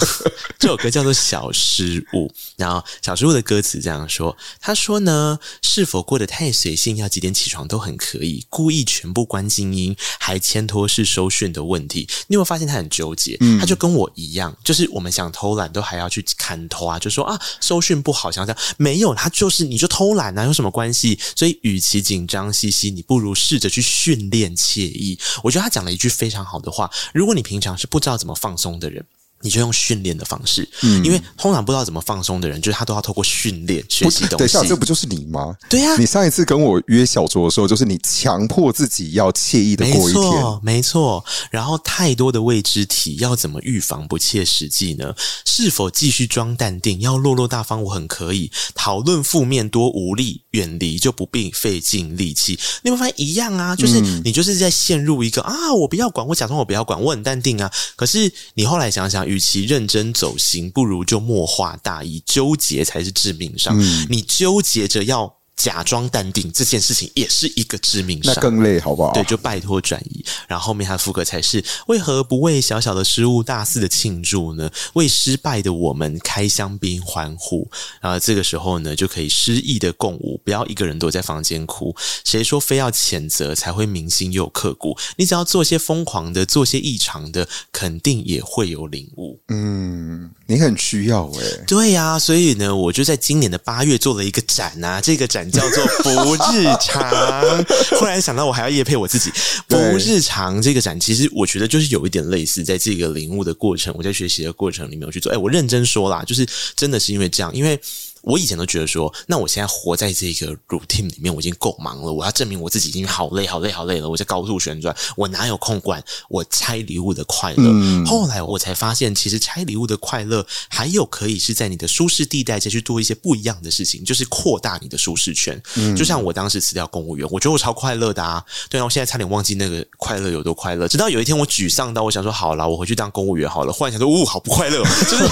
[0.57, 2.27] 这首歌叫做《小失误》。
[2.56, 12.08] 然后，小失误的歌词这样说：“他说呢，是否过得太随性，要几点起床都很可以，故意全部关静音，还牵拖式收讯的问题。
[12.28, 13.38] 你有没有发现他很纠结？
[13.42, 21.20] 嗯、他就跟我一样，就是我们想偷懒，都还要去砍头啊，就说啊，收讯不好，想想没有，他就是你就偷懒啊，有什么关系？
[21.36, 25.20] 所以，与其紧张兮兮，你不如试着去训练惬意。
[25.44, 29.06] 我觉得他讲了一句非常好的话：如果你平常是不知道怎么放松的人。”
[29.44, 34.38] 你就用训练的方式，嗯，因为通常不知道怎么放松的人，就是他都要透过训练学习东西。
[34.38, 35.53] 等一下，这不就是你吗？
[35.70, 41.26] 对呀，你上一次跟我约小酌的时候，就是你强迫自己要惬意的过一天，没错，没错。
[41.52, 45.14] 然后太多的未知题，要怎么预防不切实际呢？
[45.45, 47.02] 是否继续装淡定？
[47.02, 48.49] 要落落大方，我很可以。
[48.74, 52.57] 讨论负面多无力，远离就不必费尽力气。
[52.84, 57.70] 你会发现一样啊，就是你就是在陷入一个啊，我不要管，我假装我不要管，我很淡定啊。
[57.98, 59.33] 可是你后来想想。
[59.34, 63.76] 与其认真走心，不如就默化大意，纠结才是致命伤。
[63.80, 69.14] 嗯、你纠结着要假装淡定这件事情也是一个致命伤，那更累，好不好？
[69.14, 70.26] 对，就拜托转移。
[70.48, 74.70] 然后后面他的副歌才是为何不为小小的失误大肆的庆祝呢？
[74.94, 77.70] 为失败的我们开香槟欢呼。
[78.02, 81.96] 然后这个时候呢，就可以失意的共舞，不要一个人躲在房间哭。
[82.26, 84.98] 谁说非要谴责才会铭心又刻骨？
[85.18, 89.40] 你只要做些疯狂的，做些异常的，肯定也会有领悟。
[89.50, 91.64] 嗯，你很需要诶、欸。
[91.68, 95.43] 对呀、啊，所以呢，我就在今年的八月做了一个展啊，这个展。
[95.52, 97.03] 叫做不日常，
[97.99, 99.32] 忽然想到我还要夜配我自己。
[99.68, 105.32] 不日常这个展，其实我觉得就是有一点类似，在这个领悟的过程，我在学习的过程里面我去做。
[105.32, 106.45] 哎，我认真说啦，就是
[106.76, 107.80] 真的是因为这样，因为。
[108.24, 112.12] 我以前都觉得说，那我现在活在这个 routine 里面，我已经够忙了。
[112.12, 114.10] 我要证明我自己已经好累、好累、好累了。
[114.10, 117.64] 我在高速旋转，我哪有空管我拆礼物的快乐？
[117.66, 125.62] 嗯、后来我才发现，其实拆礼物的快乐，还有可以是在你的舒适地带再去做一些不一样的事情，就是扩大你的舒适圈。
[125.76, 128.44] 嗯、就像我当时辞掉公务员，我觉得我超快乐的啊！
[128.70, 130.88] 对啊，我现在差点忘记那个快乐有多快乐。
[130.88, 133.74] 直到有一天我沮丧到，我想说好了，我回去当公务员好了。
[133.74, 135.26] 忽然想说，呜、哦，好不快乐，就是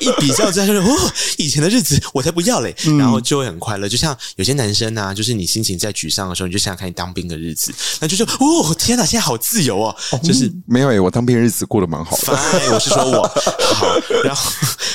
[0.04, 2.74] 一比较之下就是，哦，以前的日子我才不要嘞。
[2.98, 12.32] 然后就会很快乐，就像有些男生啊，就是你心情在沮丧的时候，你就想想看你当兵的日子，那就说哦，天哪，现在好自由哦，哦就是没有诶，我当兵的日子过得蛮好的。
[12.72, 13.26] 我是说我
[13.74, 13.86] 好，
[14.24, 14.52] 然后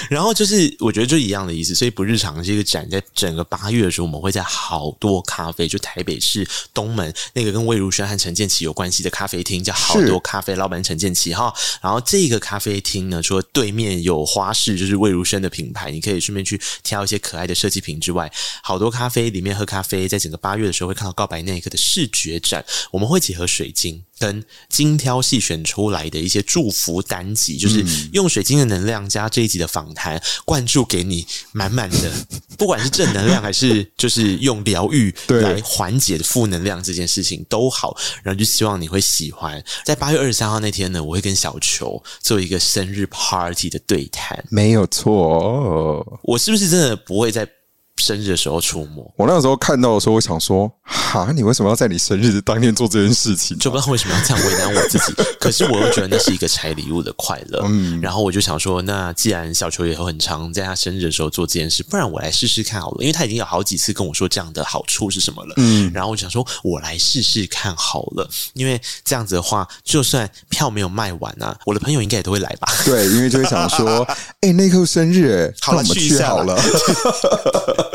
[0.10, 11.53] 然后就是我觉得就一样的意思，所以不日常这个展，在整个八月的时候，我们会在好多咖啡，就台北市东门那个跟魏如萱和陈建奇有关系的咖啡厅，叫好多咖啡，老板陈建奇哈。
[11.81, 18.32] 然后这个咖啡厅呢，除了对面有花市，就是魏如萱的品牌，你可以顺便去挑一些可爱的设计品之外，
[18.62, 24.04] 好多咖啡里面喝咖啡，在整个八月的时候会看到告白那一刻的视觉展，我们会结合水晶。
[24.24, 27.84] 跟精挑细选出来的一些祝福单集，就是
[28.14, 32.10] 用水晶的能量加这一集的访谈，灌注给你满满的，
[32.58, 39.62] 不管是正能量还是就是用疗愈 来缓解负能量，这件事情都好，然后就希望你会喜欢。
[39.84, 47.45] 在八月二十三号那天呢，我会跟小球做一个生日 party 的对谈，没有错哦，我是不是真的不会再
[48.04, 53.58] 生日的时候出没，我那个时候看到的时候，我想说，哈，你为什么要在你生日的当天做这件事情？
[53.58, 55.14] 就不知道为什么要这样为难我自己。
[55.40, 57.62] 可是我又觉得那是一个拆礼物的快乐。
[57.66, 62.98] 嗯，然后我就想说，那既然小球也很常在他生日的时候做这件事，不然我来试试看好了。
[63.00, 65.54] 因为他已经有好几次跟我说这样的好处是什么了。
[65.58, 68.30] 嗯，然后我就想说，我来试试看好了。
[68.54, 72.68] 因为这样子的话，就算票没有卖完啊，我的朋友应该也都会来吧？
[72.84, 74.04] 对，因为就会想说，
[74.42, 76.60] 哎、欸，那刻生日，哎，好了，去一下好了。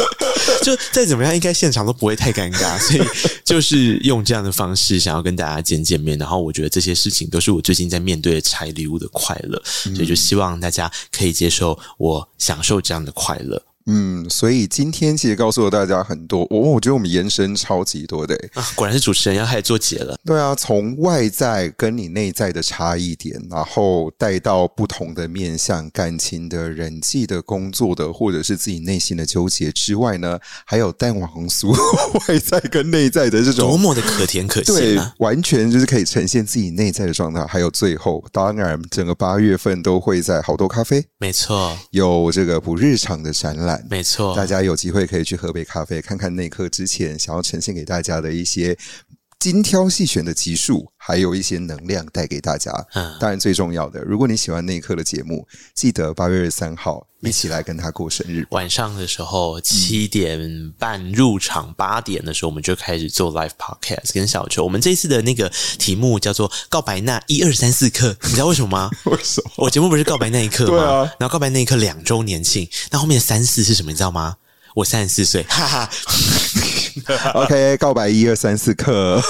[0.63, 3.09] 就再怎么样，应该现场都不会太尴尬，所以
[3.45, 6.19] 就是用这样的方式想要跟大家见见面。
[6.19, 13.63] 然后我觉得这些事情都是我最近在面对拆礼物的快乐，所以就希望大家可以接受我享受这样的快乐。
[13.91, 20.15] 嗯，所以今天其实告诉了大家很多，我我觉得我们延伸超级多的，啊，果然是主持人要开始做结了。
[20.27, 31.75] 对啊，从外在跟你内在的差异点，然后带到不同的面向，感情的、人际的、工作的，或者是自己内心的纠结之外呢，还有蛋黄酥
[32.29, 37.43] 外在跟内在的这种多么的可甜可咸啊，对，完全就是可以呈现自己内在的状态。
[37.47, 43.78] 还有最后，当然整个八月份都会在好多咖啡，没错，有这个不日常的展览。
[43.89, 48.77] 没错，大家有机会可以去喝杯咖啡，看看那刻之前想要呈现给大家的一些
[49.39, 52.73] 精挑细选的集数，还有一些能量带给大家。
[52.95, 58.45] 嗯，当然最重要的，如果你喜欢那一刻的节目，记得八月二十三号一起来跟他过生日。
[58.51, 64.65] 晚上的时候七点半入场，八点的时候我们就开始做 live podcast 跟小球。
[64.65, 65.49] 我们这次的那个
[65.79, 68.91] 题目叫做“告白那一二三四课”，你知道为什么吗？
[69.07, 69.51] 为什么？
[69.59, 70.71] 我节目不是告白那一刻吗？
[70.71, 71.13] 对啊。
[71.21, 73.93] 然后告白那一刻两周年庆，那后面的三四是什么？
[73.93, 74.37] 你知道吗？
[74.75, 75.91] 我三十四岁，哈哈。
[77.35, 79.21] OK，告白一二三四刻，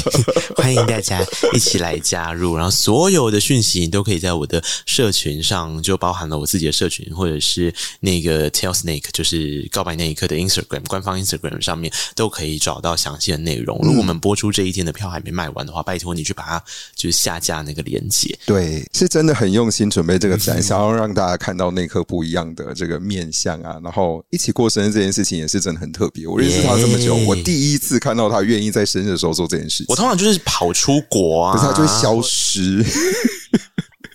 [0.56, 1.20] 欢迎大家
[1.52, 2.56] 一起来加入。
[2.56, 13.78] 然后所有的讯息你都可以在我的社群上，就包含了我自己的社群，或者是那个 Tell Snake，就是告白那一刻的 Instagram 官方 Instagram 上面都可以找到详细的内容。
[13.82, 16.62] 如果我们播出这一天的票还没卖完的话，拜托你去把它
[16.94, 18.36] 就是下架那个链接。
[18.46, 23.78] 对，是真的很用心准备这个展，想要让大家看到那刻不一样的这个面相啊。
[23.82, 26.26] 然后一起过生日这件事情也是真的很特别。
[26.26, 27.05] 我认识他这么久。
[27.14, 29.86] 我第一次看到他愿意在生日的时候做这件事情。
[29.88, 32.84] 我通常就是跑出国啊，可是他就会消失。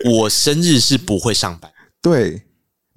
[0.05, 1.71] 我生日是不会上班。
[2.01, 2.41] 对。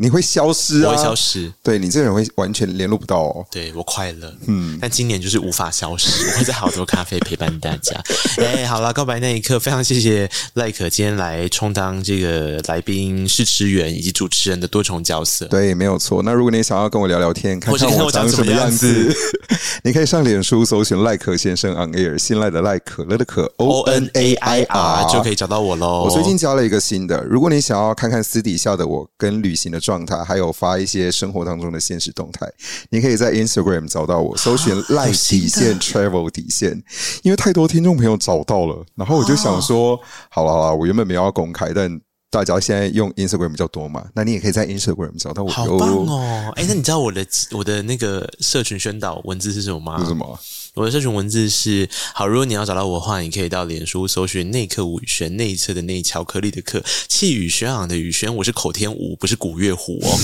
[0.05, 1.51] 你会消失啊，我会消失。
[1.63, 3.47] 对你这个人会完全联络不到哦。
[3.51, 6.27] 对我快乐，嗯，但今年就是无法消失。
[6.31, 7.99] 我会在好多咖啡陪伴大家。
[8.37, 15.47] 哎，好了，告白那一刻，非常谢谢赖可今天来充当这个来宾、试吃员以及主持人的多重角色。
[15.47, 16.23] 对，没有错。
[16.23, 19.17] 那如果你想要跟我聊聊天，看看我长什么样子，
[19.85, 26.05] 你可以上脸书搜寻赖可先生 on air，信赖的赖，可乐的可，O N A I R 就可以找到我喽。
[26.05, 32.51] 我最近加了一个新的，如果你想要看看私底下的我跟旅行的状态，还有发一些生活当中的现实动态，
[32.89, 36.83] 你可以在 Instagram 找到我，搜寻赖底线 travel 底线。
[37.23, 40.01] 因为太多听众朋友找到了，然后我就想说，
[40.31, 42.01] 好了好了，我原本没有要公开，但
[42.31, 45.51] 大家现在用 Instagram 比较多嘛，那你也可以在 Instagram 找到我。
[45.51, 46.53] 好棒哦！
[46.57, 50.01] 哎，那你知道我的我的那个社群宣导文字是什么吗？
[50.01, 50.39] 是什么？
[50.75, 60.19] 我的社群文字是好，如果你要找到我的话，你可以到脸书搜寻内克吴宇轩，内侧的内巧克力的克，气宇轩昂的宇轩，我是口天吴，不是古月虎哦。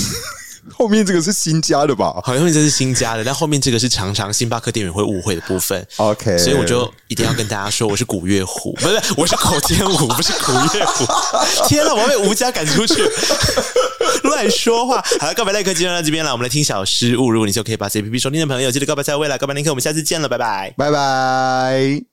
[0.72, 2.20] 后面这个是新加的吧？
[2.24, 5.86] 好像这是新加的，但后面这个是常常星巴克店员会误会的部分。
[5.96, 11.06] OK，所以我就一定要跟大家说，我是古月虎，不是，我是口天吴，不是古月虎。
[11.68, 13.02] 天哪，我要被吴家赶出去，
[14.24, 15.02] 乱说话。
[15.18, 17.30] 好了，告白那一刻就到这边了，我们来听小失误。
[17.30, 22.09] 如果你是 OK 把 C P P 收听的朋友，记得告白在未来，告白那一刻，我们下次见了，拜拜，拜拜。